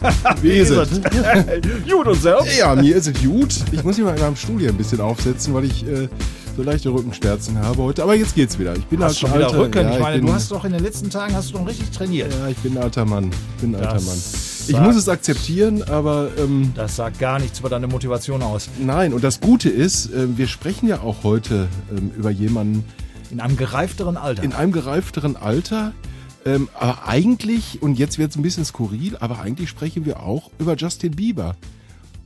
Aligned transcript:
Wie 0.42 0.50
ist 0.50 0.70
es? 0.70 1.00
Gut 1.90 2.06
und 2.06 2.20
selbst? 2.20 2.58
Ja, 2.58 2.74
mir 2.74 2.96
ist 2.96 3.06
es 3.08 3.22
gut. 3.22 3.54
Ich 3.72 3.82
muss 3.84 3.96
mich 3.96 4.04
mal 4.06 4.14
in 4.14 4.20
meinem 4.20 4.36
Stuhl 4.36 4.60
hier 4.60 4.70
ein 4.70 4.76
bisschen 4.76 5.00
aufsetzen, 5.00 5.54
weil 5.54 5.64
ich 5.64 5.86
äh, 5.86 6.08
so 6.56 6.62
leichte 6.62 6.90
Rückenschmerzen 6.90 7.58
habe 7.58 7.82
heute. 7.82 8.02
Aber 8.02 8.14
jetzt 8.14 8.34
geht's 8.34 8.58
wieder. 8.58 8.74
Ich 8.76 8.84
bin 8.86 9.00
Hast 9.00 9.08
halt 9.08 9.18
schon 9.18 9.34
wieder 9.34 9.46
alter, 9.48 9.58
Rücken. 9.60 9.78
Ja, 9.86 9.92
ich 9.94 10.00
meine, 10.00 10.18
bin, 10.18 10.26
du 10.26 10.32
hast 10.32 10.50
doch 10.50 10.64
in 10.64 10.72
den 10.72 10.82
letzten 10.82 11.10
Tagen 11.10 11.34
hast 11.34 11.50
du 11.52 11.58
doch 11.58 11.66
richtig 11.66 11.90
trainiert. 11.90 12.32
Ja, 12.32 12.48
ich 12.48 12.56
bin 12.58 12.76
ein 12.76 12.82
alter 12.82 13.04
Mann. 13.04 13.30
Ich 13.56 13.62
bin 13.62 13.74
ein 13.74 13.80
alter 13.80 13.94
Das 13.94 14.06
Mann. 14.06 14.16
Ich 14.68 14.72
sagt- 14.74 14.84
muss 14.86 14.96
es 14.96 15.08
akzeptieren, 15.08 15.82
aber 15.88 16.28
ähm, 16.38 16.72
Das 16.74 16.96
sagt 16.96 17.18
gar 17.18 17.38
nichts 17.38 17.60
über 17.60 17.68
deine 17.68 17.86
Motivation 17.86 18.42
aus. 18.42 18.68
nein. 18.78 19.12
Und 19.12 19.22
das 19.24 19.40
Gute 19.40 19.68
ist, 19.68 20.06
äh, 20.12 20.26
wir 20.36 20.48
sprechen 20.48 20.88
ja 20.88 21.00
auch 21.00 21.22
heute 21.24 21.68
ähm, 21.96 22.10
über 22.16 22.30
jemanden 22.30 22.84
In 23.30 23.40
einem 23.40 23.56
gereifteren 23.56 24.16
Alter. 24.16 24.42
in 24.42 24.52
einem 24.52 24.72
gereifteren 24.72 25.36
Alter. 25.36 25.92
Ähm, 26.46 26.68
aber 26.78 27.08
eigentlich, 27.08 27.82
und 27.82 27.98
jetzt 27.98 28.18
wird 28.18 28.30
es 28.30 28.36
ein 28.36 28.42
bisschen 28.42 28.64
skurril, 28.64 29.16
aber 29.18 29.40
eigentlich 29.40 29.68
sprechen 29.68 30.06
wir 30.06 30.22
auch 30.22 30.50
über 30.58 30.76
Justin 30.76 31.16
Bieber. 31.16 31.56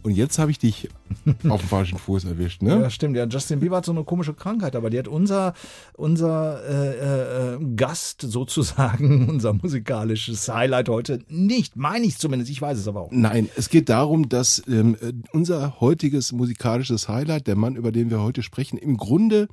Und 0.03 0.12
jetzt 0.12 0.39
habe 0.39 0.51
ich 0.51 0.59
dich 0.59 0.89
auf 1.49 1.61
dem 1.61 1.69
falschen 1.69 1.99
Fuß 1.99 2.25
erwischt, 2.25 2.62
ne? 2.62 2.81
Ja, 2.81 2.91
stimmt. 2.91 3.17
Ja, 3.17 3.27
Justin 3.27 3.61
Bieber 3.61 3.79
hat 3.79 3.85
so 3.85 3.93
eine 3.93 4.05
komische 4.05 4.33
Krankheit, 4.35 4.77
aber 4.77 4.89
die 4.91 4.99
hat 4.99 5.09
unser, 5.09 5.55
unser 5.95 6.62
äh, 6.67 7.55
äh, 7.55 7.59
Gast 7.77 8.23
sozusagen, 8.23 9.29
unser 9.31 9.53
musikalisches 9.53 10.49
Highlight 10.49 10.89
heute 10.89 11.21
nicht. 11.29 11.77
Meine 11.77 12.07
ich 12.07 12.19
zumindest. 12.19 12.51
Ich 12.51 12.62
weiß 12.62 12.79
es 12.79 12.89
aber 12.89 13.01
auch. 13.01 13.11
Nein, 13.12 13.49
es 13.57 13.69
geht 13.69 13.89
darum, 13.89 14.29
dass 14.29 14.62
ähm, 14.69 14.97
äh, 15.01 15.12
unser 15.33 15.81
heutiges 15.81 16.33
musikalisches 16.33 17.09
Highlight, 17.09 17.47
der 17.47 17.57
Mann, 17.57 17.77
über 17.77 17.93
den 17.93 18.11
wir 18.11 18.23
heute 18.23 18.43
sprechen, 18.43 18.79
im 18.79 18.97
Grunde 18.97 19.49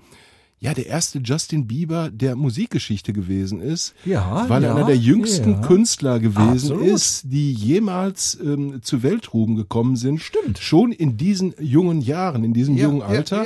ja 0.60 0.74
der 0.74 0.88
erste 0.88 1.20
Justin 1.20 1.68
Bieber 1.68 2.10
der 2.10 2.36
Musikgeschichte 2.36 3.14
gewesen 3.14 3.62
ist, 3.62 3.94
Ja, 4.06 4.50
weil 4.50 4.64
er 4.64 4.70
ja, 4.70 4.76
einer 4.76 4.88
der 4.88 4.98
jüngsten 4.98 5.52
ja. 5.52 5.62
Künstler 5.62 6.20
gewesen 6.20 6.72
Absolut. 6.72 6.88
ist, 6.88 7.24
die 7.26 7.54
jemals 7.54 8.38
ähm, 8.44 8.82
zu 8.82 9.04
Weltruhm 9.04 9.56
gekommen 9.56 9.96
sind. 9.96 10.20
Stimmt. 10.20 10.58
Schon 10.58 10.92
in 10.92 11.16
diesen 11.16 11.54
jungen 11.60 12.02
Jahren, 12.02 12.44
in 12.44 12.54
diesem 12.54 12.76
Ja, 12.76 12.86
jungen 12.86 13.04
Alter. 13.04 13.46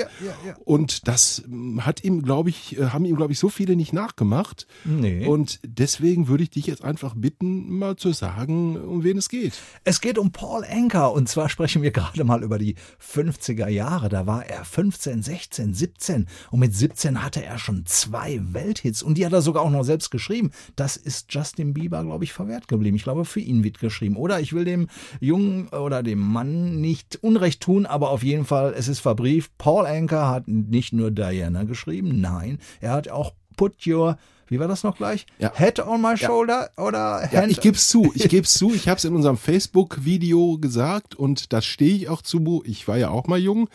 Und 0.63 1.07
das 1.09 1.43
ähm, 1.45 1.85
hat 1.85 2.01
ihm, 2.03 2.21
glaube 2.21 2.49
ich, 2.49 2.79
äh, 2.79 2.87
haben 2.87 3.03
ihm, 3.03 3.17
glaube 3.17 3.33
ich, 3.33 3.39
so 3.39 3.49
viele 3.49 3.75
nicht 3.75 3.91
nachgemacht. 3.91 4.65
Nee. 4.85 5.25
Und 5.25 5.59
deswegen 5.65 6.29
würde 6.29 6.43
ich 6.43 6.49
dich 6.49 6.65
jetzt 6.65 6.83
einfach 6.83 7.13
bitten, 7.15 7.77
mal 7.77 7.97
zu 7.97 8.13
sagen, 8.13 8.77
um 8.77 9.03
wen 9.03 9.17
es 9.17 9.27
geht. 9.27 9.53
Es 9.83 9.99
geht 9.99 10.17
um 10.17 10.31
Paul 10.31 10.63
Anker 10.63 11.11
und 11.11 11.27
zwar 11.27 11.49
sprechen 11.49 11.81
wir 11.81 11.91
gerade 11.91 12.23
mal 12.23 12.41
über 12.41 12.57
die 12.57 12.75
50er 13.05 13.67
Jahre. 13.67 14.07
Da 14.07 14.25
war 14.27 14.45
er 14.45 14.63
15, 14.63 15.21
16, 15.23 15.73
17 15.73 16.27
und 16.51 16.59
mit 16.59 16.73
17 16.73 17.00
hatte 17.03 17.43
er 17.43 17.57
schon 17.57 17.85
zwei 17.85 18.39
Welthits 18.41 19.03
und 19.03 19.17
die 19.17 19.25
hat 19.25 19.33
er 19.33 19.41
sogar 19.41 19.63
auch 19.63 19.69
noch 19.69 19.83
selbst 19.83 20.11
geschrieben. 20.11 20.51
Das 20.75 20.97
ist 20.97 21.33
Justin 21.33 21.73
Bieber, 21.73 22.03
glaube 22.03 22.23
ich, 22.23 22.33
verwehrt 22.33 22.67
geblieben. 22.67 22.95
Ich 22.95 23.03
glaube, 23.03 23.25
für 23.25 23.39
ihn 23.39 23.63
wird 23.63 23.79
geschrieben. 23.79 24.15
Oder 24.15 24.39
ich 24.39 24.53
will 24.53 24.65
dem 24.65 24.87
Jungen 25.19 25.67
oder 25.69 26.03
dem 26.03 26.19
Mann 26.19 26.79
nicht 26.79 27.19
Unrecht 27.21 27.61
tun, 27.61 27.85
aber 27.85 28.09
auf 28.09 28.23
jeden 28.23 28.45
Fall, 28.45 28.73
es 28.77 28.87
ist 28.87 28.99
verbrieft. 28.99 29.51
Paul 29.57 29.85
Anker 29.85 30.29
hat 30.29 30.47
nicht 30.47 30.93
nur 30.93 31.11
Diana 31.11 31.63
geschrieben, 31.63 32.21
nein, 32.21 32.59
er 32.79 32.91
hat 32.91 33.09
auch 33.09 33.33
Put 33.57 33.85
Your 33.85 34.17
wie 34.51 34.59
war 34.59 34.67
das 34.67 34.83
noch 34.83 34.97
gleich? 34.97 35.25
Ja. 35.39 35.53
Head 35.55 35.79
on 35.79 36.01
my 36.01 36.17
shoulder 36.17 36.71
oder 36.75 37.23
Ja, 37.31 37.43
Hand 37.43 37.51
ich 37.53 37.61
gebe 37.61 37.77
es 37.77 37.87
zu, 37.87 38.11
ich 38.15 38.23
gebe 38.29 38.43
es 38.43 38.53
zu. 38.53 38.73
Ich 38.73 38.89
habe 38.89 38.97
es 38.97 39.05
in 39.05 39.15
unserem 39.15 39.37
Facebook-Video 39.37 40.57
gesagt 40.57 41.15
und 41.15 41.53
da 41.53 41.61
stehe 41.61 41.95
ich 41.95 42.09
auch 42.09 42.21
zu. 42.21 42.61
Ich 42.65 42.85
war 42.85 42.97
ja 42.97 43.11
auch 43.11 43.27
mal 43.27 43.39
jung 43.39 43.69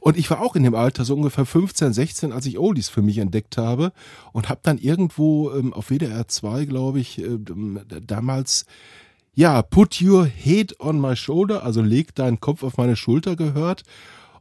und 0.00 0.16
ich 0.16 0.30
war 0.30 0.40
auch 0.40 0.56
in 0.56 0.64
dem 0.64 0.74
Alter 0.74 1.04
so 1.04 1.14
ungefähr 1.14 1.46
15, 1.46 1.92
16, 1.92 2.32
als 2.32 2.46
ich 2.46 2.58
Oldies 2.58 2.88
für 2.88 3.02
mich 3.02 3.18
entdeckt 3.18 3.56
habe 3.58 3.92
und 4.32 4.48
habe 4.48 4.60
dann 4.62 4.78
irgendwo 4.78 5.52
ähm, 5.52 5.72
auf 5.72 5.90
WDR 5.90 6.26
2, 6.26 6.64
glaube 6.64 7.00
ich, 7.00 7.22
äh, 7.22 7.38
damals 8.06 8.66
ja, 9.34 9.62
put 9.62 10.02
your 10.02 10.26
head 10.26 10.80
on 10.80 11.00
my 11.00 11.14
shoulder, 11.14 11.62
also 11.62 11.82
leg 11.82 12.14
deinen 12.14 12.40
Kopf 12.40 12.62
auf 12.62 12.76
meine 12.76 12.96
Schulter 12.96 13.36
gehört 13.36 13.84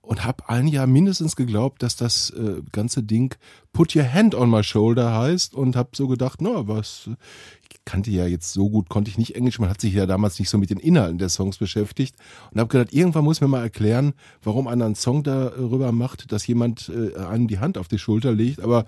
und 0.01 0.25
habe 0.25 0.49
ein 0.49 0.67
Jahr 0.67 0.87
mindestens 0.87 1.35
geglaubt, 1.35 1.83
dass 1.83 1.95
das 1.95 2.31
äh, 2.31 2.61
ganze 2.71 3.03
Ding 3.03 3.35
put 3.73 3.95
your 3.95 4.11
hand 4.11 4.35
on 4.35 4.49
my 4.49 4.63
shoulder 4.63 5.13
heißt 5.13 5.53
und 5.53 5.75
habe 5.75 5.89
so 5.93 6.07
gedacht, 6.07 6.41
na, 6.41 6.67
was 6.67 7.09
ich 7.71 7.85
kannte 7.85 8.11
ja 8.11 8.25
jetzt 8.25 8.53
so 8.53 8.69
gut, 8.69 8.89
konnte 8.89 9.09
ich 9.09 9.17
nicht 9.17 9.35
Englisch, 9.35 9.59
man 9.59 9.69
hat 9.69 9.81
sich 9.81 9.93
ja 9.93 10.05
damals 10.05 10.39
nicht 10.39 10.49
so 10.49 10.57
mit 10.57 10.69
den 10.69 10.79
Inhalten 10.79 11.17
der 11.17 11.29
Songs 11.29 11.57
beschäftigt 11.57 12.15
und 12.51 12.59
habe 12.59 12.69
gedacht, 12.69 12.93
irgendwann 12.93 13.23
muss 13.23 13.41
mir 13.41 13.47
mal 13.47 13.61
erklären, 13.61 14.13
warum 14.43 14.67
einer 14.67 14.85
einen 14.85 14.95
Song 14.95 15.23
darüber 15.23 15.91
macht, 15.91 16.31
dass 16.31 16.47
jemand 16.47 16.89
äh, 16.89 17.17
einem 17.17 17.47
die 17.47 17.59
Hand 17.59 17.77
auf 17.77 17.87
die 17.87 17.99
Schulter 17.99 18.31
legt, 18.31 18.61
aber 18.61 18.85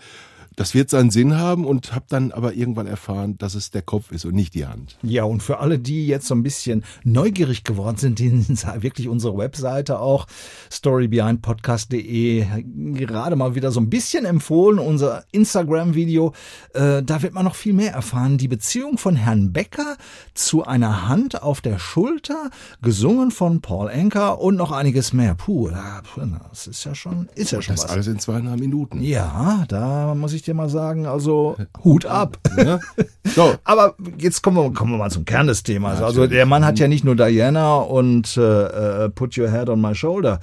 das 0.55 0.73
wird 0.73 0.89
seinen 0.89 1.11
Sinn 1.11 1.37
haben 1.37 1.65
und 1.65 1.93
habe 1.95 2.05
dann 2.09 2.31
aber 2.31 2.53
irgendwann 2.53 2.87
erfahren, 2.87 3.37
dass 3.37 3.55
es 3.55 3.71
der 3.71 3.81
Kopf 3.81 4.11
ist 4.11 4.25
und 4.25 4.35
nicht 4.35 4.53
die 4.53 4.65
Hand. 4.65 4.97
Ja, 5.01 5.23
und 5.23 5.41
für 5.41 5.59
alle, 5.59 5.79
die 5.79 6.05
jetzt 6.07 6.27
so 6.27 6.35
ein 6.35 6.43
bisschen 6.43 6.83
neugierig 7.03 7.63
geworden 7.63 7.97
sind, 7.97 8.19
denen 8.19 8.45
wirklich 8.79 9.07
unsere 9.07 9.37
Webseite 9.37 9.99
auch 9.99 10.27
storybehindpodcast.de 10.71 12.45
gerade 12.93 13.35
mal 13.35 13.55
wieder 13.55 13.71
so 13.71 13.79
ein 13.79 13.89
bisschen 13.89 14.25
empfohlen, 14.25 14.79
unser 14.79 15.23
Instagram-Video. 15.31 16.33
Äh, 16.73 17.03
da 17.03 17.21
wird 17.21 17.33
man 17.33 17.45
noch 17.45 17.55
viel 17.55 17.73
mehr 17.73 17.93
erfahren. 17.93 18.37
Die 18.37 18.47
Beziehung 18.47 18.97
von 18.97 19.15
Herrn 19.15 19.53
Becker 19.53 19.97
zu 20.33 20.63
einer 20.65 21.07
Hand 21.07 21.41
auf 21.41 21.61
der 21.61 21.79
Schulter, 21.79 22.49
gesungen 22.81 23.31
von 23.31 23.61
Paul 23.61 23.89
Anker 23.89 24.39
und 24.41 24.55
noch 24.55 24.71
einiges 24.71 25.13
mehr. 25.13 25.35
Puh, 25.35 25.69
da- 25.69 26.01
das 26.49 26.67
ist 26.67 26.83
ja 26.83 26.95
schon, 26.95 27.29
ist 27.35 27.51
ja 27.51 27.61
schon 27.61 27.75
Das 27.75 27.85
was. 27.85 27.91
alles 27.91 28.07
in 28.07 28.19
zweieinhalb 28.19 28.59
Minuten. 28.59 29.01
Ja, 29.01 29.65
da 29.67 30.13
muss 30.15 30.33
ich 30.33 30.40
dir 30.43 30.53
mal 30.53 30.69
sagen, 30.69 31.05
also 31.05 31.55
Hut 31.83 32.05
ab. 32.05 32.37
Ja? 32.57 32.79
So, 33.23 33.55
Aber 33.63 33.95
jetzt 34.17 34.41
kommen 34.41 34.57
wir, 34.57 34.73
kommen 34.73 34.91
wir 34.91 34.97
mal 34.97 35.11
zum 35.11 35.25
Kern 35.25 35.47
des 35.47 35.63
Themas. 35.63 36.01
Also 36.01 36.27
der 36.27 36.45
Mann 36.45 36.65
hat 36.65 36.79
ja 36.79 36.87
nicht 36.87 37.03
nur 37.03 37.15
Diana 37.15 37.77
und 37.77 38.37
äh, 38.37 39.05
äh, 39.05 39.09
Put 39.09 39.37
Your 39.37 39.51
Head 39.51 39.69
on 39.69 39.81
My 39.81 39.95
Shoulder 39.95 40.39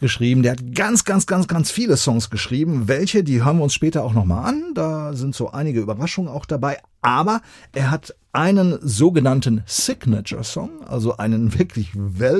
geschrieben. 0.00 0.42
Der 0.42 0.52
hat 0.52 0.74
ganz, 0.74 1.04
ganz, 1.04 1.26
ganz, 1.26 1.48
ganz 1.48 1.70
viele 1.70 1.96
Songs 1.96 2.28
geschrieben. 2.28 2.88
Welche, 2.88 3.24
die 3.24 3.42
hören 3.42 3.58
wir 3.58 3.64
uns 3.64 3.74
später 3.74 4.04
auch 4.04 4.12
nochmal 4.12 4.46
an. 4.48 4.74
Da 4.74 5.14
sind 5.14 5.34
so 5.34 5.50
einige 5.52 5.80
Überraschungen 5.80 6.30
auch 6.30 6.44
dabei. 6.44 6.78
Aber 7.02 7.40
er 7.72 7.90
hat 7.90 8.14
einen 8.34 8.78
sogenannten 8.80 9.62
Signature-Song, 9.66 10.84
also 10.86 11.18
einen 11.18 11.58
wirklich 11.58 11.90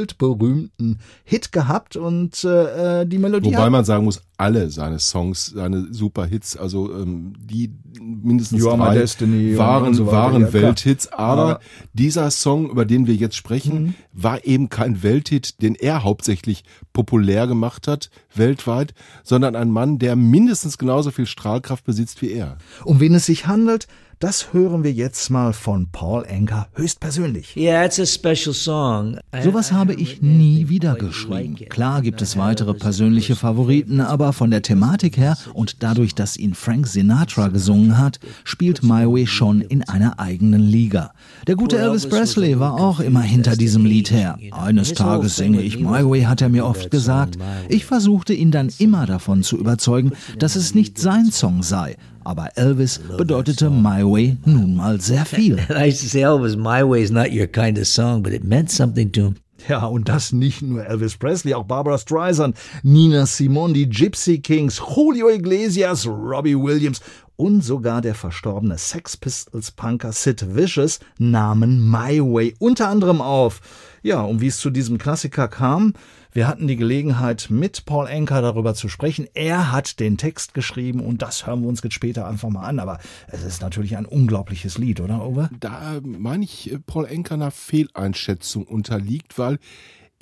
weltberühmten 0.07 1.01
Hit 1.25 1.53
gehabt 1.53 1.97
und 1.97 2.43
äh, 2.45 3.05
die 3.07 3.19
Melodie 3.19 3.51
wobei 3.53 3.69
man 3.69 3.85
sagen 3.85 4.05
muss, 4.05 4.23
alle 4.39 4.71
seine 4.71 4.99
Songs, 4.99 5.47
seine 5.47 5.93
super 5.93 6.25
Hits, 6.25 6.57
also 6.57 6.91
ähm, 6.95 7.35
die 7.39 7.75
mindestens 8.01 8.65
drei 8.65 8.95
Destiny 8.95 9.57
waren, 9.59 9.93
so 9.93 10.07
waren 10.07 10.41
ja. 10.43 10.53
Welthits, 10.55 11.09
aber 11.13 11.43
Aber- 11.43 11.61
dieser 11.93 12.31
Song, 12.31 12.71
über 12.71 12.85
den 12.87 13.07
wir 13.07 13.15
jetzt 13.15 13.37
sprechen, 13.37 13.83
Mhm. 13.83 13.95
war 14.13 14.45
eben 14.47 14.69
kein 14.71 15.03
Welthit, 15.03 15.61
den 15.63 15.75
er 15.75 16.03
hauptsächlich 16.05 16.65
populär 16.95 17.47
gemacht 17.47 17.87
hat, 17.87 18.11
weltweit, 18.35 18.95
sondern 19.25 19.55
ein 19.57 19.71
Mann, 19.71 19.99
der 19.99 20.17
mindestens 20.17 20.79
genauso 20.79 21.11
viel 21.11 21.27
Strahlkraft 21.27 21.85
besitzt 21.85 22.23
wie 22.23 22.33
er. 22.33 22.57
Um 22.85 22.99
wen 22.99 23.15
es 23.15 23.27
sich 23.27 23.47
handelt, 23.47 23.87
Das 24.23 24.53
hören 24.53 24.85
wir 24.85 24.93
jetzt 24.93 25.31
mal 25.31 25.53
von 25.53 25.89
Paul 25.91 26.25
Anka 26.31 26.69
höchstpersönlich. 26.75 27.57
Yeah, 27.57 27.85
it's 27.85 27.99
a 27.99 28.07
special 28.07 28.55
song. 28.55 29.19
Sowas 29.43 29.73
habe 29.73 29.95
ich 29.95 30.23
nie 30.23 30.69
wieder 30.69 30.95
geschrieben. 30.95 31.57
Klar 31.69 32.03
gibt 32.03 32.23
es 32.23 32.37
weitere 32.37 32.73
persönliche 32.73 33.35
Favoriten, 33.35 34.01
aber 34.01 34.33
von 34.33 34.53
der 34.53 34.63
Thematik 34.63 35.17
her 35.17 35.37
und 35.55 35.83
dadurch, 35.83 36.15
dass 36.15 36.37
ihn 36.37 36.55
Frank 36.55 36.87
Sinatra 36.87 37.49
gesungen 37.49 37.99
hat, 37.99 38.21
spielt 38.45 38.85
My 38.85 39.13
Way 39.13 39.27
schon 39.27 39.61
in 39.61 39.83
einer 39.89 40.21
eigenen 40.21 40.63
Liga. 40.63 41.15
Der 41.49 41.57
gute 41.57 41.81
Elvis 41.81 42.09
Presley 42.09 42.61
war 42.61 42.75
auch 42.75 43.01
immer 43.01 43.23
hinter 43.23 43.57
diesem 43.57 43.85
Lied 43.85 44.13
her. 44.13 44.39
Eines 44.53 44.95
Tages 44.95 45.35
singe 45.35 45.63
ich 45.63 45.81
My 45.81 46.09
Way, 46.09 46.23
hat 46.23 46.43
er 46.43 46.49
mir 46.49 46.65
oft 46.65 46.93
gesagt. 46.93 47.39
Ich 47.69 47.87
versuchte 47.87 48.35
ihn 48.35 48.53
dann 48.53 48.71
immer 48.79 49.05
davon 49.05 49.43
zu 49.43 49.59
überzeugen, 49.59 50.13
dass 50.39 50.55
es 50.55 50.77
nicht 50.77 50.97
sein 50.97 51.33
Song 51.33 51.65
sei. 51.65 51.97
Aber 52.25 52.57
Elvis 52.57 53.01
bedeutete 53.17 53.71
My 53.71 54.03
Way 54.03 54.37
nun 54.45 54.77
mal 54.77 55.01
sehr 55.01 55.25
viel. 55.25 55.59
I 55.71 55.89
used 55.89 56.03
to 56.03 56.09
say, 56.09 56.23
Elvis, 56.23 56.57
my 56.57 56.83
way 56.83 57.03
is 57.03 57.11
not 57.11 57.33
your 57.33 57.47
kind 57.47 57.79
of 57.79 57.87
song, 57.87 58.23
but 58.23 58.33
it 58.33 58.45
meant 58.45 58.71
something 58.71 59.11
to 59.13 59.21
him. 59.21 59.37
Ja, 59.69 59.87
und 59.87 60.09
das 60.09 60.33
nicht 60.33 60.63
nur 60.63 60.85
Elvis 60.85 61.17
Presley, 61.17 61.55
auch 61.55 61.65
Barbara 61.65 61.97
Streisand, 61.97 62.57
Nina 62.83 63.27
Simone, 63.27 63.75
die 63.75 63.89
Gypsy 63.89 64.41
Kings, 64.41 64.83
Julio 64.97 65.29
Iglesias, 65.29 66.07
Robbie 66.07 66.57
Williams 66.57 67.01
und 67.37 67.63
sogar 67.63 68.01
der 68.01 68.15
verstorbene 68.15 68.77
Sex 68.77 69.17
Pistols 69.17 69.71
Punker 69.71 70.13
Sid 70.13 70.55
Vicious 70.55 71.01
nahmen 71.19 71.91
My 71.91 72.21
Way 72.21 72.55
unter 72.59 72.89
anderem 72.89 73.21
auf. 73.21 73.61
Ja, 74.03 74.23
und 74.23 74.41
wie 74.41 74.49
es 74.49 74.59
zu 74.59 74.71
diesem 74.71 74.99
Klassiker 74.99 75.47
kam, 75.49 75.95
wir 76.33 76.49
hatten 76.49 76.67
die 76.67 76.77
Gelegenheit, 76.77 77.49
mit 77.51 77.85
Paul 77.85 78.07
Anker 78.07 78.41
darüber 78.41 78.75
zu 78.75 78.89
sprechen. 78.89 79.29
Er 79.35 79.71
hat 79.71 80.01
den 80.01 80.17
Text 80.17 80.55
geschrieben 80.55 81.01
und 81.01 81.21
das 81.21 81.47
hören 81.47 81.61
wir 81.61 81.69
uns 81.69 81.83
jetzt 81.83 81.93
später 81.93 82.27
einfach 82.27 82.49
mal 82.49 82.67
an. 82.67 82.79
Aber 82.79 82.99
es 83.29 83.43
ist 83.43 83.61
natürlich 83.61 83.99
ein 83.99 84.07
unglaubliches 84.07 84.79
Lied, 84.79 85.01
oder, 85.01 85.27
Uwe? 85.27 85.51
Da 85.61 86.01
meine 86.03 86.45
ich, 86.45 86.73
äh, 86.73 86.79
Paul 86.79 87.05
Enker 87.05 87.35
einer 87.35 87.51
Fehleinschätzung 87.51 88.65
unterliegt, 88.65 89.39
weil 89.39 89.59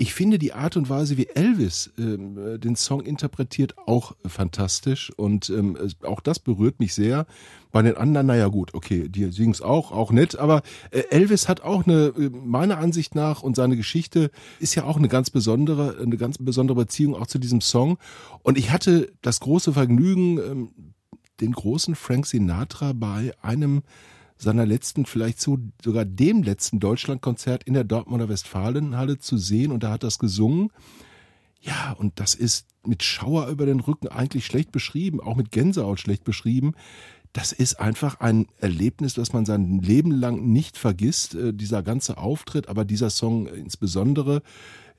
ich 0.00 0.14
finde 0.14 0.38
die 0.38 0.54
Art 0.54 0.78
und 0.78 0.88
Weise, 0.88 1.18
wie 1.18 1.26
Elvis 1.26 1.92
ähm, 1.98 2.38
äh, 2.38 2.58
den 2.58 2.74
Song 2.74 3.02
interpretiert, 3.02 3.74
auch 3.84 4.16
fantastisch. 4.24 5.12
Und 5.14 5.50
ähm, 5.50 5.76
auch 6.02 6.20
das 6.20 6.38
berührt 6.38 6.80
mich 6.80 6.94
sehr. 6.94 7.26
Bei 7.70 7.82
den 7.82 7.98
anderen, 7.98 8.28
naja 8.28 8.48
gut, 8.48 8.72
okay, 8.72 9.10
die 9.10 9.30
singen 9.30 9.50
es 9.50 9.60
auch, 9.60 9.92
auch 9.92 10.10
nett. 10.10 10.38
Aber 10.38 10.62
äh, 10.90 11.02
Elvis 11.10 11.50
hat 11.50 11.60
auch 11.60 11.86
eine, 11.86 12.14
äh, 12.16 12.30
meiner 12.30 12.78
Ansicht 12.78 13.14
nach, 13.14 13.42
und 13.42 13.56
seine 13.56 13.76
Geschichte 13.76 14.30
ist 14.58 14.74
ja 14.74 14.84
auch 14.84 14.96
eine 14.96 15.08
ganz 15.08 15.28
besondere, 15.28 15.98
eine 16.00 16.16
ganz 16.16 16.38
besondere 16.38 16.78
Beziehung 16.78 17.14
auch 17.14 17.26
zu 17.26 17.38
diesem 17.38 17.60
Song. 17.60 17.98
Und 18.42 18.56
ich 18.56 18.70
hatte 18.70 19.12
das 19.20 19.40
große 19.40 19.74
Vergnügen, 19.74 20.38
ähm, 20.38 20.70
den 21.42 21.52
großen 21.52 21.94
Frank 21.94 22.24
Sinatra 22.24 22.94
bei 22.94 23.34
einem 23.42 23.82
seiner 24.40 24.66
letzten, 24.66 25.06
vielleicht 25.06 25.40
so 25.40 25.58
sogar 25.84 26.04
dem 26.04 26.42
letzten 26.42 26.80
Deutschlandkonzert 26.80 27.64
in 27.64 27.74
der 27.74 27.84
Dortmunder 27.84 28.28
Westfalenhalle 28.28 29.18
zu 29.18 29.36
sehen 29.36 29.70
und 29.70 29.82
da 29.82 29.92
hat 29.92 30.02
das 30.02 30.18
gesungen. 30.18 30.70
Ja, 31.60 31.92
und 31.92 32.18
das 32.20 32.34
ist 32.34 32.66
mit 32.86 33.02
Schauer 33.02 33.48
über 33.48 33.66
den 33.66 33.80
Rücken 33.80 34.08
eigentlich 34.08 34.46
schlecht 34.46 34.72
beschrieben, 34.72 35.20
auch 35.20 35.36
mit 35.36 35.50
Gänsehaut 35.50 36.00
schlecht 36.00 36.24
beschrieben. 36.24 36.72
Das 37.34 37.52
ist 37.52 37.78
einfach 37.78 38.20
ein 38.20 38.46
Erlebnis, 38.58 39.14
das 39.14 39.32
man 39.32 39.44
sein 39.44 39.80
Leben 39.80 40.10
lang 40.10 40.46
nicht 40.46 40.78
vergisst, 40.78 41.34
äh, 41.34 41.52
dieser 41.52 41.82
ganze 41.82 42.16
Auftritt, 42.16 42.68
aber 42.68 42.84
dieser 42.84 43.10
Song 43.10 43.46
insbesondere. 43.46 44.42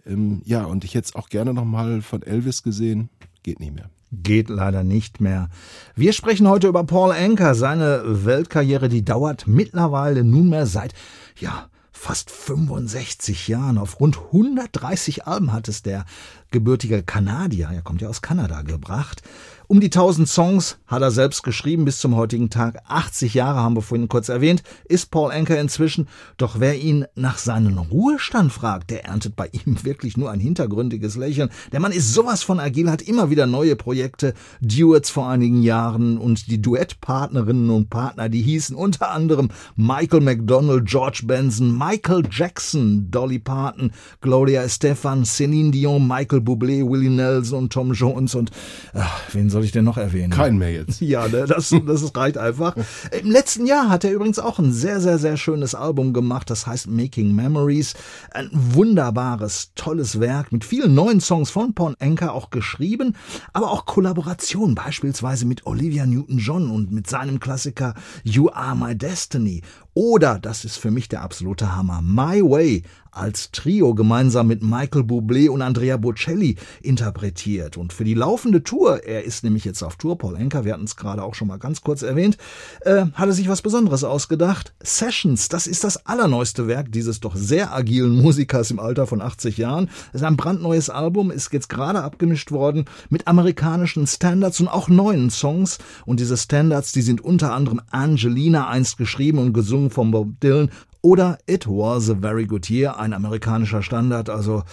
Ähm, 0.05 0.41
ja, 0.45 0.63
und 0.65 0.83
ich 0.83 0.93
hätte 0.93 1.05
es 1.05 1.15
auch 1.15 1.29
gerne 1.29 1.53
nochmal 1.53 2.01
von 2.01 2.21
Elvis 2.21 2.63
gesehen, 2.63 3.09
geht 3.43 3.59
nicht 3.59 3.73
mehr. 3.73 3.89
Geht 4.11 4.49
leider 4.49 4.83
nicht 4.83 5.21
mehr. 5.21 5.49
Wir 5.95 6.13
sprechen 6.13 6.47
heute 6.47 6.67
über 6.67 6.83
Paul 6.83 7.11
Anker. 7.11 7.55
Seine 7.55 8.03
Weltkarriere, 8.25 8.89
die 8.89 9.05
dauert 9.05 9.47
mittlerweile 9.47 10.23
nunmehr 10.23 10.65
seit, 10.65 10.93
ja, 11.39 11.69
fast 11.91 12.31
65 12.31 13.47
Jahren. 13.47 13.77
Auf 13.77 13.99
rund 13.99 14.17
130 14.17 15.27
Alben 15.27 15.53
hat 15.53 15.67
es 15.67 15.81
der 15.81 16.05
gebürtige 16.49 17.03
Kanadier, 17.03 17.69
er 17.71 17.83
kommt 17.83 18.01
ja 18.01 18.09
aus 18.09 18.21
Kanada, 18.21 18.63
gebracht. 18.63 19.21
Um 19.71 19.79
die 19.79 19.85
1000 19.85 20.27
Songs 20.27 20.79
hat 20.85 21.01
er 21.01 21.11
selbst 21.11 21.43
geschrieben 21.43 21.85
bis 21.85 21.99
zum 21.99 22.17
heutigen 22.17 22.49
Tag. 22.49 22.81
80 22.89 23.35
Jahre 23.35 23.61
haben 23.61 23.77
wir 23.77 23.81
vorhin 23.81 24.09
kurz 24.09 24.27
erwähnt, 24.27 24.63
ist 24.83 25.11
Paul 25.11 25.31
Anker 25.31 25.57
inzwischen. 25.61 26.09
Doch 26.35 26.59
wer 26.59 26.77
ihn 26.77 27.05
nach 27.15 27.37
seinem 27.37 27.77
Ruhestand 27.77 28.51
fragt, 28.51 28.89
der 28.89 29.05
erntet 29.05 29.37
bei 29.37 29.47
ihm 29.53 29.77
wirklich 29.85 30.17
nur 30.17 30.29
ein 30.29 30.41
hintergründiges 30.41 31.15
Lächeln. 31.15 31.51
Der 31.71 31.79
Mann 31.79 31.93
ist 31.93 32.13
sowas 32.13 32.43
von 32.43 32.59
agil, 32.59 32.91
hat 32.91 33.01
immer 33.01 33.29
wieder 33.29 33.47
neue 33.47 33.77
Projekte, 33.77 34.33
Duets 34.59 35.09
vor 35.09 35.29
einigen 35.29 35.63
Jahren 35.63 36.17
und 36.17 36.51
die 36.51 36.61
Duettpartnerinnen 36.61 37.69
und 37.69 37.89
Partner, 37.89 38.27
die 38.27 38.41
hießen 38.41 38.75
unter 38.75 39.11
anderem 39.11 39.51
Michael 39.77 40.19
McDonald, 40.19 40.83
George 40.85 41.21
Benson, 41.23 41.77
Michael 41.77 42.23
Jackson, 42.29 43.09
Dolly 43.09 43.39
Parton, 43.39 43.93
Gloria 44.19 44.63
Estefan, 44.63 45.23
Celine 45.23 45.71
Dion, 45.71 46.05
Michael 46.05 46.41
Bublé, 46.41 46.85
Willie 46.85 47.09
Nelson, 47.09 47.69
Tom 47.69 47.93
Jones 47.93 48.35
und 48.35 48.51
ach, 48.93 49.21
wen 49.31 49.49
soll 49.49 49.60
ich 49.65 49.71
denn 49.71 49.85
noch 49.85 49.97
erwähnen? 49.97 50.31
Keinen 50.31 50.57
mehr 50.57 50.71
jetzt. 50.71 51.01
Ja, 51.11 51.27
ne, 51.27 51.45
das, 51.45 51.75
das 51.85 52.15
reicht 52.15 52.37
einfach. 52.37 52.75
Im 53.21 53.31
letzten 53.31 53.65
Jahr 53.65 53.89
hat 53.89 54.03
er 54.03 54.13
übrigens 54.13 54.39
auch 54.39 54.59
ein 54.59 54.71
sehr, 54.71 55.01
sehr, 55.01 55.17
sehr 55.17 55.35
schönes 55.35 55.75
Album 55.75 56.13
gemacht. 56.13 56.49
Das 56.49 56.67
heißt 56.67 56.87
Making 56.87 57.35
Memories. 57.35 57.95
Ein 58.31 58.49
wunderbares, 58.51 59.71
tolles 59.75 60.19
Werk 60.19 60.51
mit 60.51 60.63
vielen 60.63 60.93
neuen 60.93 61.19
Songs 61.19 61.49
von 61.49 61.73
Paul 61.73 61.95
Anker 61.99 62.33
auch 62.33 62.49
geschrieben, 62.49 63.15
aber 63.51 63.71
auch 63.71 63.85
Kollaboration, 63.85 64.75
beispielsweise 64.75 65.45
mit 65.45 65.65
Olivia 65.65 66.05
Newton-John 66.05 66.69
und 66.69 66.91
mit 66.91 67.07
seinem 67.07 67.39
Klassiker 67.39 67.93
You 68.23 68.49
Are 68.49 68.75
My 68.75 68.95
Destiny. 68.95 69.63
Oder, 69.93 70.39
das 70.39 70.63
ist 70.63 70.77
für 70.77 70.91
mich 70.91 71.09
der 71.09 71.21
absolute 71.21 71.75
Hammer, 71.75 72.01
My 72.01 72.41
Way 72.41 72.83
als 73.11 73.51
Trio 73.51 73.93
gemeinsam 73.93 74.47
mit 74.47 74.63
Michael 74.63 75.03
Bublé 75.03 75.49
und 75.49 75.61
Andrea 75.61 75.97
Bocelli 75.97 76.55
interpretiert. 76.81 77.75
Und 77.75 77.91
für 77.91 78.05
die 78.05 78.13
laufende 78.13 78.63
Tour, 78.63 79.03
er 79.03 79.25
ist 79.25 79.43
nämlich 79.43 79.65
jetzt 79.65 79.83
auf 79.83 79.97
Tour, 79.97 80.17
Paul 80.17 80.37
Enker, 80.37 80.63
wir 80.63 80.73
hatten 80.73 80.85
es 80.85 80.95
gerade 80.95 81.21
auch 81.21 81.35
schon 81.35 81.49
mal 81.49 81.59
ganz 81.59 81.81
kurz 81.81 82.03
erwähnt, 82.03 82.37
äh, 82.81 83.05
hat 83.13 83.27
er 83.27 83.33
sich 83.33 83.49
was 83.49 83.61
Besonderes 83.61 84.05
ausgedacht. 84.05 84.73
Sessions, 84.81 85.49
das 85.49 85.67
ist 85.67 85.83
das 85.83 86.05
allerneueste 86.05 86.67
Werk 86.67 86.91
dieses 86.91 87.19
doch 87.19 87.35
sehr 87.35 87.73
agilen 87.73 88.21
Musikers 88.21 88.71
im 88.71 88.79
Alter 88.79 89.07
von 89.07 89.21
80 89.21 89.57
Jahren. 89.57 89.89
Es 90.13 90.21
ist 90.21 90.27
ein 90.27 90.37
brandneues 90.37 90.89
Album, 90.89 91.31
ist 91.31 91.51
jetzt 91.51 91.69
gerade 91.69 92.03
abgemischt 92.03 92.51
worden 92.51 92.85
mit 93.09 93.27
amerikanischen 93.27 94.07
Standards 94.07 94.61
und 94.61 94.69
auch 94.69 94.87
neuen 94.87 95.29
Songs. 95.29 95.79
Und 96.05 96.21
diese 96.21 96.37
Standards, 96.37 96.93
die 96.93 97.01
sind 97.01 97.19
unter 97.19 97.53
anderem 97.53 97.81
Angelina 97.91 98.69
einst 98.69 98.97
geschrieben 98.97 99.39
und 99.39 99.51
gesungen 99.51 99.80
von 99.89 100.11
Bob 100.11 100.39
Dylan 100.41 100.69
oder 101.01 101.39
It 101.47 101.67
Was 101.67 102.09
a 102.09 102.15
Very 102.21 102.45
Good 102.45 102.69
Year, 102.69 102.99
ein 102.99 103.13
amerikanischer 103.13 103.81
Standard. 103.81 104.29
Also 104.29 104.63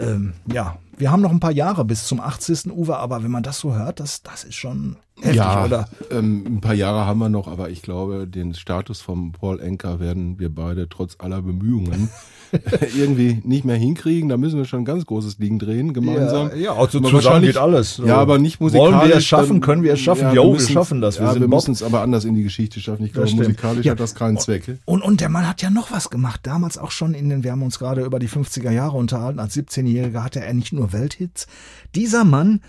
ähm, 0.00 0.32
ja, 0.52 0.78
wir 0.98 1.10
haben 1.10 1.20
noch 1.22 1.30
ein 1.30 1.40
paar 1.40 1.52
Jahre 1.52 1.84
bis 1.84 2.06
zum 2.06 2.20
80. 2.20 2.70
Uwe, 2.72 2.96
aber 2.96 3.22
wenn 3.22 3.30
man 3.30 3.42
das 3.42 3.58
so 3.60 3.74
hört, 3.74 4.00
das, 4.00 4.22
das 4.22 4.44
ist 4.44 4.54
schon 4.54 4.96
heftig, 5.20 5.36
ja, 5.36 5.64
oder? 5.64 5.88
Ähm, 6.10 6.44
ein 6.46 6.60
paar 6.60 6.74
Jahre 6.74 7.06
haben 7.06 7.18
wir 7.18 7.28
noch, 7.28 7.48
aber 7.48 7.68
ich 7.70 7.82
glaube, 7.82 8.26
den 8.26 8.54
Status 8.54 9.00
vom 9.00 9.32
Paul 9.32 9.60
Enker 9.60 10.00
werden 10.00 10.38
wir 10.38 10.54
beide 10.54 10.88
trotz 10.88 11.16
aller 11.18 11.42
Bemühungen 11.42 12.08
irgendwie 12.96 13.40
nicht 13.44 13.64
mehr 13.64 13.76
hinkriegen. 13.76 14.28
Da 14.28 14.36
müssen 14.36 14.56
wir 14.56 14.64
schon 14.64 14.80
ein 14.82 14.84
ganz 14.84 15.04
großes 15.04 15.36
Ding 15.36 15.58
drehen, 15.58 15.92
gemeinsam. 15.92 16.50
Ja, 16.50 16.56
ja, 16.56 16.72
also 16.74 16.98
Aber 16.98 17.10
zusammen 17.10 17.42
geht 17.42 17.56
alles. 17.56 18.00
Ja, 18.04 18.16
aber 18.18 18.38
nicht 18.38 18.60
musikalisch. 18.60 18.94
Wollen 19.00 19.08
wir 19.08 19.16
es 19.16 19.24
schaffen? 19.26 19.60
Können 19.60 19.82
wir 19.82 19.92
es 19.94 20.00
schaffen? 20.00 20.22
Ja, 20.22 20.32
Jo, 20.32 20.44
wir 20.44 20.52
müssen's- 20.60 20.72
schaffen 20.72 21.00
das. 21.00 21.18
Wir 21.18 21.26
ja, 21.26 21.40
wir 21.40 21.48
müssen 21.48 21.72
es 21.72 21.82
aber 21.82 22.02
anders 22.02 22.24
in 22.24 22.34
die 22.36 22.44
Geschichte 22.44 22.80
schaffen. 22.80 23.04
Ich 23.04 23.12
glaube, 23.12 23.30
musikalisch 23.32 23.84
Ja. 23.84 23.92
hat 23.92 24.00
das 24.00 24.14
keinen 24.14 24.38
Zweck. 24.38 24.78
Und, 24.84 25.02
und 25.02 25.20
der 25.20 25.28
Mann 25.28 25.46
hat 25.46 25.60
ja 25.60 25.70
noch 25.70 25.90
was 25.90 26.08
gemacht. 26.08 26.40
Damals 26.44 26.78
auch 26.78 26.92
schon 26.92 27.14
in 27.14 27.28
den, 27.28 27.42
wir 27.42 27.50
haben 27.52 27.62
uns 27.62 27.78
gerade 27.78 28.04
über 28.04 28.18
die 28.20 28.28
50er 28.28 28.70
Jahre 28.70 28.96
unterhalten. 28.96 29.40
Als 29.40 29.54
17-Jähriger 29.86 30.22
hatte 30.22 30.40
er 30.40 30.54
nicht 30.54 30.72
nur 30.72 30.92
Welthits. 30.92 31.46
Dieser 31.94 32.24
Mann, 32.24 32.60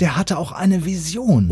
der 0.00 0.16
hatte 0.16 0.38
auch 0.38 0.52
eine 0.52 0.84
Vision. 0.84 1.44
Um, 1.44 1.48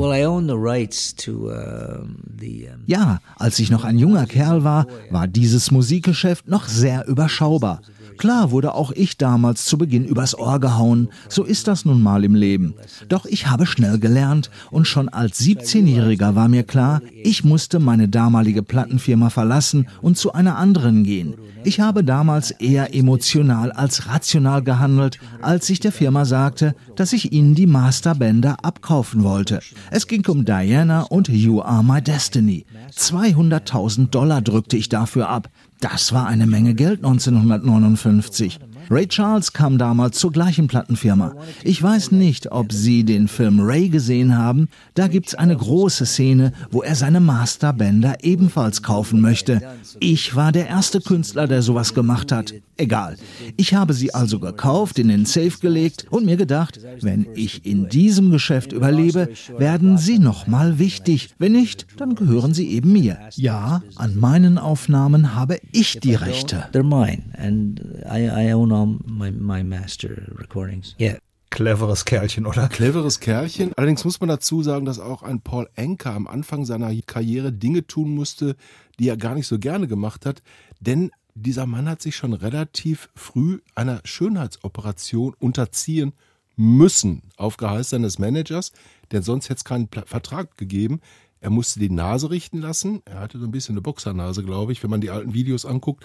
Ja, 2.86 3.20
als 3.36 3.58
ich 3.58 3.70
noch 3.70 3.84
ein 3.84 3.98
junger 3.98 4.26
Kerl 4.26 4.64
war, 4.64 4.86
war 5.10 5.26
dieses 5.28 5.70
Musikgeschäft 5.70 6.48
noch 6.48 6.66
sehr 6.66 7.06
überschaubar. 7.06 7.82
Klar 8.20 8.50
wurde 8.50 8.74
auch 8.74 8.92
ich 8.92 9.16
damals 9.16 9.64
zu 9.64 9.78
Beginn 9.78 10.04
übers 10.04 10.38
Ohr 10.38 10.60
gehauen, 10.60 11.08
so 11.30 11.42
ist 11.42 11.66
das 11.68 11.86
nun 11.86 12.02
mal 12.02 12.22
im 12.22 12.34
Leben. 12.34 12.74
Doch 13.08 13.24
ich 13.24 13.46
habe 13.46 13.64
schnell 13.64 13.98
gelernt 13.98 14.50
und 14.70 14.86
schon 14.86 15.08
als 15.08 15.40
17-Jähriger 15.40 16.34
war 16.34 16.48
mir 16.48 16.64
klar, 16.64 17.00
ich 17.14 17.44
musste 17.44 17.78
meine 17.78 18.10
damalige 18.10 18.62
Plattenfirma 18.62 19.30
verlassen 19.30 19.88
und 20.02 20.18
zu 20.18 20.34
einer 20.34 20.58
anderen 20.58 21.02
gehen. 21.02 21.34
Ich 21.64 21.80
habe 21.80 22.04
damals 22.04 22.50
eher 22.50 22.94
emotional 22.94 23.72
als 23.72 24.06
rational 24.06 24.62
gehandelt, 24.62 25.18
als 25.40 25.70
ich 25.70 25.80
der 25.80 25.92
Firma 25.92 26.26
sagte, 26.26 26.74
dass 26.96 27.14
ich 27.14 27.32
ihnen 27.32 27.54
die 27.54 27.66
Masterbänder 27.66 28.58
abkaufen 28.62 29.24
wollte. 29.24 29.60
Es 29.90 30.06
ging 30.06 30.26
um 30.26 30.44
Diana 30.44 31.04
und 31.04 31.28
You 31.28 31.62
Are 31.62 31.82
My 31.82 32.02
Destiny. 32.02 32.66
200.000 32.94 34.10
Dollar 34.10 34.42
drückte 34.42 34.76
ich 34.76 34.90
dafür 34.90 35.30
ab. 35.30 35.48
Das 35.80 36.12
war 36.12 36.26
eine 36.26 36.46
Menge 36.46 36.74
Geld 36.74 37.04
1959. 37.04 38.58
Ray 38.92 39.06
Charles 39.06 39.52
kam 39.52 39.78
damals 39.78 40.18
zur 40.18 40.32
gleichen 40.32 40.66
Plattenfirma. 40.66 41.36
Ich 41.62 41.80
weiß 41.80 42.10
nicht, 42.10 42.50
ob 42.50 42.72
Sie 42.72 43.04
den 43.04 43.28
Film 43.28 43.60
Ray 43.60 43.88
gesehen 43.88 44.36
haben. 44.36 44.68
Da 44.94 45.06
gibt's 45.06 45.36
eine 45.36 45.56
große 45.56 46.06
Szene, 46.06 46.52
wo 46.72 46.82
er 46.82 46.96
seine 46.96 47.20
Masterbänder 47.20 48.24
ebenfalls 48.24 48.82
kaufen 48.82 49.20
möchte. 49.20 49.60
Ich 50.00 50.34
war 50.34 50.50
der 50.50 50.66
erste 50.66 51.00
Künstler, 51.00 51.46
der 51.46 51.62
sowas 51.62 51.94
gemacht 51.94 52.32
hat. 52.32 52.52
Egal. 52.76 53.16
Ich 53.56 53.74
habe 53.74 53.92
sie 53.92 54.12
also 54.12 54.40
gekauft, 54.40 54.98
in 54.98 55.06
den 55.06 55.24
Safe 55.24 55.58
gelegt 55.60 56.06
und 56.10 56.26
mir 56.26 56.36
gedacht, 56.36 56.80
wenn 57.00 57.28
ich 57.34 57.64
in 57.66 57.88
diesem 57.90 58.30
Geschäft 58.30 58.72
überlebe, 58.72 59.28
werden 59.56 59.98
sie 59.98 60.18
nochmal 60.18 60.80
wichtig. 60.80 61.28
Wenn 61.38 61.52
nicht, 61.52 61.86
dann 61.98 62.16
gehören 62.16 62.54
sie 62.54 62.70
eben 62.70 62.92
mir. 62.92 63.18
Ja, 63.36 63.82
an 63.94 64.18
meinen 64.18 64.58
Aufnahmen 64.58 65.36
habe 65.36 65.58
ich 65.70 66.00
die 66.00 66.14
Rechte. 66.14 66.64
They're 66.72 66.82
mine, 66.82 67.22
and 67.36 67.80
I, 68.10 68.48
I 68.48 68.54
own 68.54 68.79
all 68.80 68.98
my, 69.06 69.30
my 69.30 69.62
master 69.62 70.32
recordings. 70.38 70.94
Yeah. 70.98 71.18
Cleveres 71.50 72.04
Kerlchen, 72.04 72.46
oder? 72.46 72.68
Cleveres 72.68 73.18
Kerlchen. 73.18 73.72
Allerdings 73.76 74.04
muss 74.04 74.20
man 74.20 74.28
dazu 74.28 74.62
sagen, 74.62 74.84
dass 74.84 75.00
auch 75.00 75.24
ein 75.24 75.40
Paul 75.40 75.68
Anka 75.76 76.14
am 76.14 76.28
Anfang 76.28 76.64
seiner 76.64 76.94
Karriere 77.02 77.52
Dinge 77.52 77.86
tun 77.86 78.14
musste, 78.14 78.54
die 79.00 79.08
er 79.08 79.16
gar 79.16 79.34
nicht 79.34 79.48
so 79.48 79.58
gerne 79.58 79.88
gemacht 79.88 80.26
hat. 80.26 80.42
Denn 80.78 81.10
dieser 81.34 81.66
Mann 81.66 81.88
hat 81.88 82.02
sich 82.02 82.14
schon 82.14 82.34
relativ 82.34 83.08
früh 83.16 83.58
einer 83.74 84.00
Schönheitsoperation 84.04 85.34
unterziehen 85.40 86.12
müssen, 86.56 87.22
auf 87.36 87.56
Geheiß 87.56 87.90
seines 87.90 88.18
Managers, 88.18 88.72
denn 89.10 89.22
sonst 89.22 89.46
hätte 89.48 89.58
es 89.58 89.64
keinen 89.64 89.88
Vertrag 89.88 90.56
gegeben. 90.56 91.00
Er 91.40 91.50
musste 91.50 91.80
die 91.80 91.90
Nase 91.90 92.30
richten 92.30 92.58
lassen. 92.58 93.02
Er 93.06 93.20
hatte 93.20 93.38
so 93.38 93.46
ein 93.46 93.50
bisschen 93.50 93.72
eine 93.74 93.80
Boxernase, 93.80 94.44
glaube 94.44 94.72
ich, 94.72 94.82
wenn 94.82 94.90
man 94.90 95.00
die 95.00 95.10
alten 95.10 95.34
Videos 95.34 95.64
anguckt. 95.64 96.04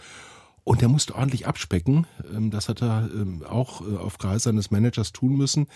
Und 0.65 0.81
er 0.81 0.89
musste 0.89 1.15
ordentlich 1.15 1.47
abspecken. 1.47 2.07
Ähm, 2.33 2.51
Das 2.51 2.67
hat 2.67 2.81
er 2.81 3.07
ähm, 3.13 3.43
auch 3.47 3.81
äh, 3.87 3.95
auf 3.95 4.17
Geheiß 4.17 4.43
seines 4.43 4.71
Managers 4.71 5.13
tun 5.13 5.37
müssen. 5.37 5.67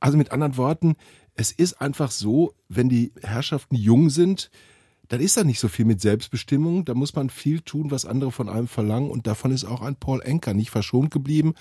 Also 0.00 0.18
mit 0.18 0.32
anderen 0.32 0.56
Worten, 0.56 0.96
es 1.34 1.52
ist 1.52 1.80
einfach 1.80 2.10
so, 2.10 2.54
wenn 2.68 2.88
die 2.88 3.12
Herrschaften 3.22 3.76
jung 3.76 4.10
sind, 4.10 4.50
dann 5.08 5.20
ist 5.20 5.36
da 5.36 5.44
nicht 5.44 5.60
so 5.60 5.68
viel 5.68 5.84
mit 5.84 6.00
Selbstbestimmung. 6.00 6.86
Da 6.86 6.94
muss 6.94 7.14
man 7.14 7.30
viel 7.30 7.60
tun, 7.60 7.90
was 7.90 8.06
andere 8.06 8.32
von 8.32 8.48
einem 8.48 8.68
verlangen. 8.68 9.10
Und 9.10 9.26
davon 9.26 9.52
ist 9.52 9.64
auch 9.64 9.82
ein 9.82 9.96
Paul 9.96 10.22
Enker 10.22 10.54
nicht 10.54 10.70
verschont 10.70 11.10
geblieben. 11.10 11.54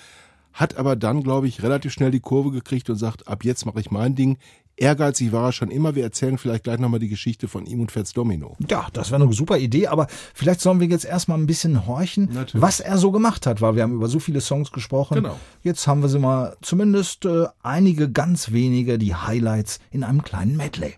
Hat 0.53 0.77
aber 0.77 0.95
dann, 0.95 1.23
glaube 1.23 1.47
ich, 1.47 1.61
relativ 1.63 1.91
schnell 1.91 2.11
die 2.11 2.21
Kurve 2.21 2.51
gekriegt 2.51 2.89
und 2.89 2.95
sagt, 2.95 3.27
ab 3.27 3.43
jetzt 3.43 3.65
mache 3.65 3.81
ich 3.81 3.91
mein 3.91 4.15
Ding. 4.15 4.37
Ehrgeizig 4.77 5.31
war 5.31 5.45
er 5.45 5.51
schon 5.51 5.71
immer. 5.71 5.95
Wir 5.95 6.03
erzählen 6.03 6.37
vielleicht 6.37 6.63
gleich 6.63 6.79
nochmal 6.79 6.99
die 6.99 7.09
Geschichte 7.09 7.47
von 7.47 7.65
ihm 7.65 7.81
und 7.81 7.91
Fats 7.91 8.13
Domino. 8.13 8.55
Ja, 8.69 8.87
das 8.93 9.11
wäre 9.11 9.21
eine 9.21 9.33
super 9.33 9.57
Idee, 9.57 9.87
aber 9.87 10.07
vielleicht 10.33 10.61
sollen 10.61 10.79
wir 10.79 10.87
jetzt 10.87 11.05
erstmal 11.05 11.37
ein 11.37 11.47
bisschen 11.47 11.87
horchen, 11.87 12.29
Natürlich. 12.31 12.61
was 12.61 12.79
er 12.79 12.97
so 12.97 13.11
gemacht 13.11 13.47
hat, 13.47 13.61
weil 13.61 13.75
wir 13.75 13.83
haben 13.83 13.93
über 13.93 14.07
so 14.07 14.19
viele 14.19 14.39
Songs 14.39 14.71
gesprochen. 14.71 15.15
Genau. 15.15 15.39
Jetzt 15.63 15.87
haben 15.87 16.01
wir 16.01 16.09
sie 16.09 16.19
mal 16.19 16.55
zumindest 16.61 17.25
äh, 17.25 17.45
einige 17.63 18.11
ganz 18.11 18.51
wenige, 18.51 18.97
die 18.97 19.15
Highlights 19.15 19.79
in 19.91 20.03
einem 20.03 20.23
kleinen 20.23 20.55
Medley. 20.55 20.95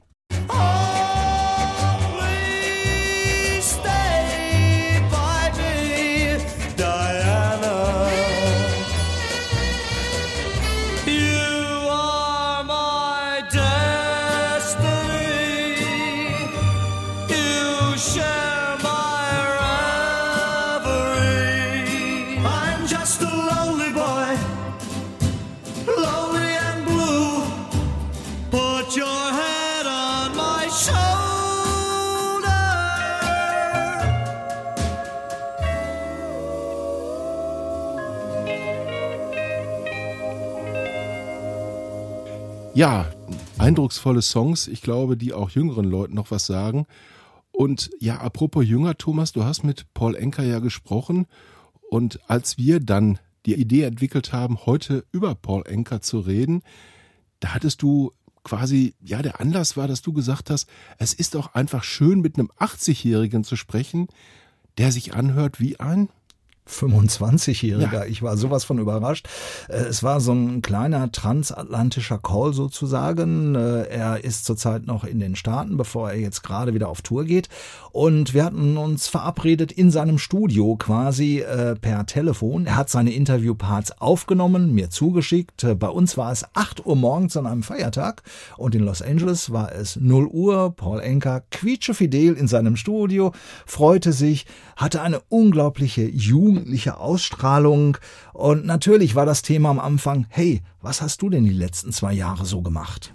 I'm 0.49 0.78
Ja, 42.79 43.11
eindrucksvolle 43.57 44.21
Songs. 44.21 44.69
Ich 44.69 44.81
glaube, 44.81 45.17
die 45.17 45.33
auch 45.33 45.49
jüngeren 45.49 45.83
Leuten 45.83 46.15
noch 46.15 46.31
was 46.31 46.45
sagen. 46.45 46.85
Und 47.51 47.89
ja, 47.99 48.21
apropos 48.21 48.65
jünger, 48.65 48.97
Thomas, 48.97 49.33
du 49.33 49.43
hast 49.43 49.63
mit 49.65 49.93
Paul 49.93 50.15
Enker 50.15 50.45
ja 50.45 50.59
gesprochen. 50.59 51.25
Und 51.89 52.21
als 52.29 52.57
wir 52.57 52.79
dann 52.79 53.19
die 53.45 53.55
Idee 53.55 53.83
entwickelt 53.83 54.31
haben, 54.31 54.65
heute 54.65 55.03
über 55.11 55.35
Paul 55.35 55.63
Enker 55.65 55.99
zu 55.99 56.21
reden, 56.21 56.61
da 57.41 57.53
hattest 57.53 57.81
du 57.81 58.13
quasi, 58.45 58.95
ja, 59.01 59.21
der 59.21 59.41
Anlass 59.41 59.75
war, 59.75 59.89
dass 59.89 60.01
du 60.01 60.13
gesagt 60.13 60.49
hast, 60.49 60.69
es 60.99 61.13
ist 61.13 61.35
doch 61.35 61.55
einfach 61.55 61.83
schön, 61.83 62.21
mit 62.21 62.39
einem 62.39 62.49
80-Jährigen 62.59 63.43
zu 63.43 63.57
sprechen, 63.57 64.07
der 64.77 64.93
sich 64.93 65.13
anhört 65.13 65.59
wie 65.59 65.81
ein 65.81 66.07
25-Jähriger. 66.69 67.93
Ja. 67.93 68.05
Ich 68.05 68.21
war 68.21 68.37
sowas 68.37 68.63
von 68.63 68.79
überrascht. 68.79 69.27
Äh, 69.67 69.77
Es 69.89 70.03
war 70.03 70.21
so 70.21 70.31
ein 70.33 70.61
kleiner 70.61 71.11
transatlantischer 71.11 72.17
Call 72.19 72.53
sozusagen. 72.53 73.55
Äh, 73.55 73.83
Er 73.89 74.23
ist 74.23 74.45
zurzeit 74.45 74.85
noch 74.85 75.03
in 75.03 75.19
den 75.19 75.35
Staaten, 75.35 75.77
bevor 75.77 76.11
er 76.11 76.19
jetzt 76.19 76.43
gerade 76.43 76.73
wieder 76.73 76.89
auf 76.89 77.01
Tour 77.01 77.25
geht. 77.25 77.49
Und 77.91 78.33
wir 78.33 78.45
hatten 78.45 78.77
uns 78.77 79.07
verabredet 79.07 79.71
in 79.71 79.89
seinem 79.91 80.17
Studio 80.19 80.75
quasi 80.75 81.39
äh, 81.39 81.75
per 81.75 82.05
Telefon. 82.05 82.65
Er 82.65 82.77
hat 82.77 82.89
seine 82.89 83.11
Interviewparts 83.13 83.99
aufgenommen, 83.99 84.73
mir 84.73 84.89
zugeschickt. 84.89 85.65
Bei 85.79 85.87
uns 85.89 86.17
war 86.17 86.31
es 86.31 86.45
8 86.53 86.85
Uhr 86.85 86.95
morgens 86.95 87.35
an 87.35 87.47
einem 87.47 87.63
Feiertag 87.63 88.21
und 88.57 88.75
in 88.75 88.83
Los 88.83 89.01
Angeles 89.01 89.51
war 89.51 89.71
es 89.73 89.95
0 89.95 90.27
Uhr. 90.27 90.73
Paul 90.75 90.99
Enker 91.01 91.41
quietschefidel 91.51 92.35
in 92.35 92.47
seinem 92.47 92.75
Studio, 92.75 93.31
freute 93.65 94.13
sich, 94.13 94.45
hatte 94.75 95.01
eine 95.01 95.19
unglaubliche 95.29 96.03
jugendliche 96.59 96.97
Ausstrahlung 96.97 97.97
und 98.33 98.65
natürlich 98.65 99.15
war 99.15 99.25
das 99.25 99.41
Thema 99.41 99.69
am 99.69 99.79
Anfang, 99.79 100.25
hey, 100.29 100.61
was 100.81 101.01
hast 101.01 101.21
du 101.21 101.29
denn 101.29 101.43
die 101.43 101.53
letzten 101.53 101.91
zwei 101.91 102.13
Jahre 102.13 102.45
so 102.45 102.61
gemacht? 102.61 103.13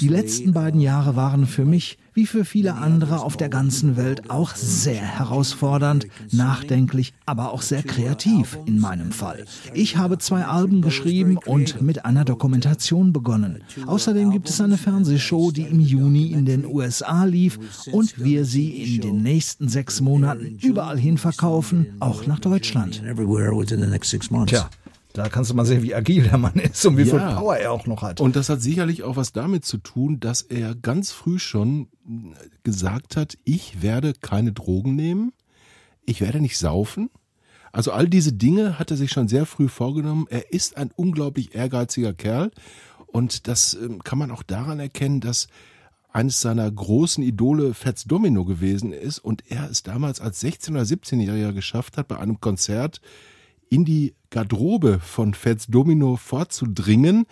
Die 0.00 0.08
letzten 0.08 0.52
beiden 0.52 0.80
Jahre 0.80 1.16
waren 1.16 1.46
für 1.46 1.64
mich, 1.64 1.98
wie 2.14 2.26
für 2.26 2.44
viele 2.44 2.74
andere 2.74 3.20
auf 3.20 3.36
der 3.36 3.48
ganzen 3.48 3.96
Welt, 3.96 4.30
auch 4.30 4.54
sehr 4.54 5.02
herausfordernd, 5.02 6.06
nachdenklich, 6.30 7.12
aber 7.26 7.52
auch 7.52 7.62
sehr 7.62 7.82
kreativ 7.82 8.58
in 8.66 8.78
meinem 8.78 9.12
Fall. 9.12 9.44
Ich 9.74 9.96
habe 9.96 10.18
zwei 10.18 10.44
Alben 10.44 10.80
geschrieben 10.80 11.38
und 11.44 11.82
mit 11.82 12.04
einer 12.04 12.24
Dokumentation 12.24 13.12
begonnen. 13.12 13.62
Außerdem 13.86 14.30
gibt 14.30 14.48
es 14.48 14.60
eine 14.60 14.78
Fernsehshow, 14.78 15.50
die 15.50 15.62
im 15.62 15.80
Juni 15.80 16.28
in 16.28 16.44
den 16.44 16.64
USA 16.64 17.24
lief 17.24 17.58
und 17.90 18.22
wir 18.22 18.44
sie 18.44 18.70
in 18.70 19.00
den 19.00 19.22
nächsten 19.22 19.68
sechs 19.68 20.00
Monaten 20.00 20.58
überall 20.62 20.98
hin 20.98 21.18
verkaufen, 21.18 21.86
auch 22.00 22.26
nach 22.26 22.38
Deutschland. 22.38 23.02
Tja, 24.46 24.70
da 25.14 25.28
kannst 25.28 25.48
du 25.48 25.54
mal 25.54 25.64
sehen, 25.64 25.82
wie 25.84 25.94
agil 25.94 26.24
der 26.24 26.38
Mann 26.38 26.56
ist 26.56 26.84
und 26.84 26.96
wie 26.98 27.04
viel 27.04 27.14
Ja. 27.20 27.36
Power 27.36 27.56
er 27.56 27.70
auch 27.70 27.86
noch 27.86 28.02
hat. 28.02 28.20
Und 28.20 28.34
das 28.34 28.48
hat 28.48 28.60
sicherlich 28.60 29.04
auch 29.04 29.14
was 29.14 29.32
damit 29.32 29.64
zu 29.64 29.78
tun, 29.78 30.18
dass 30.18 30.42
er 30.42 30.74
ganz 30.74 31.12
früh 31.12 31.38
schon 31.38 31.88
gesagt 32.64 33.16
hat, 33.16 33.38
ich 33.44 33.80
werde 33.80 34.12
keine 34.20 34.52
Drogen 34.52 34.96
nehmen, 34.96 35.32
ich 36.04 36.20
werde 36.20 36.40
nicht 36.40 36.58
saufen. 36.58 37.10
Also 37.70 37.92
all 37.92 38.08
diese 38.08 38.32
Dinge 38.32 38.78
hat 38.80 38.90
er 38.90 38.96
sich 38.96 39.12
schon 39.12 39.28
sehr 39.28 39.46
früh 39.46 39.68
vorgenommen. 39.68 40.26
Er 40.30 40.52
ist 40.52 40.76
ein 40.76 40.90
unglaublich 40.96 41.54
ehrgeiziger 41.54 42.12
Kerl 42.12 42.50
und 43.06 43.46
das 43.46 43.74
ähm, 43.74 44.02
kann 44.02 44.18
man 44.18 44.32
auch 44.32 44.42
daran 44.42 44.80
erkennen, 44.80 45.20
dass 45.20 45.46
eines 46.12 46.40
seiner 46.40 46.68
großen 46.70 47.22
Idole 47.22 47.72
Fats 47.74 48.04
Domino 48.04 48.44
gewesen 48.44 48.92
ist 48.92 49.20
und 49.20 49.44
er 49.48 49.70
es 49.70 49.84
damals 49.84 50.20
als 50.20 50.42
16- 50.42 50.70
oder 50.72 50.82
17-Jähriger 50.82 51.52
geschafft 51.52 51.98
hat, 51.98 52.08
bei 52.08 52.18
einem 52.18 52.40
Konzert 52.40 53.00
in 53.70 53.84
die 53.84 54.14
Garderobe 54.30 55.00
von 55.00 55.34
Fats 55.34 55.66
Domino 55.66 56.16
vorzudringen. 56.16 57.26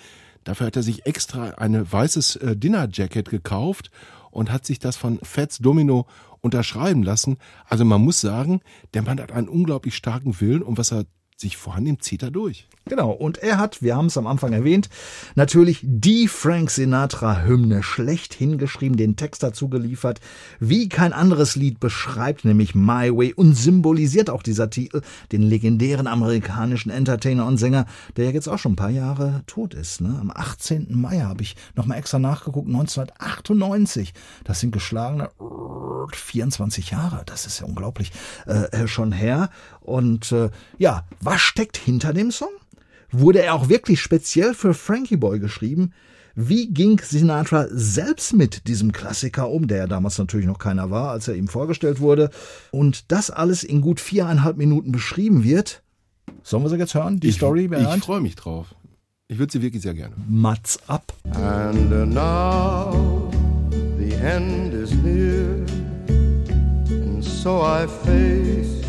Dafür 0.44 0.68
hat 0.68 0.76
er 0.76 0.82
sich 0.82 1.06
extra 1.06 1.50
ein 1.50 1.90
weißes 1.90 2.36
äh, 2.36 2.56
Dinnerjacket 2.56 3.28
gekauft 3.28 3.90
und 4.30 4.50
hat 4.50 4.66
sich 4.66 4.78
das 4.78 4.96
von 4.96 5.18
Fats 5.22 5.58
Domino 5.58 6.06
unterschreiben 6.40 7.02
lassen. 7.02 7.38
Also 7.66 7.84
man 7.84 8.02
muss 8.02 8.20
sagen, 8.20 8.60
der 8.94 9.02
Mann 9.02 9.20
hat 9.20 9.32
einen 9.32 9.48
unglaublich 9.48 9.94
starken 9.94 10.40
Willen 10.40 10.62
und 10.62 10.78
was 10.78 10.92
er 10.92 11.04
sich 11.36 11.56
vornimmt, 11.56 12.02
zieht 12.04 12.22
er 12.22 12.30
durch. 12.30 12.68
Genau, 12.86 13.12
und 13.12 13.38
er 13.38 13.58
hat, 13.58 13.80
wir 13.80 13.94
haben 13.96 14.06
es 14.06 14.16
am 14.16 14.26
Anfang 14.26 14.52
erwähnt, 14.52 14.88
natürlich 15.36 15.80
die 15.84 16.26
Frank 16.26 16.68
Sinatra-Hymne 16.68 17.84
schlechthin 17.84 18.58
geschrieben, 18.58 18.96
den 18.96 19.14
Text 19.14 19.44
dazu 19.44 19.68
geliefert, 19.68 20.20
wie 20.58 20.88
kein 20.88 21.12
anderes 21.12 21.54
Lied 21.54 21.78
beschreibt, 21.78 22.44
nämlich 22.44 22.74
My 22.74 23.16
Way 23.16 23.34
und 23.34 23.54
symbolisiert 23.54 24.30
auch 24.30 24.42
dieser 24.42 24.68
Titel 24.68 25.02
den 25.30 25.42
legendären 25.42 26.08
amerikanischen 26.08 26.90
Entertainer 26.90 27.46
und 27.46 27.58
Sänger, 27.58 27.86
der 28.16 28.26
ja 28.26 28.30
jetzt 28.32 28.48
auch 28.48 28.58
schon 28.58 28.72
ein 28.72 28.76
paar 28.76 28.90
Jahre 28.90 29.42
tot 29.46 29.74
ist. 29.74 30.00
Ne? 30.00 30.18
Am 30.20 30.32
18. 30.34 30.88
Mai 30.90 31.20
habe 31.20 31.42
ich 31.42 31.54
nochmal 31.76 31.98
extra 31.98 32.18
nachgeguckt, 32.18 32.66
1998. 32.66 34.12
Das 34.42 34.58
sind 34.58 34.72
geschlagene 34.72 35.30
24 36.12 36.90
Jahre, 36.90 37.22
das 37.26 37.46
ist 37.46 37.60
ja 37.60 37.66
unglaublich, 37.66 38.10
äh, 38.46 38.88
schon 38.88 39.12
her. 39.12 39.50
Und 39.82 40.32
äh, 40.32 40.50
ja, 40.78 41.04
was 41.20 41.40
steckt 41.40 41.76
hinter 41.76 42.12
dem 42.12 42.30
Song? 42.30 42.50
Wurde 43.10 43.42
er 43.42 43.54
auch 43.54 43.68
wirklich 43.68 44.00
speziell 44.00 44.54
für 44.54 44.74
Frankie 44.74 45.16
Boy 45.16 45.38
geschrieben? 45.38 45.92
Wie 46.34 46.72
ging 46.72 46.98
Sinatra 46.98 47.66
selbst 47.70 48.32
mit 48.32 48.66
diesem 48.66 48.92
Klassiker 48.92 49.50
um, 49.50 49.66
der 49.66 49.78
ja 49.78 49.86
damals 49.86 50.16
natürlich 50.16 50.46
noch 50.46 50.58
keiner 50.58 50.90
war, 50.90 51.10
als 51.10 51.28
er 51.28 51.34
ihm 51.34 51.48
vorgestellt 51.48 52.00
wurde? 52.00 52.30
Und 52.70 53.12
das 53.12 53.30
alles 53.30 53.64
in 53.64 53.82
gut 53.82 54.00
viereinhalb 54.00 54.56
Minuten 54.56 54.92
beschrieben 54.92 55.44
wird. 55.44 55.82
Sollen 56.42 56.62
wir 56.62 56.70
sie 56.70 56.76
jetzt 56.76 56.94
hören, 56.94 57.20
die 57.20 57.28
ich, 57.28 57.36
Story? 57.36 57.64
Ich 57.64 57.70
Bernd? 57.70 58.04
freue 58.04 58.22
mich 58.22 58.34
drauf. 58.34 58.74
Ich 59.28 59.38
würde 59.38 59.52
sie 59.52 59.62
wirklich 59.62 59.82
sehr 59.82 59.94
gerne. 59.94 60.14
Mats 60.28 60.78
ab. 60.88 61.12
And 61.34 61.92
uh, 61.92 62.06
now 62.06 63.30
the 63.98 64.14
end 64.14 64.74
is 64.74 64.92
near, 64.94 65.64
and 66.88 67.22
so 67.22 67.62
I 67.62 67.86
face 68.04 68.81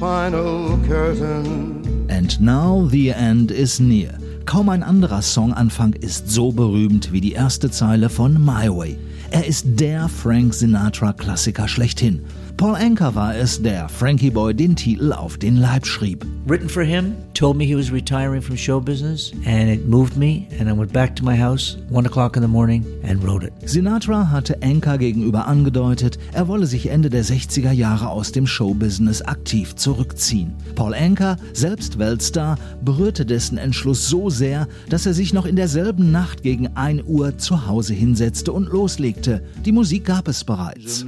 final 0.00 0.78
curtain. 0.88 2.06
And 2.08 2.40
now 2.40 2.88
the 2.90 3.10
end 3.10 3.50
is 3.50 3.78
near. 3.78 4.16
Kaum 4.46 4.70
ein 4.70 4.82
anderer 4.82 5.20
Songanfang 5.20 5.92
ist 5.92 6.30
so 6.30 6.52
berühmt 6.52 7.12
wie 7.12 7.20
die 7.20 7.32
erste 7.32 7.70
Zeile 7.70 8.08
von 8.08 8.42
My 8.42 8.68
Way. 8.70 8.96
Er 9.30 9.46
ist 9.46 9.66
der 9.78 10.08
Frank 10.08 10.54
Sinatra-Klassiker 10.54 11.68
schlechthin. 11.68 12.24
Paul 12.60 12.76
Anka 12.76 13.14
war 13.14 13.34
es, 13.34 13.62
der 13.62 13.88
Frankie 13.88 14.28
Boy 14.28 14.52
den 14.52 14.76
Titel 14.76 15.14
auf 15.14 15.38
den 15.38 15.56
Leib 15.56 15.86
schrieb. 15.86 16.26
Written 16.46 16.68
for 16.68 16.82
him, 16.82 17.14
told 17.32 17.56
me 17.56 17.64
he 17.64 17.74
was 17.74 17.90
retiring 17.90 18.42
from 18.42 18.54
show 18.54 18.78
business, 18.78 19.32
and 19.46 19.70
it 19.70 19.88
moved 19.88 20.14
me, 20.18 20.46
and 20.58 20.68
I 20.68 20.76
went 20.76 20.92
back 20.92 21.16
to 21.16 21.24
my 21.24 21.40
house, 21.40 21.78
one 21.88 22.06
o'clock 22.06 22.36
in 22.36 22.42
the 22.42 22.48
morning, 22.48 22.84
and 23.02 23.26
wrote 23.26 23.46
it. 23.46 23.54
Sinatra 23.64 24.28
hatte 24.28 24.62
Anka 24.62 24.98
gegenüber 24.98 25.46
angedeutet, 25.46 26.18
er 26.34 26.48
wolle 26.48 26.66
sich 26.66 26.90
Ende 26.90 27.08
der 27.08 27.24
60er 27.24 27.72
Jahre 27.72 28.10
aus 28.10 28.30
dem 28.30 28.46
Showbusiness 28.46 29.22
aktiv 29.22 29.74
zurückziehen. 29.76 30.52
Paul 30.74 30.92
Anka, 30.92 31.38
selbst 31.54 31.98
Weltstar, 31.98 32.58
berührte 32.84 33.24
dessen 33.24 33.56
Entschluss 33.56 34.06
so 34.06 34.28
sehr, 34.28 34.68
dass 34.90 35.06
er 35.06 35.14
sich 35.14 35.32
noch 35.32 35.46
in 35.46 35.56
derselben 35.56 36.12
Nacht 36.12 36.42
gegen 36.42 36.68
1 36.76 37.04
Uhr 37.06 37.38
zu 37.38 37.66
Hause 37.66 37.94
hinsetzte 37.94 38.52
und 38.52 38.68
loslegte. 38.68 39.42
Die 39.64 39.72
Musik 39.72 40.04
gab 40.04 40.28
es 40.28 40.44
bereits. 40.44 41.06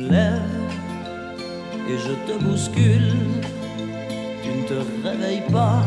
Et 1.93 1.99
je 1.99 2.15
te 2.27 2.45
bouscule. 2.45 3.13
Tu 4.43 4.49
ne 4.49 4.65
te 4.67 4.79
réveilles 5.07 5.51
pas. 5.51 5.83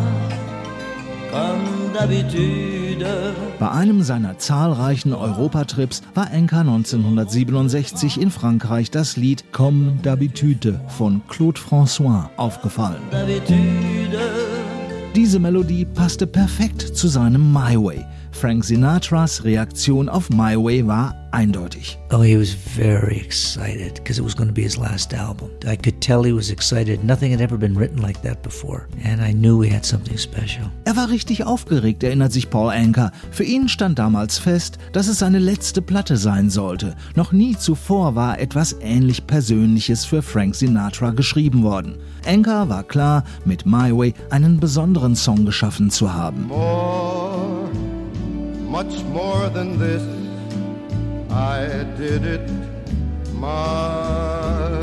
Bei 3.60 3.72
einem 3.72 4.04
seiner 4.04 4.38
zahlreichen 4.38 5.14
Europatrips 5.14 6.02
war 6.14 6.32
Enka 6.32 6.62
1967 6.62 8.22
in 8.22 8.32
Frankreich 8.32 8.90
das 8.90 9.18
Lied 9.18 9.52
Comme 9.52 10.00
d'habitude 10.02 10.80
von 10.88 11.22
Claude 11.28 11.60
François 11.60 12.30
aufgefallen. 12.38 13.02
Diese 15.14 15.40
Melodie 15.40 15.84
passte 15.84 16.26
perfekt 16.26 16.82
zu 16.82 17.10
seinem 17.10 17.52
My 17.52 17.76
Way. 17.76 18.06
Frank 18.36 18.66
Sinatras 18.66 19.46
Reaktion 19.46 20.10
auf 20.10 20.30
My 20.30 20.58
Way 20.58 20.86
war 20.86 21.16
eindeutig. 21.32 21.98
Oh, 22.12 22.22
he 22.22 22.38
was 22.38 22.54
very 22.54 23.18
excited 23.18 23.96
because 23.96 24.20
it 24.20 24.26
was 24.26 24.36
going 24.36 24.50
to 24.50 24.54
be 24.54 24.64
his 24.64 24.78
last 24.78 25.14
album. 25.14 25.50
I 25.66 25.78
could 25.78 26.02
tell 26.02 26.22
he 26.24 26.34
was 26.34 26.50
excited. 26.50 27.04
Nothing 27.04 27.32
had 27.32 27.42
ever 27.42 27.58
been 27.58 27.78
written 27.78 28.02
like 28.02 28.22
that 28.24 28.42
before. 28.44 28.88
And 29.04 29.22
I 29.22 29.32
knew 29.34 29.58
we 29.58 29.70
had 29.70 29.86
something 29.86 30.18
special. 30.18 30.70
Er 30.86 30.98
war 30.98 31.10
richtig 31.10 31.46
aufgeregt, 31.46 32.04
erinnert 32.04 32.34
sich 32.34 32.50
Paul 32.50 32.72
Anka. 32.72 33.12
Für 33.32 33.46
ihn 33.46 33.70
stand 33.70 34.00
damals 34.00 34.38
fest, 34.38 34.78
dass 34.92 35.08
es 35.08 35.20
seine 35.20 35.40
letzte 35.40 35.82
Platte 35.82 36.18
sein 36.18 36.50
sollte. 36.50 36.96
Noch 37.16 37.32
nie 37.32 37.56
zuvor 37.58 38.16
war 38.16 38.40
etwas 38.40 38.76
ähnlich 38.82 39.28
Persönliches 39.28 40.04
für 40.04 40.22
Frank 40.22 40.56
Sinatra 40.56 41.12
geschrieben 41.12 41.64
worden. 41.64 41.96
Anka 42.26 42.68
war 42.68 42.84
klar, 42.84 43.24
mit 43.46 43.66
My 43.66 43.96
Way 43.96 44.14
einen 44.30 44.60
besonderen 44.60 45.16
Song 45.16 45.46
geschaffen 45.46 45.90
zu 45.90 46.14
haben. 46.14 46.48
More, 46.48 47.70
much 48.76 49.06
more 49.06 49.50
than 49.54 49.80
this, 49.80 50.04
I 51.32 51.86
did 51.98 52.26
it 52.26 52.52
my 53.34 54.82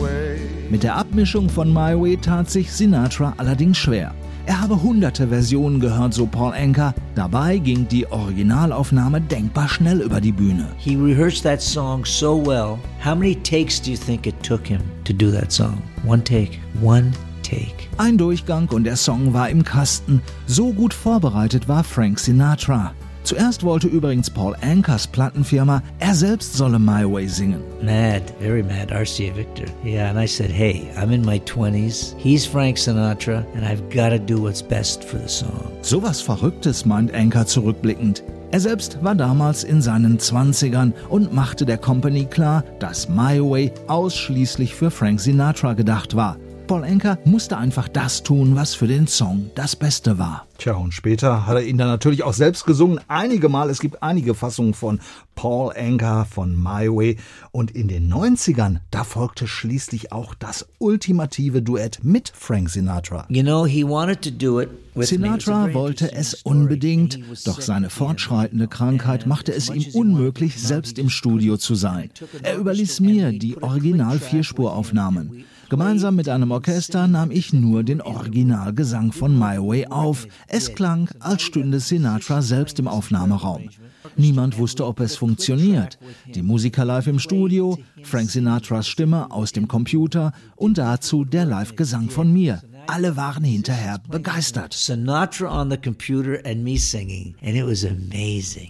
way. 0.00 0.38
Mit 0.70 0.82
der 0.82 0.96
Abmischung 0.96 1.50
von 1.50 1.70
My 1.70 1.94
Way 1.94 2.16
tat 2.16 2.48
sich 2.48 2.72
Sinatra 2.72 3.34
allerdings 3.36 3.76
schwer. 3.76 4.14
Er 4.46 4.62
habe 4.62 4.82
hunderte 4.82 5.28
Versionen 5.28 5.80
gehört, 5.80 6.14
so 6.14 6.24
Paul 6.24 6.54
Anka. 6.54 6.94
Dabei 7.14 7.58
ging 7.58 7.86
die 7.88 8.10
Originalaufnahme 8.10 9.20
denkbar 9.20 9.68
schnell 9.68 10.00
über 10.00 10.22
die 10.22 10.32
Bühne. 10.32 10.68
He 10.78 10.96
rehearsed 10.96 11.42
that 11.42 11.60
song 11.60 12.06
so 12.06 12.42
well. 12.42 12.78
How 13.04 13.14
many 13.14 13.34
takes 13.34 13.82
do 13.82 13.90
you 13.90 13.98
think 13.98 14.26
it 14.26 14.42
took 14.42 14.66
him 14.66 14.80
to 15.04 15.12
do 15.12 15.30
that 15.30 15.52
song? 15.52 15.82
One 16.06 16.24
take. 16.24 16.58
One 16.80 17.12
take. 17.42 17.81
Ein 17.98 18.16
Durchgang 18.16 18.68
und 18.70 18.84
der 18.84 18.96
Song 18.96 19.34
war 19.34 19.50
im 19.50 19.64
Kasten. 19.64 20.22
So 20.46 20.72
gut 20.72 20.94
vorbereitet 20.94 21.68
war 21.68 21.84
Frank 21.84 22.18
Sinatra. 22.18 22.92
Zuerst 23.22 23.62
wollte 23.62 23.86
übrigens 23.86 24.28
Paul 24.28 24.56
Ankas 24.62 25.06
Plattenfirma, 25.06 25.82
er 26.00 26.14
selbst 26.14 26.54
solle 26.54 26.78
My 26.78 27.04
Way 27.04 27.28
singen. 27.28 27.62
Mad, 27.80 28.22
very 28.40 28.62
mad, 28.62 28.90
RCA 28.90 29.36
Victor. 29.36 29.66
Yeah, 29.84 30.10
and 30.10 30.18
I 30.18 30.26
said, 30.26 30.50
hey, 30.50 30.90
I'm 30.96 31.12
in 31.12 31.24
my 31.24 31.38
20s. 31.40 32.16
He's 32.18 32.44
Frank 32.44 32.78
Sinatra, 32.78 33.44
and 33.54 33.64
I've 33.64 33.88
got 33.94 34.10
to 34.10 34.18
do 34.18 34.42
what's 34.42 34.62
best 34.62 35.04
for 35.04 35.18
the 35.18 35.28
song. 35.28 35.70
Sowas 35.82 36.20
Verrücktes, 36.20 36.84
meint 36.84 37.14
Anka 37.14 37.46
zurückblickend. 37.46 38.24
Er 38.50 38.60
selbst 38.60 38.98
war 39.02 39.14
damals 39.14 39.64
in 39.64 39.80
seinen 39.80 40.18
20ern 40.18 40.92
und 41.08 41.32
machte 41.32 41.64
der 41.64 41.78
Company 41.78 42.24
klar, 42.24 42.64
dass 42.80 43.08
My 43.08 43.40
Way 43.40 43.72
ausschließlich 43.86 44.74
für 44.74 44.90
Frank 44.90 45.20
Sinatra 45.20 45.74
gedacht 45.74 46.16
war. 46.16 46.36
Paul 46.66 46.84
Anka 46.84 47.18
musste 47.24 47.56
einfach 47.56 47.88
das 47.88 48.22
tun, 48.22 48.56
was 48.56 48.74
für 48.74 48.86
den 48.86 49.06
Song 49.06 49.50
das 49.54 49.76
Beste 49.76 50.18
war. 50.18 50.46
Tja, 50.58 50.74
und 50.74 50.94
später 50.94 51.46
hat 51.46 51.56
er 51.56 51.64
ihn 51.64 51.76
dann 51.76 51.88
natürlich 51.88 52.22
auch 52.22 52.32
selbst 52.32 52.66
gesungen. 52.66 53.00
Einige 53.08 53.48
Mal, 53.48 53.68
es 53.68 53.80
gibt 53.80 54.02
einige 54.02 54.34
Fassungen 54.34 54.74
von 54.74 55.00
Paul 55.34 55.72
Anka 55.76 56.24
von 56.24 56.54
My 56.54 56.88
Way. 56.88 57.16
Und 57.50 57.72
in 57.72 57.88
den 57.88 58.12
90ern, 58.12 58.78
da 58.90 59.02
folgte 59.02 59.48
schließlich 59.48 60.12
auch 60.12 60.34
das 60.34 60.66
ultimative 60.78 61.62
Duett 61.62 62.00
mit 62.02 62.32
Frank 62.34 62.70
Sinatra. 62.70 63.26
You 63.28 63.42
know, 63.42 63.66
he 63.66 63.82
wanted 63.82 64.22
to 64.22 64.30
do 64.30 64.60
it 64.60 64.68
with 64.94 65.10
me. 65.18 65.26
It's 65.26 65.48
a 65.48 65.50
Sinatra 65.50 65.74
wollte 65.74 66.12
es 66.12 66.34
unbedingt, 66.34 67.18
doch 67.44 67.60
seine 67.60 67.90
fortschreitende 67.90 68.64
it. 68.64 68.70
Krankheit 68.70 69.26
machte 69.26 69.52
es 69.52 69.68
ihm 69.68 69.84
unmöglich, 69.94 70.62
selbst 70.62 70.98
im 70.98 71.10
Studio 71.10 71.56
zu 71.56 71.74
sein. 71.74 72.10
Er 72.42 72.56
überließ 72.56 73.00
mir 73.00 73.32
die 73.32 73.60
Original 73.60 74.20
Vierspuraufnahmen. 74.20 75.44
Gemeinsam 75.72 76.16
mit 76.16 76.28
einem 76.28 76.50
Orchester 76.50 77.08
nahm 77.08 77.30
ich 77.30 77.54
nur 77.54 77.82
den 77.82 78.02
Originalgesang 78.02 79.10
von 79.10 79.32
My 79.32 79.56
Way 79.56 79.86
auf. 79.86 80.28
Es 80.46 80.74
klang, 80.74 81.08
als 81.18 81.40
stünde 81.40 81.80
Sinatra 81.80 82.42
selbst 82.42 82.78
im 82.78 82.86
Aufnahmeraum. 82.86 83.70
Niemand 84.18 84.58
wusste, 84.58 84.84
ob 84.86 85.00
es 85.00 85.16
funktioniert. 85.16 85.98
Die 86.26 86.42
Musiker 86.42 86.84
live 86.84 87.06
im 87.06 87.18
Studio, 87.18 87.78
Frank 88.02 88.28
Sinatras 88.28 88.86
Stimme 88.86 89.30
aus 89.30 89.52
dem 89.52 89.66
Computer 89.66 90.34
und 90.56 90.76
dazu 90.76 91.24
der 91.24 91.46
Live-Gesang 91.46 92.10
von 92.10 92.30
mir. 92.30 92.60
Alle 92.86 93.16
waren 93.16 93.42
hinterher 93.44 93.98
begeistert. 94.10 94.74
Sinatra 94.74 95.58
on 95.58 95.70
the 95.70 95.78
computer 95.78 96.38
and 96.44 96.62
me 96.62 96.76
singing, 96.76 97.34
and 97.40 97.56
it 97.56 97.64
was 97.64 97.82
amazing. 97.82 98.68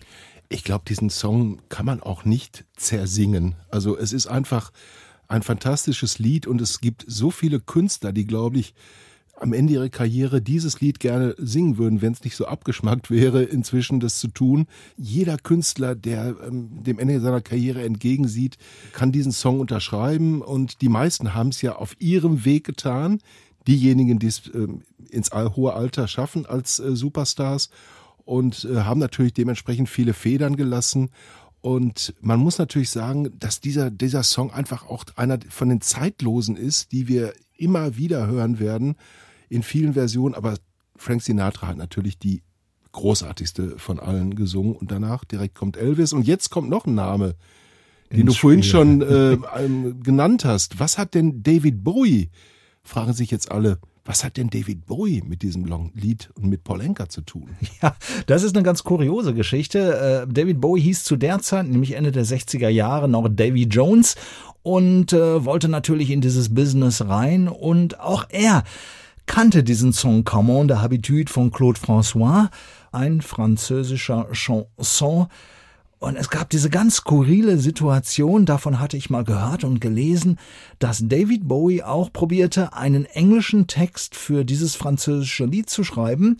Ich 0.48 0.62
glaube, 0.62 0.84
diesen 0.86 1.10
Song 1.10 1.62
kann 1.68 1.84
man 1.84 2.00
auch 2.00 2.24
nicht 2.24 2.64
zersingen. 2.76 3.56
Also 3.72 3.98
es 3.98 4.12
ist 4.12 4.28
einfach 4.28 4.70
ein 5.32 5.42
fantastisches 5.42 6.18
Lied 6.18 6.46
und 6.46 6.60
es 6.60 6.80
gibt 6.80 7.04
so 7.08 7.30
viele 7.30 7.58
Künstler, 7.58 8.12
die, 8.12 8.26
glaube 8.26 8.58
ich, 8.58 8.74
am 9.34 9.52
Ende 9.52 9.72
ihrer 9.72 9.88
Karriere 9.88 10.40
dieses 10.40 10.80
Lied 10.80 11.00
gerne 11.00 11.34
singen 11.38 11.76
würden, 11.78 12.00
wenn 12.00 12.12
es 12.12 12.22
nicht 12.22 12.36
so 12.36 12.46
abgeschmackt 12.46 13.10
wäre, 13.10 13.42
inzwischen 13.42 13.98
das 13.98 14.20
zu 14.20 14.28
tun. 14.28 14.66
Jeder 14.96 15.36
Künstler, 15.36 15.96
der 15.96 16.36
ähm, 16.46 16.82
dem 16.84 16.98
Ende 16.98 17.20
seiner 17.20 17.40
Karriere 17.40 17.82
entgegensieht, 17.82 18.56
kann 18.92 19.10
diesen 19.10 19.32
Song 19.32 19.58
unterschreiben 19.58 20.42
und 20.42 20.80
die 20.80 20.88
meisten 20.88 21.34
haben 21.34 21.48
es 21.48 21.60
ja 21.60 21.74
auf 21.74 21.96
ihrem 21.98 22.44
Weg 22.44 22.64
getan. 22.64 23.18
Diejenigen, 23.66 24.18
die 24.18 24.28
es 24.28 24.42
ähm, 24.54 24.82
ins 25.10 25.32
hohe 25.32 25.72
Alter 25.72 26.06
schaffen 26.08 26.46
als 26.46 26.78
äh, 26.78 26.94
Superstars 26.94 27.70
und 28.24 28.64
äh, 28.64 28.82
haben 28.82 29.00
natürlich 29.00 29.34
dementsprechend 29.34 29.88
viele 29.88 30.14
Federn 30.14 30.56
gelassen. 30.56 31.10
Und 31.62 32.12
man 32.20 32.40
muss 32.40 32.58
natürlich 32.58 32.90
sagen, 32.90 33.30
dass 33.38 33.60
dieser, 33.60 33.90
dieser 33.90 34.24
Song 34.24 34.52
einfach 34.52 34.84
auch 34.84 35.04
einer 35.14 35.38
von 35.48 35.68
den 35.68 35.80
Zeitlosen 35.80 36.56
ist, 36.56 36.90
die 36.90 37.06
wir 37.06 37.32
immer 37.56 37.96
wieder 37.96 38.26
hören 38.26 38.58
werden, 38.58 38.96
in 39.48 39.62
vielen 39.62 39.94
Versionen. 39.94 40.34
Aber 40.34 40.56
Frank 40.96 41.22
Sinatra 41.22 41.68
hat 41.68 41.76
natürlich 41.76 42.18
die 42.18 42.42
großartigste 42.90 43.78
von 43.78 44.00
allen 44.00 44.34
gesungen. 44.34 44.74
Und 44.74 44.90
danach 44.90 45.24
direkt 45.24 45.54
kommt 45.54 45.76
Elvis. 45.76 46.12
Und 46.12 46.26
jetzt 46.26 46.50
kommt 46.50 46.68
noch 46.68 46.84
ein 46.84 46.96
Name, 46.96 47.36
den 48.10 48.22
Ins 48.22 48.34
du 48.34 48.40
vorhin 48.40 48.62
Spiel. 48.64 48.70
schon 48.72 49.02
äh, 49.02 49.38
ähm, 49.56 50.02
genannt 50.02 50.44
hast. 50.44 50.80
Was 50.80 50.98
hat 50.98 51.14
denn 51.14 51.44
David 51.44 51.84
Bowie, 51.84 52.30
fragen 52.82 53.12
sich 53.12 53.30
jetzt 53.30 53.52
alle, 53.52 53.78
was 54.04 54.24
hat 54.24 54.36
denn 54.36 54.50
David 54.50 54.86
Bowie 54.86 55.22
mit 55.22 55.42
diesem 55.42 55.64
Long 55.64 55.92
Lied 55.94 56.30
und 56.34 56.48
mit 56.48 56.64
Paul 56.64 56.80
Anka 56.80 57.08
zu 57.08 57.20
tun? 57.22 57.50
Ja, 57.82 57.96
das 58.26 58.42
ist 58.42 58.56
eine 58.56 58.64
ganz 58.64 58.84
kuriose 58.84 59.34
Geschichte. 59.34 60.26
Äh, 60.28 60.32
David 60.32 60.60
Bowie 60.60 60.80
hieß 60.80 61.04
zu 61.04 61.16
der 61.16 61.40
Zeit, 61.40 61.66
nämlich 61.66 61.92
Ende 61.92 62.12
der 62.12 62.24
60er 62.24 62.68
Jahre, 62.68 63.08
noch 63.08 63.28
Davy 63.28 63.64
Jones. 63.64 64.16
und 64.62 65.12
äh, 65.12 65.44
wollte 65.44 65.68
natürlich 65.68 66.10
in 66.10 66.20
dieses 66.20 66.54
Business 66.54 67.06
rein 67.06 67.48
und 67.48 67.98
auch 68.00 68.26
er 68.30 68.64
kannte 69.26 69.62
diesen 69.62 69.92
Song 69.92 70.24
Comment 70.24 70.70
de 70.70 70.78
Habitude 70.78 71.30
von 71.30 71.50
Claude 71.50 71.78
François, 71.80 72.48
ein 72.92 73.20
französischer 73.20 74.28
Chanson, 74.32 75.26
und 76.02 76.16
es 76.16 76.30
gab 76.30 76.50
diese 76.50 76.68
ganz 76.68 76.96
skurrile 76.96 77.58
Situation, 77.58 78.44
davon 78.44 78.80
hatte 78.80 78.96
ich 78.96 79.08
mal 79.08 79.22
gehört 79.22 79.62
und 79.62 79.80
gelesen, 79.80 80.36
dass 80.80 81.06
David 81.06 81.46
Bowie 81.46 81.84
auch 81.84 82.12
probierte, 82.12 82.72
einen 82.72 83.04
englischen 83.04 83.68
Text 83.68 84.16
für 84.16 84.44
dieses 84.44 84.74
französische 84.74 85.44
Lied 85.44 85.70
zu 85.70 85.84
schreiben, 85.84 86.38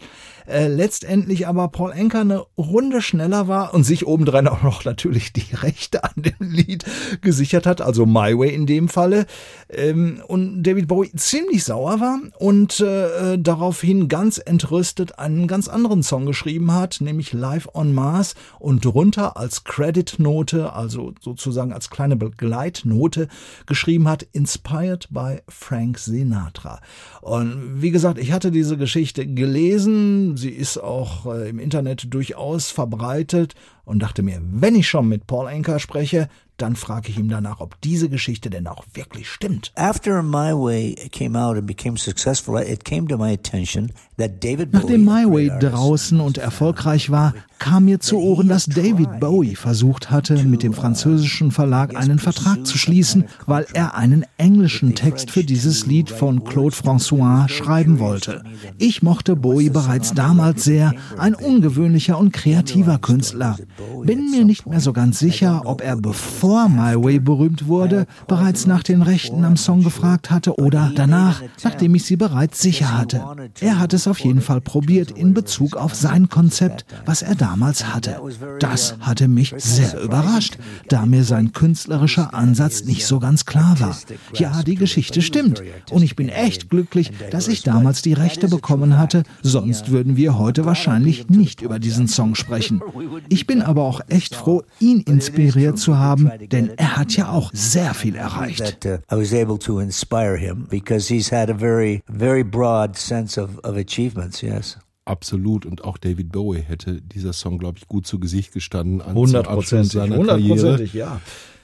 äh, 0.49 0.67
letztendlich 0.67 1.47
aber 1.47 1.69
Paul 1.69 1.93
Anker 1.93 2.23
eine 2.23 2.45
Runde 2.59 3.01
schneller 3.01 3.47
war 3.47 3.73
und 3.73 3.85
sich 3.85 4.05
obendrein 4.05 4.49
auch 4.49 4.65
noch 4.65 4.85
natürlich 4.85 5.33
die 5.33 5.55
Rechte 5.55 6.03
an 6.03 6.15
dem 6.17 6.51
Lied 6.51 6.85
gesichert 7.21 7.65
hat, 7.65 7.81
also 7.81 8.05
My 8.05 8.37
Way 8.37 8.53
in 8.53 8.67
dem 8.67 8.89
Falle, 8.89 9.27
ähm, 9.69 10.21
und 10.27 10.65
David 10.65 10.89
Bowie 10.89 11.13
ziemlich 11.15 11.63
sauer 11.63 12.01
war 12.01 12.19
und 12.41 12.81
äh, 12.81 13.39
daraufhin 13.39 14.09
ganz 14.09 14.39
entrüstet 14.45 15.21
einen 15.21 15.47
ganz 15.47 15.69
anderen 15.69 16.03
Song 16.03 16.27
geschrieben 16.27 16.73
hat, 16.73 17.01
nämlich 17.01 17.33
Live 17.33 17.69
on 17.75 17.95
Mars 17.95 18.35
und 18.59 18.85
drunter 18.85 19.37
als 19.37 19.52
als 19.53 19.65
Credit-Note, 19.65 20.73
also 20.73 21.13
sozusagen 21.21 21.75
als 21.75 21.91
kleine 21.91 22.17
Begleitnote 22.17 23.29
geschrieben 23.67 24.09
hat, 24.09 24.23
Inspired 24.33 25.09
by 25.11 25.41
Frank 25.47 25.99
Sinatra. 25.99 26.81
Und 27.21 27.83
wie 27.83 27.91
gesagt, 27.91 28.19
ich 28.19 28.33
hatte 28.33 28.51
diese 28.51 28.79
Geschichte 28.79 29.27
gelesen, 29.27 30.39
sie 30.39 30.49
ist 30.49 30.79
auch 30.79 31.27
äh, 31.27 31.51
im 31.51 31.59
Internet 31.59 32.15
durchaus 32.15 32.71
verbreitet 32.71 33.55
und 33.85 33.99
dachte 33.99 34.23
mir, 34.23 34.41
wenn 34.43 34.75
ich 34.75 34.89
schon 34.89 35.07
mit 35.09 35.27
Paul 35.27 35.49
Anker 35.49 35.79
spreche, 35.79 36.31
dann 36.57 36.77
frage 36.77 37.11
ich 37.11 37.19
ihn 37.19 37.29
danach, 37.29 37.61
ob 37.61 37.81
diese 37.81 38.09
Geschichte 38.09 38.49
denn 38.49 38.67
auch 38.67 38.85
wirklich 38.95 39.29
stimmt. 39.29 39.73
After 39.75 40.23
My 40.23 40.53
Way 40.53 40.95
came 41.11 41.39
out 41.39 41.57
and 41.57 41.67
became 41.67 41.99
successful, 41.99 42.57
it 42.63 42.85
came 42.85 43.09
to 43.09 43.19
my 43.19 43.33
attention 43.33 43.93
that 44.17 44.43
David 44.43 44.73
Nachdem 44.73 45.05
My 45.05 45.25
Way 45.27 45.51
draußen 45.59 46.21
und 46.21 46.39
erfolgreich 46.39 47.11
war, 47.11 47.35
kam 47.63 47.85
mir 47.85 48.01
zu 48.01 48.19
Ohren, 48.19 48.49
dass 48.49 48.67
David 48.67 49.21
Bowie 49.21 49.55
versucht 49.55 50.11
hatte, 50.11 50.43
mit 50.43 50.65
dem 50.65 50.73
französischen 50.73 51.53
Verlag 51.53 51.95
einen 51.95 52.19
Vertrag 52.19 52.67
zu 52.67 52.77
schließen, 52.77 53.27
weil 53.47 53.67
er 53.73 53.95
einen 53.95 54.25
englischen 54.37 54.97
Text 54.97 55.31
für 55.31 55.45
dieses 55.45 55.87
Lied 55.87 56.11
von 56.11 56.43
Claude 56.43 56.75
François 56.75 57.49
schreiben 57.49 58.01
wollte. 58.01 58.43
Ich 58.79 59.05
mochte 59.05 59.37
Bowie 59.37 59.71
bereits 59.71 60.13
damals 60.13 60.65
sehr, 60.65 60.93
ein 61.19 61.37
ungewöhnlicher 61.37 62.19
und 62.19 62.33
kreativer 62.33 62.99
Künstler. 62.99 63.57
Bin 64.03 64.33
mir 64.33 64.45
nicht 64.45 64.67
mehr 64.67 64.81
so 64.81 64.93
ganz 64.93 65.21
sicher, 65.21 65.63
ob 65.65 65.83
er 65.83 65.95
bevor 65.95 66.69
My 66.69 66.97
Way 66.97 67.21
berühmt 67.21 67.69
wurde, 67.69 68.07
bereits 68.27 68.67
nach 68.67 68.83
den 68.83 69.03
Rechten 69.03 69.45
am 69.45 69.57
Song 69.57 69.85
gefragt 69.85 70.33
hatte 70.33 70.57
oder 70.57 70.91
danach, 70.97 71.41
nachdem 71.63 71.95
ich 71.95 72.03
sie 72.07 72.17
bereits 72.17 72.61
sicher 72.61 72.99
hatte. 72.99 73.23
Er 73.61 73.79
hat 73.79 73.93
es 73.93 74.09
auf 74.09 74.19
jeden 74.19 74.41
Fall 74.41 74.61
probiert 74.61 75.13
in 75.13 75.33
Bezug 75.33 75.77
auf 75.77 75.95
sein 75.95 76.29
Konzept, 76.29 76.87
was 77.07 77.23
er 77.23 77.37
damals 77.53 77.93
hatte. 77.93 78.21
Das 78.61 78.97
hatte 79.01 79.29
mich 79.29 79.55
sehr 79.59 80.01
überrascht, 80.01 80.57
da 80.89 81.05
mir 81.05 81.23
sein 81.25 81.53
künstlerischer 81.53 82.33
Ansatz 82.33 82.85
nicht 82.85 83.05
so 83.05 83.19
ganz 83.19 83.45
klar 83.45 83.79
war. 83.79 83.97
Ja, 84.35 84.63
die 84.63 84.77
Geschichte 84.77 85.21
stimmt. 85.21 85.63
Und 85.91 86.03
ich 86.03 86.17
bin 86.17 86.31
echt 86.31 86.71
glücklich, 86.71 87.13
dass 87.31 87.49
ich 87.49 87.63
damals 87.63 88.01
die 88.01 88.15
Rechte 88.15 88.49
bekommen 88.49 88.99
hatte, 88.99 89.25
sonst 89.43 89.91
würden 89.91 90.17
wir 90.17 90.39
heute 90.39 90.65
wahrscheinlich 90.65 91.29
nicht 91.29 91.61
über 91.61 91.79
diesen 91.79 92.09
Song 92.09 92.35
sprechen. 92.43 92.81
Ich 93.29 93.47
bin 93.47 93.61
aber 93.61 93.83
auch 93.83 94.01
echt 94.09 94.35
froh, 94.35 94.63
ihn 94.81 95.01
inspiriert 95.01 95.79
zu 95.79 95.99
haben, 95.99 96.31
denn 96.51 96.71
er 96.77 96.97
hat 96.97 97.13
ja 97.13 97.29
auch 97.29 97.51
sehr 97.53 97.93
viel 97.93 98.15
erreicht. 98.15 98.87
uh, 98.87 98.99
I 99.11 99.17
was 99.17 99.33
able 99.33 99.59
to 99.59 99.79
inspire 99.79 100.37
him 100.37 100.67
because 100.71 101.13
he's 101.13 101.31
had 101.31 101.51
a 101.51 101.55
very, 101.55 102.03
very 102.09 102.43
broad 102.43 102.97
sense 102.97 103.39
of, 103.39 103.59
of 103.63 103.77
achievements, 103.77 104.43
yes. 104.43 104.79
Absolut. 105.05 105.67
Und 105.67 105.85
auch 105.85 105.99
David 105.99 106.31
Bowie 106.31 106.61
hätte 106.61 107.03
dieser 107.03 107.33
Song, 107.33 107.59
glaube 107.59 107.79
ich, 107.79 107.89
gut 107.89 108.07
zu 108.07 108.21
Gesicht 108.21 108.53
gestanden. 108.53 109.05
Hundertprozentig, 109.05 110.01
hundertprozentig, 110.01 110.95
ja. 110.95 111.21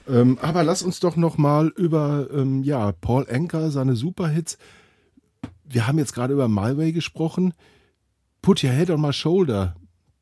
Ähm, 0.07 0.37
aber 0.41 0.63
lass 0.63 0.81
uns 0.81 0.99
doch 0.99 1.15
noch 1.15 1.37
mal 1.37 1.67
über 1.69 2.27
ähm, 2.33 2.63
ja, 2.63 2.91
Paul 2.91 3.27
Anker, 3.29 3.71
seine 3.71 3.95
Superhits. 3.95 4.57
Wir 5.63 5.87
haben 5.87 5.99
jetzt 5.99 6.13
gerade 6.13 6.33
über 6.33 6.47
My 6.47 6.75
Way 6.77 6.91
gesprochen. 6.91 7.53
Put 8.41 8.63
Your 8.63 8.71
Head 8.71 8.89
on 8.89 9.01
My 9.01 9.13
Shoulder. 9.13 9.75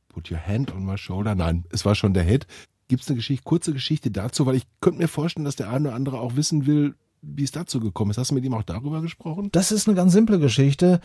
Put 0.10 0.32
Your 0.32 0.45
Hand 0.45 0.73
on 0.73 0.86
My 0.86 0.97
Shoulder. 0.97 1.36
Nein, 1.36 1.63
es 1.69 1.86
war 1.86 1.95
schon 1.95 2.13
der 2.13 2.23
Head. 2.23 2.45
Gibt 2.88 3.03
es 3.03 3.10
eine 3.10 3.15
Geschichte, 3.15 3.43
kurze 3.43 3.73
Geschichte 3.73 4.12
dazu? 4.12 4.45
Weil 4.45 4.56
ich 4.56 4.63
könnte 4.82 4.99
mir 4.99 5.08
vorstellen, 5.08 5.45
dass 5.45 5.56
der 5.56 5.69
eine 5.69 5.89
oder 5.89 5.95
andere 5.95 6.19
auch 6.19 6.36
wissen 6.36 6.65
will, 6.65 6.95
wie 7.21 7.43
es 7.43 7.51
dazu 7.51 7.80
gekommen 7.80 8.12
ist. 8.12 8.17
Hast 8.17 8.32
du 8.32 8.36
mit 8.36 8.45
ihm 8.45 8.53
auch 8.53 8.63
darüber 8.63 9.01
gesprochen? 9.01 9.49
Das 9.51 9.71
ist 9.71 9.88
eine 9.88 9.95
ganz 9.95 10.13
simple 10.13 10.39
Geschichte. 10.39 11.01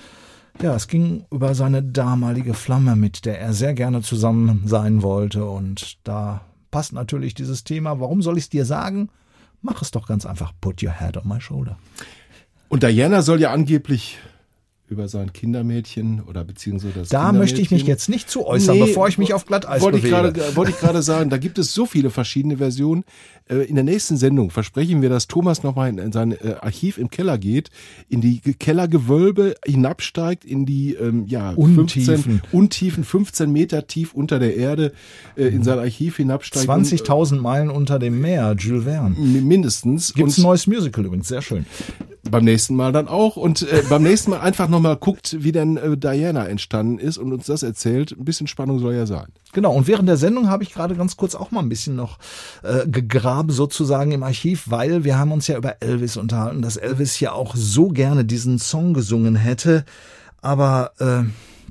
Ja, 0.61 0.75
es 0.75 0.87
ging 0.87 1.25
über 1.31 1.55
seine 1.55 1.83
damalige 1.83 2.55
Flamme, 2.55 2.95
mit 2.95 3.25
der 3.25 3.41
er 3.41 3.53
sehr 3.53 3.75
gerne 3.75 4.03
zusammen 4.03 4.62
sein 4.67 5.03
wollte. 5.03 5.45
Und 5.45 5.99
da 6.05 6.43
passt 6.71 6.93
natürlich 6.93 7.35
dieses 7.35 7.65
Thema. 7.65 8.01
Warum 8.01 8.23
soll 8.23 8.38
ich 8.38 8.45
es 8.45 8.51
dir 8.51 8.65
sagen? 8.65 9.09
Mach 9.62 9.83
es 9.83 9.91
doch 9.91 10.07
ganz 10.07 10.27
einfach. 10.27 10.53
Put 10.61 10.83
your 10.83 10.93
head 10.93 11.17
on 11.17 11.27
my 11.27 11.41
shoulder. 11.41 11.79
Und 12.69 12.83
Diana 12.83 13.23
soll 13.23 13.41
ja 13.41 13.53
angeblich 13.53 14.19
über 14.93 15.09
sein 15.09 15.33
Kindermädchen 15.33 16.23
oder 16.29 16.45
beziehungsweise 16.45 16.93
das 17.01 17.09
Da 17.09 17.33
möchte 17.33 17.61
ich 17.61 17.71
mich 17.71 17.85
jetzt 17.85 18.09
nicht 18.09 18.31
zu 18.31 18.47
äußern, 18.47 18.77
Nee, 18.79 18.85
bevor 18.87 19.09
ich 19.09 19.19
mich 19.19 19.35
auf 19.35 19.47
Glatteis 19.47 19.83
wollte 19.83 19.99
ich 19.99 20.05
bewege. 20.05 20.33
gerade 20.33 20.57
wollte 20.57 20.71
ich 20.73 20.79
gerade 20.79 21.03
sagen, 21.03 21.31
da 21.31 21.39
gibt 21.39 21.59
es 21.59 21.73
so 21.75 21.87
viele 21.87 22.11
verschiedene 22.11 22.59
Versionen. 22.59 23.05
Äh, 23.49 23.65
In 23.65 23.75
der 23.75 23.85
nächsten 23.85 24.17
Sendung 24.17 24.51
versprechen 24.51 25.03
wir, 25.03 25.09
dass 25.09 25.27
Thomas 25.27 25.63
nochmal 25.65 25.89
in, 25.89 25.99
in 25.99 26.13
sein 26.13 26.33
äh, 26.33 26.55
Archiv 26.61 26.99
im 26.99 27.11
Keller 27.11 27.39
geht, 27.39 27.71
in 28.09 28.21
die 28.21 28.41
Ge- 28.41 28.55
Kellergewölbe 28.59 29.55
hinabsteigt, 29.65 30.45
in 30.45 30.67
die 30.67 30.95
ähm, 30.95 31.25
ja, 31.27 31.51
Untiefen. 31.51 32.15
15, 32.23 32.43
Untiefen, 32.53 33.05
15 33.05 33.51
Meter 33.51 33.87
tief 33.87 34.15
unter 34.15 34.39
der 34.39 34.57
Erde, 34.57 34.93
äh, 35.37 35.47
in 35.47 35.63
sein 35.65 35.79
Archiv 35.79 36.19
hinabsteigt. 36.19 36.69
und, 36.69 36.87
20.000 36.87 37.41
Meilen 37.41 37.71
unter 37.71 37.99
dem 37.99 38.21
Meer, 38.21 38.55
Jules 38.59 38.85
Verne. 38.85 39.17
mindestens. 39.17 40.15
Gibt's 40.15 40.39
Und- 40.39 40.45
ein 40.45 40.49
neues 40.49 40.67
Musical 40.67 41.05
übrigens, 41.05 41.29
sehr 41.29 41.43
schön. 41.43 41.67
Beim 42.31 42.45
nächsten 42.45 42.77
Mal 42.77 42.93
dann 42.93 43.09
auch 43.09 43.37
und 43.37 43.63
äh, 43.63 43.83
beim 43.89 44.03
nächsten 44.03 44.31
Mal 44.31 44.41
einfach 44.41 44.69
nochmal 44.69 44.97
guckt, 44.97 45.37
wie 45.41 45.53
denn 45.53 45.77
äh, 45.77 45.97
Diana 45.97 46.47
entstanden 46.47 46.99
ist 46.99 47.19
und 47.19 47.33
uns 47.33 47.47
das 47.47 47.63
erzählt. 47.63 48.13
Ein 48.13 48.25
bisschen 48.25 48.47
Spannung 48.47 48.79
soll 48.79 48.95
ja 48.95 49.07
sein. 49.07 49.27
Genau, 49.53 49.73
und 49.73 49.89
während 49.89 50.09
der 50.09 50.17
Sendung 50.17 50.49
habe 50.49 50.63
ich 50.63 50.73
gerade 50.73 50.95
ganz 50.95 51.17
kurz 51.17 51.35
auch 51.35 51.51
mal 51.51 51.61
ein 51.61 51.69
bisschen 51.69 51.97
noch 51.97 52.19
äh, 52.63 52.87
gegraben 52.87 53.51
sozusagen 53.51 54.13
im 54.13 54.23
Archiv, 54.23 54.71
weil 54.71 55.05
wir 55.05 55.19
haben 55.19 55.33
uns 55.33 55.49
ja 55.49 55.57
über 55.57 55.83
Elvis 55.83 56.17
unterhalten, 56.17 56.63
dass 56.63 56.77
Elvis 56.77 57.19
ja 57.19 57.33
auch 57.33 57.57
so 57.57 57.89
gerne 57.89 58.25
diesen 58.25 58.59
Song 58.59 58.95
gesungen 58.95 59.35
hätte. 59.35 59.85
Aber 60.41 60.93
äh, 61.01 61.25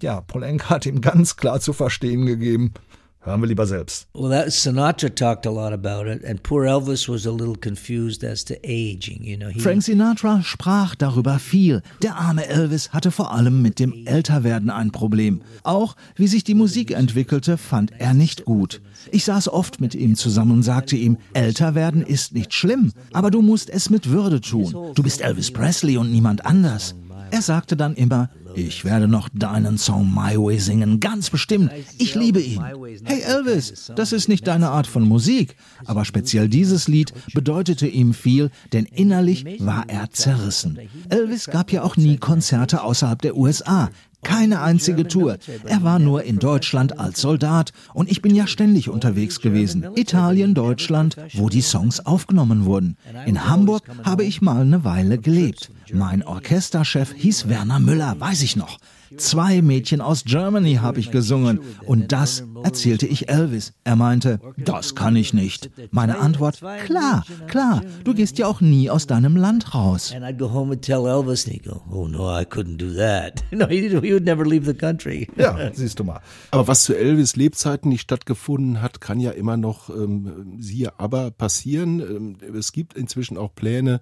ja, 0.04 0.22
Paul 0.22 0.44
Enka 0.44 0.70
hat 0.70 0.86
ihm 0.86 1.02
ganz 1.02 1.38
klar 1.38 1.60
zu 1.62 1.74
verstehen 1.74 2.26
gegeben, 2.26 2.74
hören 3.22 3.42
wir 3.42 3.48
lieber 3.48 3.66
selbst. 3.66 4.08
Well, 4.14 4.30
that 4.32 4.52
Sinatra 4.52 5.10
talked 5.14 5.46
a 5.46 5.50
lot 5.50 5.74
about 5.74 6.10
it, 6.10 6.26
and 6.26 6.42
poor 6.44 6.66
Elvis 6.66 7.08
was 7.08 7.26
a 7.26 7.32
little 7.32 7.56
confused 7.56 8.24
as 8.24 8.44
to 8.46 8.56
aging. 8.64 9.24
You 9.24 9.38
know, 9.38 9.50
he, 9.50 9.60
Frank 9.60 9.84
Sinatra 9.84 10.42
sprach 10.44 10.96
darüber 10.96 11.40
viel. 11.40 11.82
Der 12.02 12.16
arme 12.16 12.48
Elvis 12.48 12.90
hatte 12.90 13.12
vor 13.12 13.32
allem 13.34 13.62
mit 13.62 13.80
dem 13.80 14.06
Älterwerden 14.06 14.70
ein 14.70 14.92
Problem. 14.92 15.42
Auch 15.64 15.96
wie 16.16 16.28
sich 16.28 16.44
die 16.44 16.56
Musik 16.56 16.92
entwickelte, 16.92 17.58
fand 17.58 17.92
er 18.00 18.14
nicht 18.14 18.46
gut. 18.46 18.82
Ich 19.12 19.26
saß 19.26 19.50
oft 19.50 19.82
mit 19.82 19.96
ihm 19.96 20.16
zusammen 20.16 20.52
und 20.52 20.64
sagte 20.64 20.96
ihm, 20.96 21.18
älter 21.34 21.76
werden 21.76 22.02
ist 22.02 22.34
nicht 22.34 22.54
schlimm, 22.54 22.92
aber 23.14 23.32
du 23.32 23.42
musst 23.42 23.70
es 23.70 23.90
mit 23.90 24.10
Würde 24.10 24.42
tun. 24.42 24.94
Du 24.94 25.04
bist 25.04 25.22
Elvis 25.22 25.52
Presley 25.52 25.98
und 25.98 26.12
niemand 26.12 26.46
anders. 26.46 26.96
Er 27.32 27.42
sagte 27.42 27.78
dann 27.78 27.96
immer, 27.96 28.30
ich 28.56 28.86
werde 28.86 29.08
noch 29.08 29.30
deinen 29.34 29.78
Song 29.78 30.14
My 30.14 30.38
Way 30.38 30.60
singen, 30.60 31.00
ganz 31.00 31.30
bestimmt. 31.30 31.72
Ich 31.98 32.16
liebe 32.16 32.40
ihn. 32.40 32.64
Hey 33.04 33.22
Elvis, 33.22 33.92
das 33.96 34.12
ist 34.12 34.28
nicht 34.28 34.48
deine 34.48 34.70
Art 34.70 34.88
von 34.88 35.08
Musik, 35.08 35.56
aber 35.86 36.06
speziell 36.06 36.50
dieses 36.50 36.88
Lied 36.88 37.14
bedeutete 37.34 37.88
ihm 37.88 38.14
viel, 38.14 38.52
denn 38.74 38.86
innerlich 38.86 39.46
war 39.60 39.86
er 39.88 40.12
zerrissen. 40.12 40.80
Elvis 41.10 41.46
gab 41.48 41.72
ja 41.72 41.84
auch 41.84 41.98
nie 41.98 42.18
Konzerte 42.18 42.84
außerhalb 42.84 43.22
der 43.22 43.38
USA. 43.38 43.90
Keine 44.24 44.62
einzige 44.62 45.08
Tour. 45.08 45.38
Er 45.66 45.84
war 45.84 45.98
nur 45.98 46.24
in 46.24 46.38
Deutschland 46.38 47.00
als 47.00 47.22
Soldat 47.22 47.74
und 47.94 48.10
ich 48.10 48.22
bin 48.22 48.36
ja 48.36 48.46
ständig 48.46 48.90
unterwegs 48.90 49.40
gewesen. 49.40 49.86
Italien, 49.96 50.54
Deutschland, 50.54 51.18
wo 51.34 51.50
die 51.50 51.62
Songs 51.62 52.06
aufgenommen 52.06 52.66
wurden. 52.66 52.98
In 53.26 53.48
Hamburg 53.48 53.84
habe 54.04 54.24
ich 54.24 54.42
mal 54.42 54.62
eine 54.62 54.84
Weile 54.84 55.18
gelebt. 55.18 55.72
Mein 55.92 56.24
Orchesterchef 56.24 57.14
hieß 57.14 57.50
Werner 57.50 57.80
Müller, 57.80 58.16
weiß 58.20 58.41
weiß 58.42 58.46
ich 58.46 58.56
noch. 58.56 58.80
Zwei 59.18 59.62
Mädchen 59.62 60.00
aus 60.00 60.24
Germany 60.24 60.76
habe 60.76 61.00
ich 61.00 61.12
gesungen 61.12 61.60
und 61.86 62.12
das 62.12 62.46
erzählte 62.64 63.06
ich 63.06 63.30
Elvis. 63.30 63.74
Er 63.84 63.98
meinte, 63.98 64.40
das 64.58 64.96
kann 64.96 65.16
ich 65.16 65.34
nicht. 65.34 65.70
Meine 65.92 66.18
Antwort, 66.18 66.62
klar, 66.86 67.26
klar, 67.48 67.82
du 68.04 68.14
gehst 68.14 68.38
ja 68.38 68.48
auch 68.48 68.62
nie 68.62 68.90
aus 68.90 69.08
deinem 69.08 69.36
Land 69.36 69.76
raus. 69.76 70.14
And 70.16 70.24
I'd 70.24 70.38
go 70.38 70.52
home 70.52 70.72
and 70.72 70.82
tell 70.82 71.06
Elvis, 71.08 71.46
and 71.46 71.54
he'd 71.54 71.66
go, 71.66 71.82
"Oh 71.92 72.08
no, 72.08 72.40
I 72.40 72.46
couldn't 72.46 72.78
do 72.78 72.94
that. 72.96 73.44
no, 73.52 73.68
he, 73.68 73.90
he 73.90 74.14
would 74.14 74.24
never 74.24 74.46
leave 74.46 74.66
the 74.66 74.74
country." 74.74 75.28
Ja, 75.36 75.72
siehst 75.74 76.00
du 76.00 76.06
mal. 76.06 76.22
Aber 76.52 76.68
was 76.68 76.84
zu 76.84 76.98
Elvis 76.98 77.36
Lebzeiten 77.36 77.90
nicht 77.90 78.02
stattgefunden 78.02 78.82
hat, 78.82 79.02
kann 79.02 79.20
ja 79.20 79.32
immer 79.32 79.58
noch, 79.58 79.90
ähm, 79.90 80.56
siehe 80.58 80.98
aber, 81.00 81.32
passieren. 81.32 82.00
Ähm, 82.00 82.56
es 82.58 82.72
gibt 82.72 82.94
inzwischen 82.94 83.38
auch 83.38 83.54
Pläne, 83.54 84.00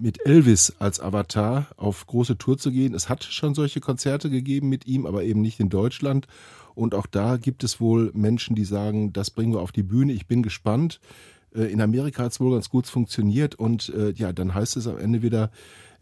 mit 0.00 0.26
Elvis 0.26 0.74
als 0.78 1.00
Avatar 1.00 1.68
auf 1.76 2.06
große 2.06 2.38
Tour 2.38 2.58
zu 2.58 2.70
gehen. 2.70 2.94
Es 2.94 3.08
hat 3.08 3.24
schon 3.24 3.54
solche 3.54 3.80
Konzerte 3.80 4.30
gegeben 4.30 4.68
mit 4.68 4.86
ihm, 4.86 5.06
aber 5.06 5.24
eben 5.24 5.40
nicht 5.40 5.60
in 5.60 5.68
Deutschland. 5.68 6.26
Und 6.74 6.94
auch 6.94 7.06
da 7.06 7.36
gibt 7.36 7.64
es 7.64 7.80
wohl 7.80 8.10
Menschen, 8.14 8.56
die 8.56 8.64
sagen, 8.64 9.12
das 9.12 9.30
bringen 9.30 9.52
wir 9.52 9.60
auf 9.60 9.72
die 9.72 9.82
Bühne. 9.82 10.12
Ich 10.12 10.26
bin 10.26 10.42
gespannt. 10.42 11.00
Äh, 11.54 11.72
In 11.72 11.80
Amerika 11.80 12.24
hat 12.24 12.32
es 12.32 12.40
wohl 12.40 12.52
ganz 12.52 12.68
gut 12.68 12.86
funktioniert 12.86 13.54
und 13.54 13.88
äh, 13.90 14.12
ja, 14.12 14.32
dann 14.32 14.54
heißt 14.54 14.76
es 14.76 14.86
am 14.86 14.98
Ende 14.98 15.22
wieder, 15.22 15.50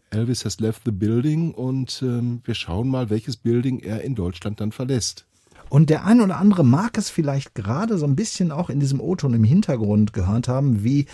Elvis 0.09 0.45
has 0.45 0.59
left 0.59 0.83
the 0.85 0.91
building 0.91 1.53
und 1.53 2.01
ähm, 2.03 2.41
wir 2.43 2.53
schauen 2.53 2.87
mal, 2.87 3.09
welches 3.09 3.37
Building 3.37 3.79
er 3.79 4.01
in 4.01 4.15
Deutschland 4.15 4.61
dann 4.61 4.71
verlässt. 4.71 5.25
Und 5.73 5.89
der 5.89 6.05
ein 6.05 6.21
oder 6.21 6.37
andere 6.37 6.63
mag 6.63 6.99
es 6.99 7.09
vielleicht 7.09 7.55
gerade 7.55 7.97
so 7.97 8.05
ein 8.05 8.15
bisschen 8.15 8.51
auch 8.51 8.69
in 8.69 8.79
diesem 8.79 9.01
O-Ton 9.01 9.33
im 9.33 9.43
Hintergrund 9.43 10.13
gehört 10.13 10.47
haben, 10.47 10.83
wie, 10.83 11.07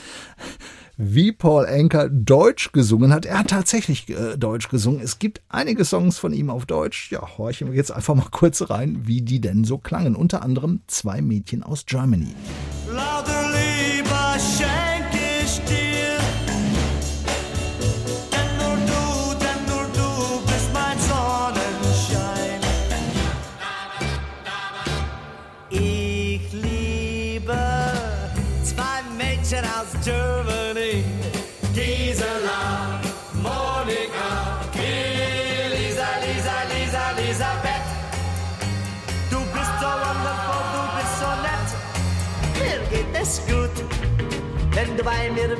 wie 0.98 1.32
Paul 1.32 1.66
Anker 1.66 2.10
Deutsch 2.10 2.74
gesungen 2.74 3.14
hat. 3.14 3.26
Er 3.26 3.40
hat 3.40 3.52
tatsächlich 3.52 4.10
äh, 4.10 4.36
Deutsch 4.38 4.68
gesungen. 4.68 5.00
Es 5.00 5.18
gibt 5.18 5.42
einige 5.48 5.86
Songs 5.86 6.20
von 6.20 6.34
ihm 6.34 6.50
auf 6.50 6.66
Deutsch. 6.66 7.10
Ja, 7.10 7.38
horchen 7.38 7.70
wir 7.70 7.78
jetzt 7.78 7.92
einfach 7.92 8.16
mal 8.16 8.28
kurz 8.32 8.70
rein, 8.70 9.04
wie 9.06 9.22
die 9.22 9.40
denn 9.40 9.64
so 9.64 9.78
klangen. 9.78 10.14
Unter 10.14 10.42
anderem 10.42 10.82
zwei 10.88 11.22
Mädchen 11.22 11.64
aus 11.64 11.86
Germany. 11.86 12.36
Lauter 12.92 13.39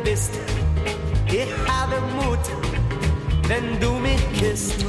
bist. 0.04 0.32
Ich 1.28 1.48
habe 1.68 1.96
Mut, 2.16 2.40
wenn 3.48 3.80
du 3.80 3.94
mich 4.00 4.20
küsst. 4.40 4.86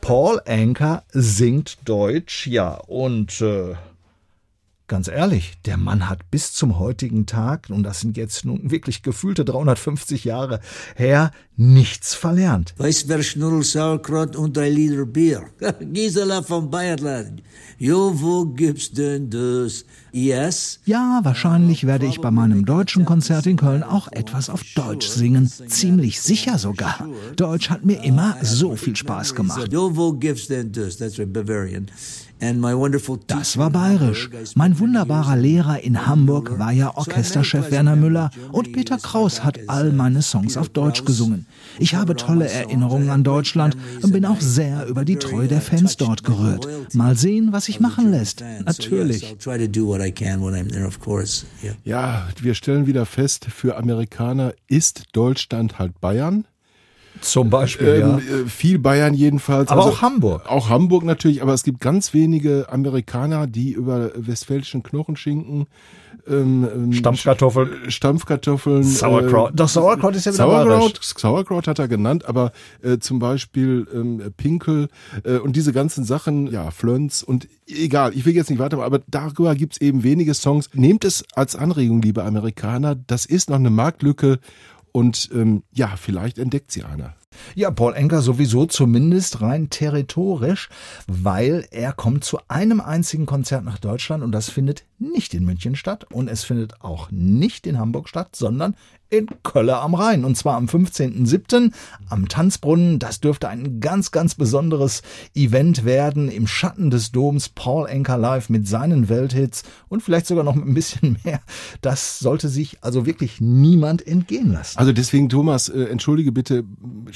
Paul 0.00 0.40
Anker 0.46 1.02
singt 1.12 1.78
Deutsch, 1.88 2.46
ja, 2.46 2.74
und 2.86 3.40
äh, 3.40 3.74
ganz 4.88 5.08
ehrlich, 5.08 5.60
der 5.66 5.76
Mann 5.76 6.08
hat 6.08 6.30
bis 6.30 6.52
zum 6.52 6.78
heutigen 6.78 7.26
Tag, 7.26 7.68
und 7.70 7.82
das 7.82 8.00
sind 8.00 8.16
jetzt 8.16 8.44
nun 8.44 8.70
wirklich 8.70 9.02
gefühlte 9.02 9.44
350 9.44 10.24
Jahre 10.24 10.60
her, 10.96 11.30
nichts 11.56 12.14
verlernt. 12.14 12.74
Weißwürst, 12.78 13.30
Schnurl, 13.30 13.62
Sauerkraut 13.62 14.36
und 14.36 14.56
ein 14.58 14.72
Liter 14.72 15.06
Bier. 15.06 15.44
Gisela 15.80 16.42
vom 16.42 16.70
Bayerland. 16.70 17.42
Jo, 17.78 18.12
wo 18.14 18.46
gibt's 18.46 18.90
denn 18.90 19.28
das? 19.30 19.84
Yes? 20.10 20.80
Ja, 20.84 21.20
wahrscheinlich 21.22 21.86
werde 21.86 22.06
ich 22.06 22.20
bei 22.20 22.30
meinem 22.30 22.64
deutschen 22.64 23.04
Konzert 23.04 23.46
in 23.46 23.56
Köln 23.56 23.82
auch 23.82 24.08
etwas 24.10 24.50
auf 24.50 24.62
Deutsch 24.74 25.06
singen. 25.06 25.46
Ziemlich 25.46 26.20
sicher 26.20 26.58
sogar. 26.58 27.06
Deutsch 27.36 27.70
hat 27.70 27.84
mir 27.84 28.02
immer 28.02 28.36
so 28.42 28.74
viel 28.74 28.96
Spaß 28.96 29.34
gemacht. 29.34 29.72
Jo, 29.72 29.94
wo 29.94 30.12
gibt's 30.12 30.48
denn 30.48 30.72
das? 30.72 30.96
That's 30.96 31.16
Bavarian. 31.18 31.86
Das 33.26 33.56
war 33.56 33.70
bayerisch. 33.70 34.30
Mein 34.54 34.78
wunderbarer 34.78 35.36
Lehrer 35.36 35.82
in 35.82 36.06
Hamburg 36.06 36.58
war 36.58 36.72
ja 36.72 36.96
Orchesterchef 36.96 37.70
Werner 37.70 37.96
Müller 37.96 38.30
und 38.52 38.72
Peter 38.72 38.96
Kraus 38.98 39.44
hat 39.44 39.58
all 39.68 39.92
meine 39.92 40.22
Songs 40.22 40.56
auf 40.56 40.68
Deutsch 40.68 41.04
gesungen. 41.04 41.46
Ich 41.78 41.94
habe 41.94 42.16
tolle 42.16 42.48
Erinnerungen 42.48 43.10
an 43.10 43.24
Deutschland 43.24 43.76
und 44.02 44.12
bin 44.12 44.24
auch 44.24 44.40
sehr 44.40 44.86
über 44.86 45.04
die 45.04 45.16
Treue 45.16 45.48
der 45.48 45.60
Fans 45.60 45.96
dort 45.96 46.24
gerührt. 46.24 46.68
Mal 46.94 47.16
sehen, 47.16 47.52
was 47.52 47.66
sich 47.66 47.80
machen 47.80 48.10
lässt. 48.10 48.42
Natürlich. 48.64 49.36
Ja, 51.84 52.28
wir 52.40 52.54
stellen 52.54 52.86
wieder 52.86 53.06
fest, 53.06 53.46
für 53.46 53.76
Amerikaner 53.76 54.54
ist 54.68 55.04
Deutschland 55.12 55.78
halt 55.78 56.00
Bayern. 56.00 56.46
Zum 57.20 57.50
Beispiel, 57.50 58.00
ja. 58.00 58.08
Ähm, 58.08 58.18
äh, 58.18 58.48
viel 58.48 58.78
Bayern 58.78 59.14
jedenfalls. 59.14 59.70
Aber 59.70 59.84
auch 59.84 60.02
Hamburg. 60.02 60.48
Auch 60.48 60.68
Hamburg 60.68 61.04
natürlich, 61.04 61.42
aber 61.42 61.54
es 61.54 61.62
gibt 61.62 61.80
ganz 61.80 62.14
wenige 62.14 62.66
Amerikaner, 62.70 63.46
die 63.46 63.72
über 63.72 64.10
westfälischen 64.14 64.82
Knochenschinken, 64.82 65.66
ähm, 66.28 66.68
ähm, 66.74 66.92
Stampfkartoffeln. 66.92 67.90
Stampfkartoffeln, 67.90 68.82
Sauerkraut. 68.82 69.52
Äh, 69.52 69.56
Doch, 69.56 69.68
Sauerkraut 69.68 70.14
ist 70.14 70.26
ja 70.26 70.32
wieder 70.32 70.44
Sauerkraut. 70.44 71.00
Sauerkraut 71.02 71.68
hat 71.68 71.78
er 71.78 71.88
genannt, 71.88 72.28
aber 72.28 72.52
äh, 72.82 72.98
zum 72.98 73.18
Beispiel 73.18 73.86
ähm, 73.94 74.22
Pinkel 74.36 74.88
äh, 75.24 75.36
und 75.36 75.56
diese 75.56 75.72
ganzen 75.72 76.04
Sachen, 76.04 76.50
ja, 76.50 76.70
Flönz 76.70 77.22
und 77.22 77.48
egal, 77.66 78.12
ich 78.14 78.26
will 78.26 78.34
jetzt 78.34 78.50
nicht 78.50 78.58
weitermachen, 78.58 78.86
aber 78.86 79.00
darüber 79.06 79.54
gibt's 79.54 79.78
eben 79.80 80.02
wenige 80.02 80.34
Songs. 80.34 80.70
Nehmt 80.74 81.04
es 81.04 81.24
als 81.34 81.56
Anregung, 81.56 82.02
liebe 82.02 82.24
Amerikaner, 82.24 82.94
das 82.94 83.26
ist 83.26 83.48
noch 83.50 83.56
eine 83.56 83.70
Marktlücke 83.70 84.38
und 84.98 85.30
ähm, 85.32 85.62
ja, 85.72 85.94
vielleicht 85.96 86.38
entdeckt 86.38 86.72
sie 86.72 86.82
einer. 86.82 87.14
Ja, 87.54 87.70
Paul 87.70 87.94
Enker 87.94 88.22
sowieso 88.22 88.66
zumindest 88.66 89.40
rein 89.40 89.70
territorisch, 89.70 90.68
weil 91.06 91.66
er 91.70 91.92
kommt 91.92 92.24
zu 92.24 92.38
einem 92.48 92.80
einzigen 92.80 93.26
Konzert 93.26 93.64
nach 93.64 93.78
Deutschland 93.78 94.22
und 94.22 94.32
das 94.32 94.48
findet 94.48 94.84
nicht 94.98 95.34
in 95.34 95.44
München 95.44 95.76
statt 95.76 96.06
und 96.12 96.28
es 96.28 96.44
findet 96.44 96.80
auch 96.82 97.10
nicht 97.10 97.66
in 97.66 97.78
Hamburg 97.78 98.08
statt, 98.08 98.36
sondern 98.36 98.74
in 99.10 99.26
Kölle 99.42 99.78
am 99.78 99.94
Rhein 99.94 100.24
und 100.24 100.36
zwar 100.36 100.56
am 100.56 100.66
15.07. 100.66 101.72
am 102.10 102.28
Tanzbrunnen. 102.28 102.98
Das 102.98 103.20
dürfte 103.20 103.48
ein 103.48 103.80
ganz, 103.80 104.10
ganz 104.10 104.34
besonderes 104.34 105.02
Event 105.34 105.84
werden 105.86 106.28
im 106.28 106.46
Schatten 106.46 106.90
des 106.90 107.10
Doms. 107.10 107.48
Paul 107.48 107.88
Enker 107.88 108.18
live 108.18 108.50
mit 108.50 108.68
seinen 108.68 109.08
Welthits 109.08 109.62
und 109.88 110.02
vielleicht 110.02 110.26
sogar 110.26 110.44
noch 110.44 110.54
ein 110.56 110.74
bisschen 110.74 111.16
mehr. 111.24 111.40
Das 111.80 112.18
sollte 112.18 112.48
sich 112.48 112.78
also 112.82 113.06
wirklich 113.06 113.40
niemand 113.40 114.06
entgehen 114.06 114.52
lassen. 114.52 114.78
Also 114.78 114.92
deswegen, 114.92 115.30
Thomas, 115.30 115.70
äh, 115.70 115.84
entschuldige 115.84 116.32
bitte, 116.32 116.64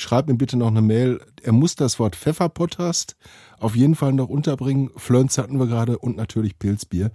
schreib 0.02 0.28
mir 0.28 0.34
bitte 0.34 0.56
noch 0.56 0.68
eine 0.68 0.82
Mail. 0.82 1.20
Er 1.42 1.52
muss 1.52 1.74
das 1.76 1.98
Wort 1.98 2.16
Pfefferpotthast 2.16 3.16
auf 3.58 3.76
jeden 3.76 3.94
Fall 3.94 4.12
noch 4.12 4.28
unterbringen. 4.28 4.90
Flönz 4.96 5.38
hatten 5.38 5.58
wir 5.58 5.66
gerade 5.66 5.98
und 5.98 6.16
natürlich 6.16 6.58
Pilzbier. 6.58 7.10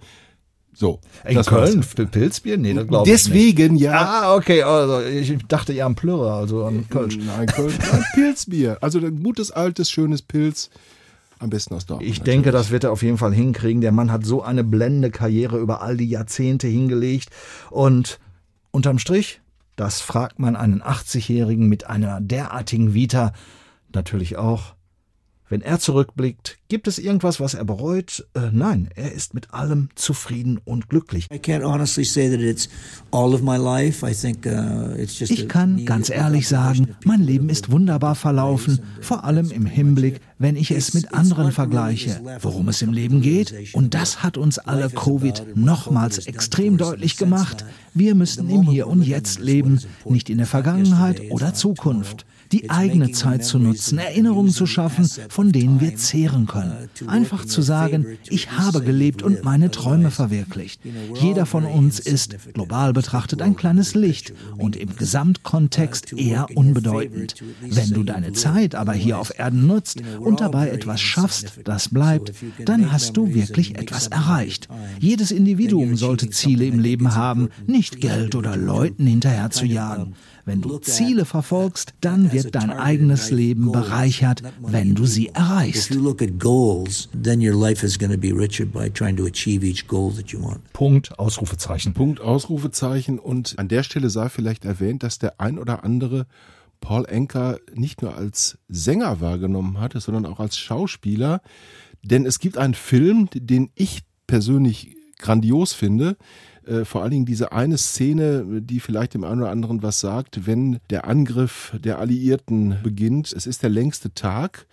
So. 0.74 1.00
In 1.24 1.42
Köln 1.42 1.82
für 1.82 2.06
Pilzbier? 2.06 2.56
Nee, 2.56 2.72
das 2.72 2.86
glaube 2.86 3.08
ich 3.08 3.12
nicht. 3.12 3.26
Deswegen, 3.26 3.76
ja. 3.76 3.92
Ah, 3.94 4.34
okay, 4.36 4.62
also 4.62 5.00
ich 5.06 5.36
dachte 5.48 5.72
eher 5.72 5.86
am 5.86 5.96
Plürer, 5.96 6.34
also 6.34 6.64
an 6.64 6.88
Kölsch. 6.88 7.18
Nein, 7.18 7.46
Köln, 7.46 7.74
nein, 7.90 8.04
Pilzbier. 8.14 8.78
Also 8.80 9.00
ein 9.00 9.22
gutes, 9.22 9.50
altes, 9.50 9.90
schönes 9.90 10.22
Pilz. 10.22 10.70
Am 11.40 11.50
besten 11.50 11.74
aus 11.74 11.86
Dortmund. 11.86 12.10
Ich 12.10 12.22
denke, 12.22 12.50
das 12.50 12.70
wird 12.70 12.84
er 12.84 12.92
auf 12.92 13.02
jeden 13.02 13.18
Fall 13.18 13.32
hinkriegen. 13.32 13.80
Der 13.80 13.92
Mann 13.92 14.10
hat 14.10 14.24
so 14.24 14.42
eine 14.42 14.64
blendende 14.64 15.10
Karriere 15.10 15.58
über 15.58 15.82
all 15.82 15.96
die 15.96 16.08
Jahrzehnte 16.08 16.66
hingelegt. 16.66 17.30
Und 17.70 18.18
unterm 18.70 18.98
Strich, 18.98 19.40
das 19.78 20.00
fragt 20.00 20.40
man 20.40 20.56
einen 20.56 20.82
80-Jährigen 20.82 21.68
mit 21.68 21.86
einer 21.86 22.20
derartigen 22.20 22.94
Vita 22.94 23.32
natürlich 23.94 24.36
auch. 24.36 24.74
Wenn 25.48 25.62
er 25.62 25.78
zurückblickt, 25.78 26.58
gibt 26.68 26.88
es 26.88 26.98
irgendwas, 26.98 27.40
was 27.40 27.54
er 27.54 27.64
bereut? 27.64 28.26
Äh, 28.34 28.50
nein, 28.52 28.90
er 28.94 29.12
ist 29.12 29.32
mit 29.32 29.54
allem 29.54 29.88
zufrieden 29.94 30.60
und 30.64 30.90
glücklich. 30.90 31.28
Uh. 31.30 31.36
Ich 35.20 35.48
kann 35.48 35.84
ganz 35.86 36.10
ehrlich 36.10 36.48
sagen, 36.48 36.96
mein 37.04 37.22
Leben 37.22 37.48
ist 37.48 37.70
wunderbar 37.70 38.14
verlaufen, 38.14 38.80
vor 39.00 39.24
allem 39.24 39.50
im 39.50 39.64
Hinblick, 39.64 40.20
wenn 40.38 40.56
ich 40.56 40.70
es 40.70 40.92
mit 40.92 41.14
anderen 41.14 41.50
vergleiche, 41.52 42.20
worum 42.42 42.68
es 42.68 42.82
im 42.82 42.92
Leben 42.92 43.22
geht. 43.22 43.74
Und 43.74 43.94
das 43.94 44.22
hat 44.22 44.36
uns 44.36 44.58
alle 44.58 44.90
Covid 44.90 45.56
nochmals 45.56 46.26
extrem 46.26 46.76
deutlich 46.76 47.16
gemacht. 47.16 47.64
Wir 47.94 48.14
müssen 48.14 48.50
im 48.50 48.62
Hier 48.62 48.86
und 48.86 49.02
Jetzt 49.02 49.40
leben, 49.40 49.80
nicht 50.04 50.28
in 50.28 50.38
der 50.38 50.46
Vergangenheit 50.46 51.22
oder 51.30 51.54
Zukunft 51.54 52.26
die 52.52 52.70
eigene 52.70 53.12
Zeit 53.12 53.44
zu 53.44 53.58
nutzen, 53.58 53.98
Erinnerungen 53.98 54.52
zu 54.52 54.66
schaffen, 54.66 55.08
von 55.28 55.52
denen 55.52 55.80
wir 55.80 55.96
zehren 55.96 56.46
können. 56.46 56.88
Einfach 57.06 57.44
zu 57.44 57.62
sagen, 57.62 58.18
ich 58.28 58.52
habe 58.52 58.82
gelebt 58.82 59.22
und 59.22 59.44
meine 59.44 59.70
Träume 59.70 60.10
verwirklicht. 60.10 60.80
Jeder 61.20 61.46
von 61.46 61.64
uns 61.64 61.98
ist, 61.98 62.36
global 62.54 62.92
betrachtet, 62.92 63.42
ein 63.42 63.56
kleines 63.56 63.94
Licht 63.94 64.32
und 64.56 64.76
im 64.76 64.96
Gesamtkontext 64.96 66.12
eher 66.12 66.48
unbedeutend. 66.56 67.34
Wenn 67.60 67.90
du 67.90 68.02
deine 68.02 68.32
Zeit 68.32 68.74
aber 68.74 68.92
hier 68.92 69.18
auf 69.18 69.38
Erden 69.38 69.66
nutzt 69.66 70.02
und 70.18 70.40
dabei 70.40 70.70
etwas 70.70 71.00
schaffst, 71.00 71.60
das 71.64 71.88
bleibt, 71.88 72.32
dann 72.64 72.92
hast 72.92 73.16
du 73.16 73.34
wirklich 73.34 73.76
etwas 73.76 74.08
erreicht. 74.08 74.68
Jedes 75.00 75.30
Individuum 75.30 75.96
sollte 75.96 76.30
Ziele 76.30 76.66
im 76.66 76.78
Leben 76.78 77.14
haben, 77.14 77.48
nicht 77.66 78.00
Geld 78.00 78.34
oder 78.34 78.56
Leuten 78.56 79.06
hinterher 79.06 79.50
zu 79.50 79.66
jagen. 79.66 80.14
Wenn 80.48 80.62
du 80.62 80.78
Ziele 80.78 81.26
verfolgst, 81.26 81.92
dann 82.00 82.32
wird 82.32 82.54
dein 82.54 82.70
eigenes 82.70 83.30
Leben 83.30 83.70
bereichert, 83.70 84.42
wenn 84.62 84.94
du 84.94 85.04
sie 85.04 85.28
erreichst. 85.28 85.90
Punkt, 90.72 91.18
Ausrufezeichen. 91.18 91.92
Punkt, 91.92 92.22
Ausrufezeichen. 92.22 93.18
Und 93.18 93.58
an 93.58 93.68
der 93.68 93.82
Stelle 93.82 94.08
sei 94.08 94.30
vielleicht 94.30 94.64
erwähnt, 94.64 95.02
dass 95.02 95.18
der 95.18 95.38
ein 95.38 95.58
oder 95.58 95.84
andere 95.84 96.26
Paul 96.80 97.04
Enker 97.04 97.58
nicht 97.74 98.00
nur 98.00 98.16
als 98.16 98.56
Sänger 98.68 99.20
wahrgenommen 99.20 99.78
hatte, 99.78 100.00
sondern 100.00 100.24
auch 100.24 100.40
als 100.40 100.56
Schauspieler. 100.56 101.42
Denn 102.02 102.24
es 102.24 102.38
gibt 102.38 102.56
einen 102.56 102.72
Film, 102.72 103.28
den 103.34 103.70
ich 103.74 104.00
persönlich 104.26 104.96
grandios 105.18 105.74
finde. 105.74 106.16
Äh, 106.68 106.84
vor 106.84 107.02
allen 107.02 107.10
Dingen 107.10 107.26
diese 107.26 107.52
eine 107.52 107.78
Szene, 107.78 108.60
die 108.60 108.80
vielleicht 108.80 109.14
dem 109.14 109.24
einen 109.24 109.40
oder 109.40 109.50
anderen 109.50 109.82
was 109.82 110.00
sagt, 110.00 110.46
wenn 110.46 110.78
der 110.90 111.06
Angriff 111.06 111.74
der 111.82 111.98
Alliierten 111.98 112.76
beginnt. 112.82 113.32
Es 113.32 113.46
ist 113.46 113.62
der 113.62 113.70
längste 113.70 114.12
Tag 114.14 114.66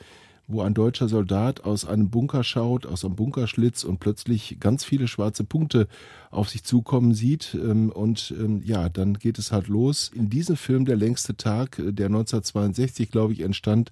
wo 0.48 0.62
ein 0.62 0.74
deutscher 0.74 1.08
Soldat 1.08 1.64
aus 1.64 1.86
einem 1.86 2.10
Bunker 2.10 2.44
schaut, 2.44 2.86
aus 2.86 3.04
einem 3.04 3.16
Bunkerschlitz 3.16 3.84
und 3.84 4.00
plötzlich 4.00 4.58
ganz 4.60 4.86
viele 4.86 5.08
schwarze 5.08 5.44
Punkte 5.44 5.88
auf 6.30 6.50
sich 6.50 6.64
zukommen 6.64 7.14
sieht. 7.14 7.56
Ähm, 7.56 7.92
Und 7.92 8.34
ähm, 8.38 8.62
ja, 8.64 8.90
dann 8.90 9.16
geht 9.16 9.40
es 9.40 9.52
halt 9.52 9.68
los. 9.68 10.12
In 10.14 10.30
diesem 10.30 10.56
Film 10.56 10.86
Der 10.86 10.98
längste 10.98 11.36
Tag, 11.36 11.80
äh, 11.80 11.92
der 11.92 12.08
1962, 12.08 13.10
glaube 13.10 13.34
ich, 13.34 13.42
entstand, 13.42 13.92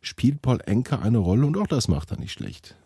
spielt 0.00 0.40
Paul 0.42 0.60
Enker 0.66 1.02
eine 1.02 1.18
Rolle 1.18 1.46
und 1.46 1.56
auch 1.56 1.66
das 1.66 1.88
macht 1.88 2.12
er 2.12 2.20
nicht 2.20 2.32
schlecht. 2.32 2.76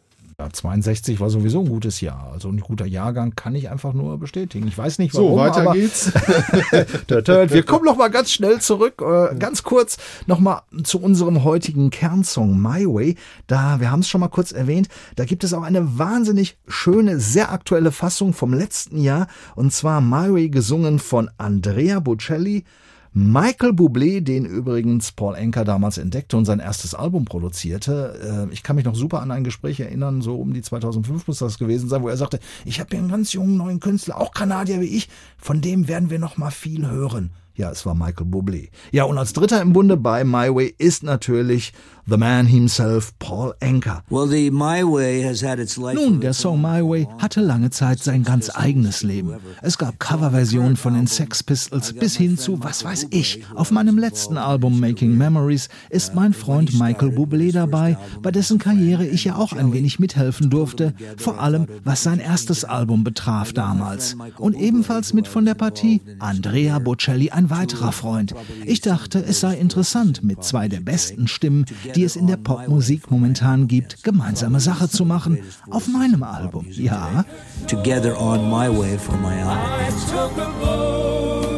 Ja, 0.42 0.50
62 0.50 1.20
war 1.20 1.30
sowieso 1.30 1.60
ein 1.60 1.68
gutes 1.68 2.00
Jahr. 2.00 2.30
Also 2.32 2.48
ein 2.48 2.58
guter 2.58 2.84
Jahrgang 2.84 3.36
kann 3.36 3.54
ich 3.54 3.70
einfach 3.70 3.92
nur 3.92 4.18
bestätigen. 4.18 4.66
Ich 4.66 4.76
weiß 4.76 4.98
nicht 4.98 5.14
warum. 5.14 5.30
So, 5.30 5.36
weiter 5.36 5.60
aber 5.60 5.74
geht's. 5.74 6.12
Wir 7.06 7.62
kommen 7.62 7.84
noch 7.84 7.96
mal 7.96 8.08
ganz 8.08 8.32
schnell 8.32 8.60
zurück, 8.60 9.00
äh, 9.02 9.36
ganz 9.36 9.62
kurz 9.62 9.98
noch 10.26 10.40
mal 10.40 10.62
zu 10.82 11.00
unserem 11.00 11.44
heutigen 11.44 11.90
Kernsong 11.90 12.60
My 12.60 12.84
Way. 12.86 13.14
Da, 13.46 13.78
wir 13.78 13.92
haben 13.92 14.00
es 14.00 14.08
schon 14.08 14.20
mal 14.20 14.28
kurz 14.28 14.50
erwähnt, 14.50 14.88
da 15.14 15.24
gibt 15.24 15.44
es 15.44 15.54
auch 15.54 15.62
eine 15.62 15.98
wahnsinnig 15.98 16.56
schöne, 16.66 17.20
sehr 17.20 17.52
aktuelle 17.52 17.92
Fassung 17.92 18.32
vom 18.32 18.52
letzten 18.52 19.00
Jahr 19.00 19.28
und 19.54 19.72
zwar 19.72 20.00
My 20.00 20.32
Way 20.32 20.48
gesungen 20.48 20.98
von 20.98 21.30
Andrea 21.38 22.00
Bocelli. 22.00 22.64
Michael 23.14 23.72
Bublé, 23.72 24.22
den 24.22 24.46
übrigens 24.46 25.12
Paul 25.12 25.34
Anka 25.34 25.64
damals 25.64 25.98
entdeckte 25.98 26.38
und 26.38 26.46
sein 26.46 26.60
erstes 26.60 26.94
Album 26.94 27.26
produzierte. 27.26 28.48
Äh, 28.48 28.54
Ich 28.54 28.62
kann 28.62 28.76
mich 28.76 28.86
noch 28.86 28.94
super 28.94 29.20
an 29.20 29.30
ein 29.30 29.44
Gespräch 29.44 29.80
erinnern, 29.80 30.22
so 30.22 30.36
um 30.36 30.54
die 30.54 30.62
2005 30.62 31.26
muss 31.26 31.38
das 31.38 31.58
gewesen 31.58 31.90
sein, 31.90 32.02
wo 32.02 32.08
er 32.08 32.16
sagte, 32.16 32.40
ich 32.64 32.80
habe 32.80 32.88
hier 32.90 33.00
einen 33.00 33.10
ganz 33.10 33.34
jungen 33.34 33.58
neuen 33.58 33.80
Künstler, 33.80 34.18
auch 34.18 34.32
Kanadier 34.32 34.80
wie 34.80 34.96
ich, 34.96 35.10
von 35.36 35.60
dem 35.60 35.88
werden 35.88 36.08
wir 36.08 36.18
noch 36.18 36.38
mal 36.38 36.50
viel 36.50 36.88
hören. 36.88 37.32
Ja, 37.54 37.70
es 37.70 37.84
war 37.84 37.94
Michael 37.94 38.26
Bublé. 38.26 38.68
Ja, 38.92 39.04
und 39.04 39.18
als 39.18 39.32
Dritter 39.34 39.60
im 39.60 39.72
Bunde 39.72 39.96
bei 39.96 40.24
My 40.24 40.54
Way 40.54 40.74
ist 40.78 41.02
natürlich 41.02 41.72
the 42.06 42.16
man 42.16 42.46
himself, 42.46 43.12
Paul 43.18 43.54
Anka. 43.60 44.02
Well, 44.08 44.26
the 44.26 44.50
My 44.50 44.82
Way 44.82 45.22
has 45.22 45.42
had 45.42 45.58
its 45.58 45.76
life. 45.76 45.94
Nun, 45.94 46.20
der 46.20 46.32
Song 46.32 46.60
My 46.60 46.82
Way 46.82 47.06
hatte 47.18 47.40
lange 47.40 47.70
Zeit 47.70 48.02
sein 48.02 48.24
ganz 48.24 48.50
eigenes 48.54 49.02
Leben. 49.02 49.36
Es 49.60 49.78
gab 49.78 50.00
Coverversionen 50.00 50.76
von 50.76 50.94
den 50.94 51.06
Sex 51.06 51.42
Pistols 51.42 51.92
bis 51.92 52.16
hin 52.16 52.38
zu 52.38 52.62
was 52.62 52.84
weiß 52.84 53.08
ich. 53.10 53.44
Auf 53.54 53.70
meinem 53.70 53.98
letzten 53.98 54.36
Album 54.36 54.80
Making 54.80 55.16
Memories 55.16 55.68
ist 55.90 56.14
mein 56.14 56.32
Freund 56.32 56.78
Michael 56.78 57.10
Bublé 57.10 57.52
dabei, 57.52 57.96
bei 58.22 58.30
dessen 58.30 58.58
Karriere 58.58 59.06
ich 59.06 59.24
ja 59.24 59.36
auch 59.36 59.52
ein 59.52 59.72
wenig 59.72 59.98
mithelfen 59.98 60.50
durfte, 60.50 60.94
vor 61.16 61.40
allem 61.40 61.66
was 61.84 62.02
sein 62.02 62.18
erstes 62.18 62.64
Album 62.64 63.04
betraf 63.04 63.52
damals. 63.52 64.16
Und 64.38 64.54
ebenfalls 64.54 65.12
mit 65.12 65.28
von 65.28 65.44
der 65.44 65.54
Partie 65.54 66.00
Andrea 66.18 66.78
Bocelli, 66.78 67.30
ein 67.30 67.50
weiterer 67.52 67.92
Freund. 67.92 68.34
Ich 68.64 68.80
dachte, 68.80 69.22
es 69.24 69.38
sei 69.40 69.54
interessant, 69.54 70.24
mit 70.24 70.42
zwei 70.42 70.66
der 70.68 70.80
besten 70.80 71.28
Stimmen, 71.28 71.66
die 71.94 72.04
es 72.04 72.16
in 72.16 72.26
der 72.26 72.38
Popmusik 72.38 73.10
momentan 73.10 73.68
gibt, 73.68 74.02
gemeinsame 74.02 74.58
Sache 74.58 74.88
zu 74.88 75.04
machen. 75.04 75.38
Auf 75.70 75.86
meinem 75.86 76.24
Album, 76.24 76.66
ja. 76.70 77.24
Together 77.68 78.18
on 78.20 78.48
My 78.48 78.68
Way 78.68 78.98
for 78.98 79.16
my 79.18 79.34
album. 79.42 81.51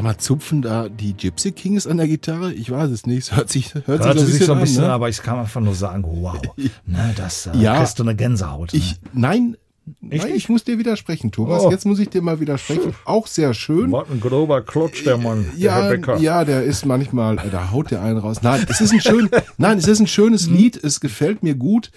Sag 0.00 0.04
mal, 0.06 0.16
zupfen 0.16 0.62
da 0.62 0.88
die 0.88 1.12
Gypsy 1.14 1.52
Kings 1.52 1.86
an 1.86 1.98
der 1.98 2.08
Gitarre? 2.08 2.54
Ich 2.54 2.70
weiß 2.70 2.90
es 2.90 3.04
nicht. 3.04 3.18
Es 3.18 3.36
hört 3.36 3.50
sich, 3.50 3.74
hört 3.74 3.86
Hörte 4.02 4.24
sich 4.24 4.46
so 4.46 4.52
ein 4.52 4.56
an, 4.58 4.64
bisschen, 4.64 4.84
ne? 4.84 4.90
aber 4.92 5.10
ich 5.10 5.20
kann 5.22 5.38
einfach 5.38 5.60
nur 5.60 5.74
sagen, 5.74 6.04
wow. 6.06 6.40
Ne, 6.86 7.12
das 7.18 7.48
äh, 7.48 7.50
Ja. 7.58 7.76
kriegst 7.76 7.98
du 7.98 8.04
eine 8.04 8.16
Gänsehaut. 8.16 8.72
Ne? 8.72 8.78
Ich, 8.78 8.96
nein, 9.12 9.58
nein, 10.00 10.32
ich 10.34 10.48
muss 10.48 10.64
dir 10.64 10.78
widersprechen, 10.78 11.32
Thomas. 11.32 11.64
Oh. 11.64 11.70
Jetzt 11.70 11.84
muss 11.84 11.98
ich 11.98 12.08
dir 12.08 12.22
mal 12.22 12.40
widersprechen. 12.40 12.94
Auch 13.04 13.26
sehr 13.26 13.52
schön. 13.52 13.92
Was 13.92 14.08
ein 14.08 14.20
grober 14.20 14.62
Klotsch, 14.62 15.04
der 15.04 15.18
Mann, 15.18 15.44
der 15.52 15.58
Ja, 15.60 15.88
Becker. 15.90 16.16
ja, 16.16 16.46
der 16.46 16.62
ist 16.62 16.86
manchmal, 16.86 17.36
da 17.52 17.70
haut 17.70 17.90
der 17.90 18.00
einen 18.00 18.16
raus. 18.16 18.38
Nein, 18.40 18.64
es 18.70 18.80
ist 18.80 18.92
ein 18.94 19.02
schön, 19.02 19.28
nein, 19.58 19.76
es 19.76 19.86
ist 19.86 20.00
ein 20.00 20.06
schönes 20.06 20.48
Mhm. 20.48 20.56
Lied. 20.56 20.82
Es 20.82 21.00
gefällt 21.00 21.42
mir 21.42 21.54
gut. 21.56 21.90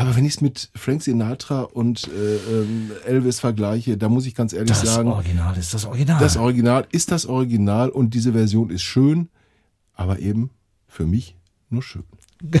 Aber 0.00 0.16
wenn 0.16 0.24
ich 0.24 0.34
es 0.34 0.40
mit 0.40 0.70
Frank 0.74 1.02
Sinatra 1.02 1.62
und 1.62 2.08
äh, 2.08 2.36
ähm, 2.36 2.90
Elvis 3.04 3.40
vergleiche, 3.40 3.96
da 3.96 4.08
muss 4.08 4.26
ich 4.26 4.34
ganz 4.34 4.52
ehrlich 4.52 4.70
Das 4.70 4.80
sagen, 4.80 5.08
Original 5.08 5.56
ist 5.56 5.74
das 5.74 5.84
Original. 5.84 6.20
das 6.20 6.36
Original 6.36 6.86
ist 6.90 7.10
das 7.12 7.26
Original 7.26 7.88
und 7.90 8.14
diese 8.14 8.32
Version 8.32 8.70
ist 8.70 8.82
schön, 8.82 9.28
aber 9.94 10.18
eben 10.18 10.50
für 10.86 11.06
mich 11.06 11.36
nur 11.68 11.82
schön. 11.82 12.04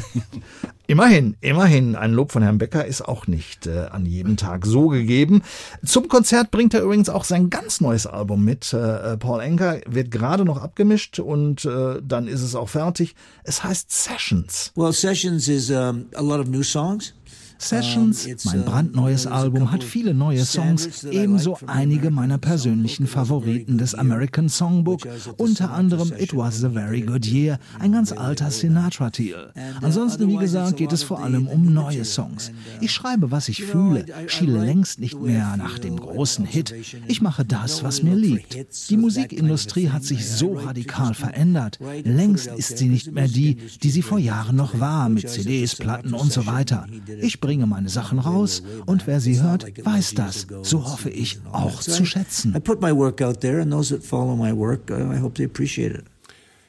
Immerhin, 0.86 1.36
immerhin, 1.40 1.94
ein 1.94 2.12
Lob 2.12 2.32
von 2.32 2.42
Herrn 2.42 2.58
Becker 2.58 2.84
ist 2.84 3.00
auch 3.00 3.26
nicht 3.28 3.66
äh, 3.66 3.86
an 3.92 4.04
jedem 4.06 4.36
Tag 4.36 4.66
so 4.66 4.88
gegeben. 4.88 5.42
Zum 5.84 6.08
Konzert 6.08 6.50
bringt 6.50 6.74
er 6.74 6.82
übrigens 6.82 7.08
auch 7.08 7.22
sein 7.24 7.48
ganz 7.48 7.80
neues 7.80 8.06
Album 8.06 8.44
mit. 8.44 8.72
Äh, 8.72 9.16
Paul 9.16 9.40
Anker 9.40 9.80
wird 9.86 10.10
gerade 10.10 10.44
noch 10.44 10.60
abgemischt 10.60 11.20
und 11.20 11.64
äh, 11.64 12.02
dann 12.02 12.26
ist 12.26 12.42
es 12.42 12.56
auch 12.56 12.68
fertig. 12.68 13.14
Es 13.44 13.62
heißt 13.62 13.90
Sessions. 13.90 14.72
Well, 14.74 14.92
Sessions 14.92 15.46
is 15.48 15.70
um, 15.70 16.06
a 16.14 16.20
lot 16.20 16.40
of 16.40 16.48
new 16.48 16.64
songs. 16.64 17.14
Sessions, 17.60 18.26
mein 18.44 18.64
brandneues 18.64 19.26
Album, 19.26 19.70
hat 19.70 19.84
viele 19.84 20.14
neue 20.14 20.44
Songs, 20.44 21.04
ebenso 21.04 21.58
einige 21.66 22.10
meiner 22.10 22.38
persönlichen 22.38 23.06
Favoriten 23.06 23.76
des 23.76 23.94
American 23.94 24.48
Songbook, 24.48 25.06
unter 25.36 25.70
anderem 25.72 26.10
It 26.18 26.34
Was 26.34 26.64
a 26.64 26.70
Very 26.70 27.02
Good 27.02 27.26
Year, 27.26 27.58
ein 27.78 27.92
ganz 27.92 28.12
alter 28.12 28.50
Sinatra-Titel. 28.50 29.52
Ansonsten, 29.82 30.26
wie 30.28 30.38
gesagt, 30.38 30.78
geht 30.78 30.92
es 30.92 31.02
vor 31.02 31.22
allem 31.22 31.46
um 31.48 31.72
neue 31.72 32.04
Songs. 32.06 32.50
Ich 32.80 32.92
schreibe, 32.92 33.30
was 33.30 33.50
ich 33.50 33.62
fühle, 33.62 34.06
schiele 34.26 34.64
längst 34.64 34.98
nicht 34.98 35.20
mehr 35.20 35.56
nach 35.58 35.78
dem 35.78 36.00
großen 36.00 36.46
Hit. 36.46 36.74
Ich 37.08 37.20
mache 37.20 37.44
das, 37.44 37.84
was 37.84 38.02
mir 38.02 38.16
liegt. 38.16 38.88
Die 38.88 38.96
Musikindustrie 38.96 39.90
hat 39.90 40.02
sich 40.02 40.26
so 40.26 40.54
radikal 40.54 41.12
verändert. 41.12 41.78
Längst 42.04 42.46
ist 42.46 42.78
sie 42.78 42.88
nicht 42.88 43.12
mehr 43.12 43.28
die, 43.28 43.56
die 43.82 43.90
sie 43.90 44.02
vor 44.02 44.18
Jahren 44.18 44.56
noch 44.56 44.80
war, 44.80 45.10
mit 45.10 45.28
CDs, 45.28 45.76
Platten 45.76 46.14
und 46.14 46.32
so 46.32 46.46
weiter. 46.46 46.86
Ich 47.20 47.38
bringe 47.38 47.49
meine 47.58 47.88
Sachen 47.88 48.18
raus 48.18 48.62
und 48.86 49.06
wer 49.06 49.20
sie 49.20 49.40
hört, 49.42 49.66
weiß 49.84 50.14
das. 50.14 50.46
So 50.62 50.84
hoffe 50.84 51.10
ich 51.10 51.40
auch 51.52 51.80
zu 51.80 52.04
schätzen. 52.04 52.54
I 52.56 52.60
put 52.60 52.80
my 52.80 52.94
work 52.94 53.20
out 53.22 53.40
there, 53.40 53.60
and 53.60 53.70
those 53.70 53.94
that 53.94 54.04
follow 54.04 54.36
my 54.36 54.56
work, 54.56 54.90
uh, 54.90 55.12
I 55.12 55.20
hope 55.20 55.34
they 55.34 55.46
appreciate 55.46 55.94
it. 55.94 56.04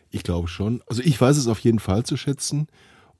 Ich 0.10 0.24
glaube 0.24 0.48
schon. 0.48 0.82
Also 0.88 1.02
ich 1.04 1.20
weiß 1.20 1.38
es 1.38 1.48
auf 1.48 1.60
jeden 1.60 1.80
Fall 1.80 2.04
zu 2.04 2.18
schätzen. 2.18 2.68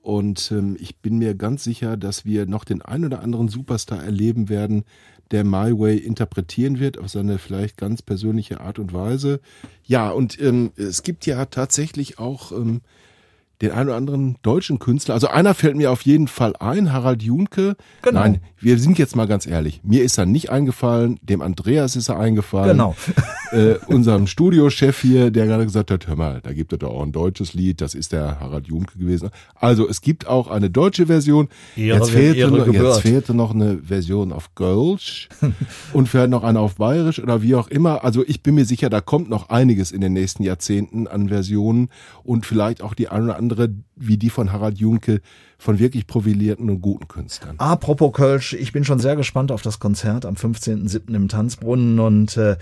Und 0.02 0.52
ähm, 0.52 0.78
ich 0.80 0.98
bin 0.98 1.20
mir 1.20 1.36
ganz 1.36 1.64
sicher, 1.64 1.96
dass 1.96 2.26
wir 2.26 2.48
noch 2.48 2.64
den 2.64 2.82
ein 2.82 3.06
oder 3.06 3.22
anderen 3.22 3.50
Superstar 3.50 4.04
erleben 4.04 4.50
werden, 4.50 4.84
der 5.30 5.44
My 5.44 5.78
Way 5.78 5.98
interpretieren 5.98 6.80
wird 6.80 6.98
auf 6.98 7.10
seine 7.10 7.38
vielleicht 7.38 7.78
ganz 7.78 8.02
persönliche 8.02 8.62
Art 8.62 8.80
und 8.80 8.94
Weise. 8.94 9.40
Ja, 9.84 10.10
und 10.10 10.42
ähm, 10.42 10.72
es 10.76 11.04
gibt 11.04 11.26
ja 11.26 11.46
tatsächlich 11.46 12.20
auch 12.20 12.52
ähm, 12.52 12.82
den 13.62 13.72
einen 13.72 13.90
oder 13.90 13.98
anderen 13.98 14.38
deutschen 14.42 14.80
Künstler. 14.80 15.14
Also 15.14 15.28
einer 15.28 15.54
fällt 15.54 15.76
mir 15.76 15.92
auf 15.92 16.02
jeden 16.02 16.28
Fall 16.28 16.56
ein, 16.60 16.92
Harald 16.92 17.22
Junke. 17.22 17.76
Genau. 18.02 18.20
Nein, 18.20 18.42
wir 18.60 18.78
sind 18.78 18.98
jetzt 18.98 19.16
mal 19.16 19.28
ganz 19.28 19.46
ehrlich. 19.46 19.82
Mir 19.84 20.04
ist 20.04 20.18
er 20.18 20.26
nicht 20.26 20.50
eingefallen, 20.50 21.20
dem 21.22 21.42
Andreas 21.42 21.96
ist 21.96 22.10
er 22.10 22.20
eingefallen. 22.20 22.78
Genau. 22.78 22.96
Äh, 23.52 23.76
unserem 23.88 24.28
Studiochef 24.28 25.02
hier, 25.02 25.30
der 25.30 25.46
gerade 25.46 25.66
gesagt 25.66 25.92
hat, 25.92 26.08
hör 26.08 26.16
mal, 26.16 26.40
da 26.42 26.54
gibt 26.54 26.72
es 26.72 26.80
doch 26.80 26.92
auch 26.92 27.04
ein 27.04 27.12
deutsches 27.12 27.54
Lied, 27.54 27.82
das 27.82 27.96
ist 27.96 28.14
der 28.14 28.40
Harald 28.40 28.68
Junke 28.68 28.98
gewesen. 28.98 29.30
Also 29.56 29.90
es 29.90 30.00
gibt 30.00 30.26
auch 30.26 30.50
eine 30.50 30.70
deutsche 30.70 31.08
Version. 31.08 31.50
Ehre, 31.76 31.98
jetzt, 31.98 32.12
fehlte 32.12 32.50
noch, 32.50 32.66
jetzt 32.66 33.02
fehlte 33.02 33.34
noch 33.34 33.54
eine 33.54 33.80
Version 33.80 34.32
auf 34.32 34.56
Gölsch 34.56 35.28
und 35.92 36.08
vielleicht 36.08 36.30
noch 36.30 36.46
eine 36.46 36.62
auf 36.62 36.76
Bayerisch 36.76 37.20
oder 37.20 37.42
wie 37.42 37.56
auch 37.56 37.68
immer. 37.68 38.06
Also 38.06 38.24
ich 38.26 38.42
bin 38.42 38.56
mir 38.56 38.64
sicher, 38.64 38.90
da 38.90 39.02
kommt 39.02 39.30
noch 39.30 39.50
einiges 39.50 39.92
in 39.92 40.00
den 40.00 40.14
nächsten 40.14 40.44
Jahrzehnten 40.44 41.08
an 41.08 41.28
Versionen 41.28 41.90
und 42.24 42.46
vielleicht 42.46 42.82
auch 42.82 42.94
die 42.94 43.10
eine 43.10 43.26
oder 43.26 43.36
andere, 43.36 43.51
wie 43.96 44.18
die 44.18 44.30
von 44.30 44.52
Harald 44.52 44.78
Junke, 44.78 45.22
von 45.62 45.78
wirklich 45.78 46.08
profilierten 46.08 46.70
und 46.72 46.82
guten 46.82 47.08
Künstlern. 47.08 47.56
Apropos 47.60 48.14
Kölsch, 48.14 48.54
ich 48.54 48.72
bin 48.72 48.84
schon 48.84 49.00
sehr 49.00 49.16
gespannt 49.16 49.52
auf 49.52 49.62
das 49.62 49.80
Konzert 49.80 50.26
am 50.26 50.34
15.07. 50.34 51.14
im 51.14 51.28
Tanzbrunnen 51.28 52.00
und 52.00 52.36
äh, 52.36 52.58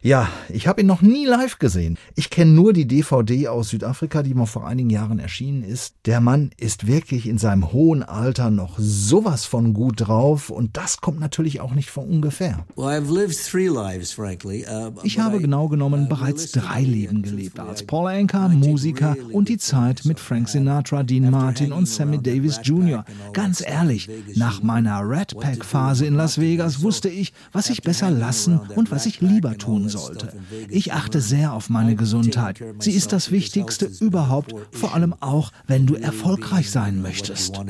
ja, 0.00 0.28
ich 0.48 0.66
habe 0.66 0.80
ihn 0.80 0.86
noch 0.86 1.02
nie 1.02 1.26
live 1.26 1.58
gesehen. 1.58 1.98
Ich 2.14 2.30
kenne 2.30 2.52
nur 2.52 2.72
die 2.72 2.86
DVD 2.86 3.48
aus 3.48 3.68
Südafrika, 3.68 4.22
die 4.22 4.32
mal 4.32 4.46
vor 4.46 4.66
einigen 4.66 4.88
Jahren 4.88 5.18
erschienen 5.18 5.62
ist. 5.62 5.96
Der 6.06 6.20
Mann 6.20 6.50
ist 6.56 6.86
wirklich 6.86 7.28
in 7.28 7.36
seinem 7.36 7.72
hohen 7.72 8.02
Alter 8.02 8.48
noch 8.48 8.78
sowas 8.78 9.44
von 9.44 9.74
gut 9.74 10.08
drauf 10.08 10.48
und 10.48 10.78
das 10.78 11.02
kommt 11.02 11.20
natürlich 11.20 11.60
auch 11.60 11.74
nicht 11.74 11.90
von 11.90 12.04
ungefähr. 12.04 12.64
Well, 12.76 12.86
I've 12.86 13.12
lived 13.12 13.36
three 13.38 13.68
lives, 13.68 14.12
frankly. 14.12 14.64
Uh, 14.64 14.92
Ich 15.02 15.18
habe 15.18 15.38
genau 15.38 15.68
genommen 15.68 16.04
uh, 16.04 16.08
bereits 16.08 16.50
drei 16.52 16.80
Leben 16.80 17.20
gelebt. 17.20 17.60
Als 17.60 17.82
Paul 17.82 18.08
take 18.26 18.54
Musiker 18.54 19.16
und 19.32 19.50
die 19.50 19.58
Zeit 19.58 20.06
mit 20.06 20.18
Frank. 20.18 20.48
Sinatra, 20.48 21.02
Dean 21.02 21.30
Martin 21.30 21.72
und 21.72 21.86
Sammy 21.86 22.16
that 22.22 22.37
Davis 22.38 22.60
Jr. 22.62 23.04
All 23.06 23.32
Ganz 23.32 23.62
ehrlich, 23.66 24.08
nach 24.36 24.62
meiner 24.62 25.02
do, 25.02 25.38
Pack 25.38 25.64
Phase 25.64 26.06
in 26.06 26.14
Las. 26.14 26.38
Vegas 26.38 26.82
wusste 26.82 27.08
ich, 27.08 27.32
was 27.52 27.68
ich 27.68 27.82
besser 27.82 28.10
lassen 28.10 28.60
und 28.76 28.90
was 28.90 29.06
ich 29.06 29.20
lieber 29.20 29.50
all 29.50 29.56
tun 29.56 29.88
sollte. 29.88 30.32
Ich 30.68 30.92
achte 30.92 31.20
sehr 31.20 31.52
auf 31.52 31.68
meine 31.68 31.96
Gesundheit. 31.96 32.62
Sie 32.78 32.92
ist 32.92 33.12
das 33.12 33.32
Wichtigste 33.32 33.90
überhaupt, 34.00 34.54
vor 34.70 34.94
allem 34.94 35.14
auch, 35.20 35.52
wenn 35.66 35.86
du 35.86 35.94
erfolgreich 35.94 36.70
sein 36.70 37.02
möchtest. 37.02 37.60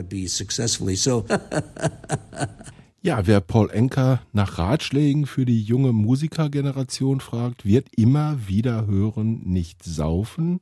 Ja, 3.00 3.28
wer 3.28 3.40
Paul 3.40 3.70
Enker 3.70 4.20
nach 4.32 4.58
Ratschlägen 4.58 5.26
für 5.26 5.46
die 5.46 5.62
junge 5.62 5.92
Musikergeneration 5.92 7.20
fragt, 7.20 7.64
wird 7.64 7.86
immer 7.96 8.48
wieder 8.48 8.88
hören, 8.88 9.40
nicht 9.44 9.84
saufen. 9.84 10.60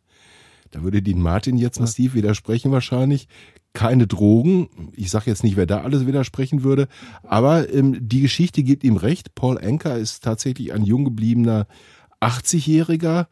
Da 0.71 0.83
würde 0.83 1.03
Dean 1.03 1.21
Martin 1.21 1.57
jetzt 1.57 1.81
massiv 1.81 2.15
widersprechen 2.15 2.73
wahrscheinlich. 2.73 3.29
Keine 3.73 4.07
Drogen. 4.07 4.69
Ich 4.95 5.11
sage 5.11 5.31
jetzt 5.31 5.45
nicht, 5.45 5.57
wer 5.57 5.67
da 5.67 5.83
alles 5.83 6.07
widersprechen 6.07 6.63
würde. 6.65 6.89
Aber 7.23 7.73
ähm, 7.73 7.97
die 8.01 8.21
Geschichte 8.23 8.63
gibt 8.63 8.85
ihm 8.85 8.97
recht. 8.97 9.35
Paul 9.35 9.59
Enker 9.59 9.99
ist 9.99 10.25
tatsächlich 10.25 10.73
ein 10.73 10.83
jung 10.83 11.05
gebliebener 11.05 11.67
80-Jähriger. 12.21 13.27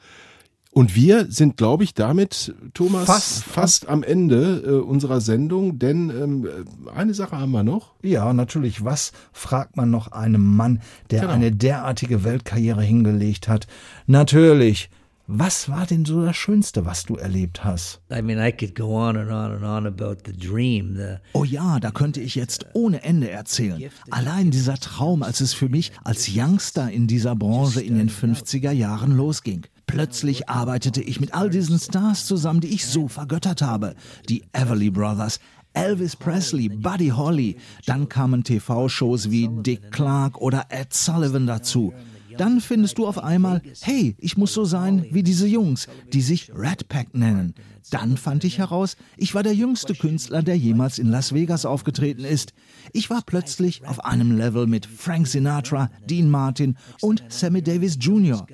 Und 0.71 0.97
wir 0.97 1.31
sind, 1.31 1.57
glaube 1.57 1.85
ich, 1.85 1.95
damit, 1.95 2.53
Thomas, 2.75 3.05
Fast. 3.05 3.45
fast 3.45 3.89
am 3.89 4.03
Ende 4.03 4.65
äh, 4.67 4.71
unserer 4.81 5.21
Sendung. 5.21 5.79
Denn 5.79 6.11
ähm, 6.11 6.49
eine 6.93 7.15
Sache 7.15 7.39
haben 7.39 7.53
wir 7.53 7.63
noch. 7.63 7.95
Ja, 8.03 8.33
natürlich. 8.33 8.85
Was 8.85 9.13
fragt 9.33 9.77
man 9.77 9.91
noch 9.91 10.11
einem 10.11 10.57
Mann, 10.57 10.83
der 11.11 11.21
Genau. 11.21 11.33
eine 11.33 11.53
derartige 11.53 12.25
Weltkarriere 12.25 12.83
hingelegt 12.83 13.47
hat? 13.47 13.69
Natürlich. 14.09 14.91
Was 15.27 15.71
war 15.71 15.87
denn 15.87 16.05
so 16.05 16.23
das 16.23 16.37
Schönste, 16.37 16.85
was 16.85 17.05
du 17.05 17.17
erlebt 17.17 17.65
hast? 17.65 18.03
I 18.13 18.21
mean, 18.21 18.39
I 18.39 18.53
could 18.53 18.75
go 18.75 18.95
on 18.95 19.17
and 19.17 19.31
on 19.31 19.53
and 19.53 19.65
on 19.65 19.87
about 19.87 20.19
the 20.27 20.37
dream. 20.37 20.97
The 20.97 21.17
Oh 21.33 21.45
ja, 21.45 21.81
da 21.81 21.91
könnte 21.91 22.21
ich 22.21 22.35
jetzt 22.35 22.67
ohne 22.75 23.03
Ende 23.03 23.31
erzählen. 23.31 23.83
Allein 24.11 24.51
dieser 24.51 24.77
Traum, 24.77 25.23
als 25.23 25.41
es 25.41 25.55
für 25.55 25.71
mich 25.71 25.93
als 26.05 26.29
Youngster 26.31 26.91
in 26.91 27.07
dieser 27.07 27.35
Branche 27.37 27.81
in 27.81 27.97
den 27.97 28.11
50er 28.11 28.71
Jahren 28.71 29.17
losging. 29.17 29.67
Plötzlich 29.87 30.51
arbeitete 30.51 31.01
ich 31.01 31.21
mit 31.21 31.33
all 31.33 31.49
diesen 31.49 31.79
Stars 31.79 32.27
zusammen, 32.27 32.61
die 32.61 32.75
ich 32.75 32.85
so 32.85 33.09
vergöttert 33.09 33.63
habe. 33.63 33.95
Die 34.29 34.45
Everly 34.53 34.91
Brothers, 34.91 35.41
Elvis 35.73 36.17
Presley, 36.17 36.69
Buddy 36.69 37.09
Holly. 37.09 37.57
Dann 37.87 38.11
kamen 38.11 38.45
TV-Shows 38.45 39.31
wie 39.31 39.49
Dick 39.51 39.91
Clark 39.91 40.39
oder 40.39 40.67
Ed 40.69 40.93
Sullivan 40.93 41.47
dazu. 41.47 41.95
Dann 42.37 42.61
findest 42.61 42.99
du 42.99 43.07
auf 43.07 43.19
einmal, 43.19 43.63
hey, 43.83 44.15
ich 44.19 44.37
muss 44.37 44.53
so 44.53 44.65
sein 44.65 45.07
wie 45.11 45.23
diese 45.23 45.47
Jungs, 45.47 45.89
die 46.13 46.23
sich 46.23 46.51
Rat 46.55 46.89
Pack 46.89 47.15
nennen. 47.15 47.55
Dann 47.91 48.17
fand 48.17 48.45
ich 48.45 48.59
heraus, 48.59 48.97
ich 49.17 49.35
war 49.35 49.43
der 49.43 49.55
jüngste 49.55 49.95
Künstler, 49.95 50.43
der 50.43 50.57
jemals 50.57 50.99
in 50.99 51.09
Las 51.09 51.35
Vegas 51.35 51.67
aufgetreten 51.67 52.25
ist. 52.25 52.55
Ich 52.93 53.11
war 53.11 53.23
plötzlich 53.25 53.87
auf 53.87 54.05
einem 54.05 54.37
Level 54.37 54.67
mit 54.67 54.87
Frank 54.87 55.27
Sinatra, 55.27 55.91
Dean 56.09 56.31
Martin 56.31 56.77
und 57.03 57.23
Sammy 57.29 57.63
Davis 57.63 57.99
Jr. 58.01 58.47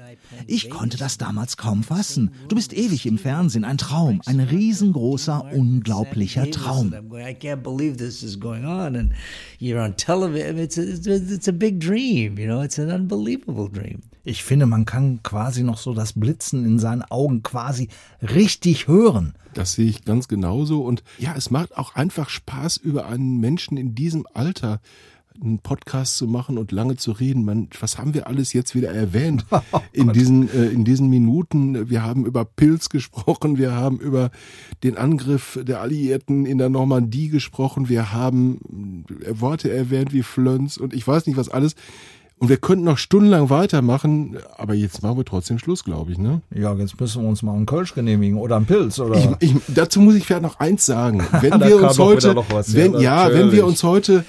Ich 0.47 0.71
konnte 0.71 0.97
das 0.97 1.19
damals 1.19 1.57
kaum 1.57 1.83
fassen. 1.83 2.31
Du 2.49 2.57
bist 2.57 2.73
ewig 2.73 3.07
im 3.07 3.19
Fernsehen, 3.19 3.65
ein 3.65 3.79
Traum, 3.79 4.21
ein 4.27 4.41
riesengroßer, 4.41 5.53
unglaublicher 5.53 6.51
Traum. 6.51 6.95
Ich 14.23 14.45
finde, 14.45 14.67
man 14.67 14.85
kann 14.85 15.23
quasi 15.23 15.63
noch 15.63 15.79
so 15.79 15.95
das 15.95 16.13
Blitzen 16.13 16.65
in 16.65 16.79
seinen 16.79 17.03
Augen 17.03 17.43
quasi 17.43 17.89
richtig 18.21 18.87
hören. 18.87 19.35
Das 19.55 19.73
sehe 19.73 19.89
ich 19.89 20.05
ganz 20.05 20.29
genauso. 20.29 20.83
Und 20.83 21.03
ja, 21.19 21.35
es 21.37 21.51
macht 21.51 21.77
auch 21.77 21.95
einfach 21.95 22.29
Spaß, 22.29 22.77
über 22.77 23.07
einen 23.07 23.39
Menschen 23.41 23.77
in 23.77 23.95
diesem 23.95 24.27
Alter 24.35 24.81
einen 25.41 25.59
Podcast 25.59 26.17
zu 26.17 26.27
machen 26.27 26.59
und 26.59 26.73
lange 26.73 26.97
zu 26.97 27.13
reden. 27.13 27.45
Man, 27.45 27.69
was 27.81 27.99
haben 27.99 28.15
wir 28.15 28.27
alles 28.27 28.53
jetzt 28.53 28.75
wieder 28.75 28.91
erwähnt 28.91 29.47
in 29.93 30.13
diesen 30.13 30.53
äh, 30.53 30.67
in 30.67 30.85
diesen 30.85 31.09
Minuten? 31.09 31.89
Wir 31.89 32.03
haben 32.03 32.27
über 32.27 32.45
Pilz 32.45 32.89
gesprochen, 32.89 33.59
wir 33.59 33.73
haben 33.73 33.99
über 33.99 34.31
den 34.83 34.97
Angriff 34.97 35.59
der 35.63 35.81
Alliierten 35.81 36.47
in 36.47 36.59
der 36.59 36.69
Normandie 36.69 37.29
gesprochen, 37.29 37.89
wir 37.89 38.13
haben 38.13 39.05
äh, 39.25 39.41
Worte 39.41 39.73
erwähnt 39.73 40.13
wie 40.13 40.23
Flöns 40.23 40.79
und 40.79 40.95
ich 40.95 41.07
weiß 41.07 41.27
nicht 41.27 41.37
was 41.37 41.49
alles. 41.49 41.75
Und 42.41 42.49
wir 42.49 42.57
könnten 42.57 42.87
noch 42.87 42.97
stundenlang 42.97 43.51
weitermachen, 43.51 44.39
aber 44.57 44.73
jetzt 44.73 45.03
machen 45.03 45.19
wir 45.19 45.27
trotzdem 45.27 45.59
Schluss, 45.59 45.85
glaube 45.85 46.13
ich, 46.13 46.17
ne? 46.17 46.41
Ja, 46.55 46.73
jetzt 46.73 46.99
müssen 46.99 47.21
wir 47.21 47.29
uns 47.29 47.43
mal 47.43 47.55
einen 47.55 47.67
Kölsch 47.67 47.93
genehmigen 47.95 48.39
oder 48.39 48.57
einen 48.57 48.65
Pilz 48.65 48.99
oder. 48.99 49.37
Ich, 49.41 49.51
ich, 49.51 49.57
dazu 49.69 50.01
muss 50.01 50.15
ich 50.15 50.25
vielleicht 50.25 50.41
noch 50.41 50.59
eins 50.59 50.87
sagen. 50.87 51.23
Wenn 51.43 51.61
wir 51.61 51.77
uns 51.77 51.99
heute, 51.99 52.35
was, 52.49 52.75
wenn, 52.75 52.95
ja, 52.95 53.29
ja, 53.29 53.35
wenn 53.35 53.53
wir 53.53 53.67
uns 53.67 53.83
heute 53.83 54.25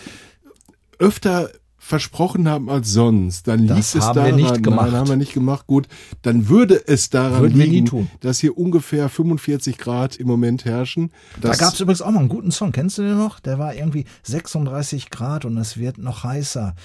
öfter 1.01 1.49
versprochen 1.83 2.47
haben 2.47 2.69
als 2.69 2.93
sonst, 2.93 3.47
dann 3.47 3.61
liegt 3.61 3.79
es 3.79 3.95
haben 3.95 4.15
wir 4.15 4.21
daran, 4.21 4.35
nicht 4.35 4.63
gemacht. 4.63 4.91
nein, 4.91 4.99
haben 4.99 5.09
wir 5.09 5.15
nicht 5.15 5.33
gemacht, 5.33 5.65
gut, 5.65 5.87
dann 6.21 6.47
würde 6.47 6.79
es 6.87 7.09
daran 7.09 7.41
Würden 7.41 7.59
liegen, 7.59 7.85
tun. 7.87 8.09
dass 8.19 8.39
hier 8.39 8.55
ungefähr 8.55 9.09
45 9.09 9.79
Grad 9.79 10.15
im 10.15 10.27
Moment 10.27 10.63
herrschen. 10.63 11.11
Da 11.41 11.55
gab 11.55 11.73
es 11.73 11.79
übrigens 11.79 12.03
auch 12.03 12.11
mal 12.11 12.19
einen 12.19 12.29
guten 12.29 12.51
Song. 12.51 12.71
Kennst 12.71 12.99
du 12.99 13.01
den 13.01 13.17
noch? 13.17 13.39
Der 13.39 13.57
war 13.57 13.73
irgendwie 13.73 14.05
36 14.21 15.09
Grad 15.09 15.43
und 15.43 15.57
es 15.57 15.77
wird 15.77 15.97
noch 15.97 16.23
heißer. 16.23 16.75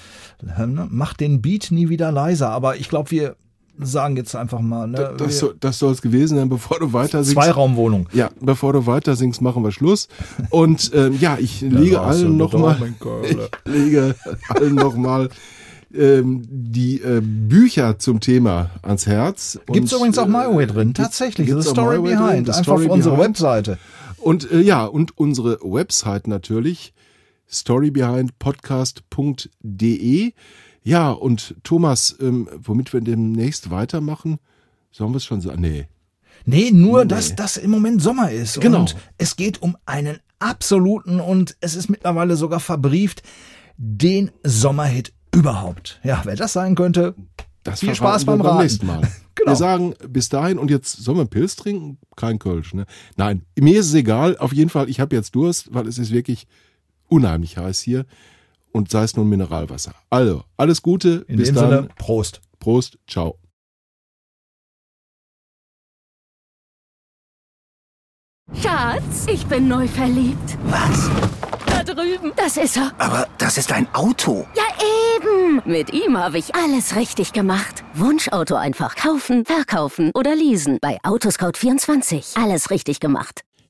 Ähm, 0.57 0.87
Mach 0.89 1.13
den 1.13 1.43
Beat 1.43 1.67
nie 1.69 1.89
wieder 1.89 2.11
leiser. 2.11 2.49
Aber 2.49 2.77
ich 2.77 2.89
glaube, 2.89 3.11
wir 3.11 3.35
sagen 3.79 4.17
jetzt 4.17 4.35
einfach 4.35 4.59
mal, 4.59 4.87
ne? 4.87 5.13
das, 5.17 5.43
das 5.59 5.79
soll 5.79 5.93
es 5.93 6.01
gewesen 6.01 6.37
sein, 6.37 6.49
bevor 6.49 6.79
du 6.79 6.93
weiter 6.93 7.23
singst. 7.23 7.41
Zweiraumwohnung. 7.41 8.07
Ja, 8.13 8.29
bevor 8.41 8.73
du 8.73 8.85
weiter 8.85 9.15
singst, 9.15 9.41
machen 9.41 9.63
wir 9.63 9.71
Schluss. 9.71 10.07
Und 10.49 10.91
ähm, 10.93 11.17
ja, 11.19 11.37
ich 11.39 11.61
lege 11.61 11.99
hast 11.99 12.21
du 12.21 12.25
allen 12.27 12.37
nochmal, 12.37 12.77
ich 13.29 13.37
lege 13.65 14.15
allen 14.49 14.75
nochmal 14.75 15.29
ähm, 15.93 16.41
die 16.49 17.01
äh, 17.01 17.21
Bücher 17.23 17.97
zum 17.99 18.19
Thema 18.19 18.71
ans 18.81 19.05
Herz. 19.07 19.59
Gibt's 19.67 19.93
Und, 19.93 19.99
übrigens 19.99 20.17
auch 20.17 20.25
äh, 20.25 20.29
My 20.29 20.53
Way 20.55 20.67
drin. 20.67 20.87
gibt's- 20.87 21.01
Tatsächlich. 21.01 21.49
The 21.49 21.61
Story 21.61 21.95
drin, 21.97 22.03
Behind. 22.17 22.47
The 22.47 22.53
Einfach 22.53 22.73
auf 22.73 22.85
unserer 22.87 23.15
Behind. 23.15 23.29
Webseite. 23.29 23.77
Und 24.17 24.51
äh, 24.51 24.59
ja, 24.61 24.85
und 24.85 25.17
unsere 25.17 25.59
Website 25.61 26.27
natürlich, 26.27 26.93
storybehindpodcast.de. 27.49 30.33
Ja, 30.87 31.11
und 31.11 31.55
Thomas, 31.63 32.15
ähm, 32.21 32.47
womit 32.55 32.93
wir 32.93 33.01
demnächst 33.01 33.69
weitermachen, 33.71 34.37
sollen 34.89 35.11
wir 35.11 35.17
es 35.17 35.25
schon 35.25 35.41
sagen? 35.41 35.59
Nee. 35.59 35.87
Nee, 36.45 36.71
nur, 36.71 37.03
dass 37.03 37.35
das 37.35 37.57
im 37.57 37.71
Moment 37.71 38.01
Sommer 38.01 38.31
ist. 38.31 38.61
Genau. 38.61 38.79
Und 38.79 38.95
es 39.17 39.35
geht 39.35 39.61
um 39.61 39.75
einen 39.85 40.19
absoluten 40.39 41.19
und 41.19 41.57
es 41.59 41.75
ist 41.75 41.89
mittlerweile 41.89 42.37
sogar 42.37 42.61
verbrieft, 42.61 43.21
den 43.75 44.31
Sommerhit 44.43 45.11
überhaupt. 45.35 45.99
Ja, 46.05 46.21
wer 46.23 46.37
das 46.37 46.53
sein 46.53 46.75
könnte, 46.75 47.15
Das 47.63 47.81
Viel 47.81 47.93
Spaß 47.93 48.23
beim 48.23 48.39
Raten. 48.39 48.63
nächsten 48.63 48.87
Mal. 48.87 49.01
Genau. 49.35 49.51
Wir 49.51 49.55
sagen 49.57 49.93
bis 50.09 50.29
dahin 50.29 50.57
und 50.57 50.71
jetzt 50.71 50.97
sollen 51.03 51.17
wir 51.17 51.21
einen 51.21 51.29
Pilz 51.29 51.55
trinken? 51.57 51.99
Kein 52.15 52.39
Kölsch, 52.39 52.73
ne? 52.73 52.87
Nein, 53.17 53.43
mir 53.55 53.79
ist 53.79 53.85
es 53.85 53.93
egal. 53.93 54.35
Auf 54.39 54.51
jeden 54.51 54.71
Fall, 54.71 54.89
ich 54.89 54.99
habe 54.99 55.15
jetzt 55.15 55.35
Durst, 55.35 55.71
weil 55.71 55.87
es 55.87 55.99
ist 55.99 56.11
wirklich 56.11 56.47
unheimlich 57.07 57.55
heiß 57.55 57.81
hier 57.81 58.07
und 58.77 58.89
sei 58.91 59.03
es 59.03 59.15
nun 59.15 59.27
Mineralwasser. 59.29 59.93
Also, 60.09 60.43
alles 60.55 60.81
Gute, 60.81 61.25
In 61.27 61.37
bis 61.37 61.49
dem 61.49 61.55
dann. 61.55 61.69
Sinne, 61.69 61.87
Prost. 61.97 62.41
Prost, 62.59 62.97
ciao. 63.07 63.37
Schatz, 68.61 69.25
ich 69.31 69.45
bin 69.47 69.67
neu 69.67 69.87
verliebt. 69.87 70.57
Was? 70.65 71.09
Da 71.65 71.83
drüben. 71.83 72.31
Das 72.35 72.55
ist 72.57 72.77
er. 72.77 72.91
Aber 72.97 73.27
das 73.37 73.57
ist 73.57 73.71
ein 73.71 73.93
Auto. 73.93 74.47
Ja, 74.55 74.63
eben. 75.17 75.61
Mit 75.65 75.91
ihm 75.93 76.17
habe 76.17 76.37
ich 76.37 76.55
alles 76.55 76.95
richtig 76.95 77.33
gemacht. 77.33 77.83
Wunschauto 77.93 78.55
einfach 78.55 78.95
kaufen, 78.95 79.45
verkaufen 79.45 80.11
oder 80.15 80.33
leasen. 80.35 80.77
Bei 80.81 80.97
Autoscout24. 81.03 82.41
Alles 82.41 82.69
richtig 82.71 82.99
gemacht. 82.99 83.41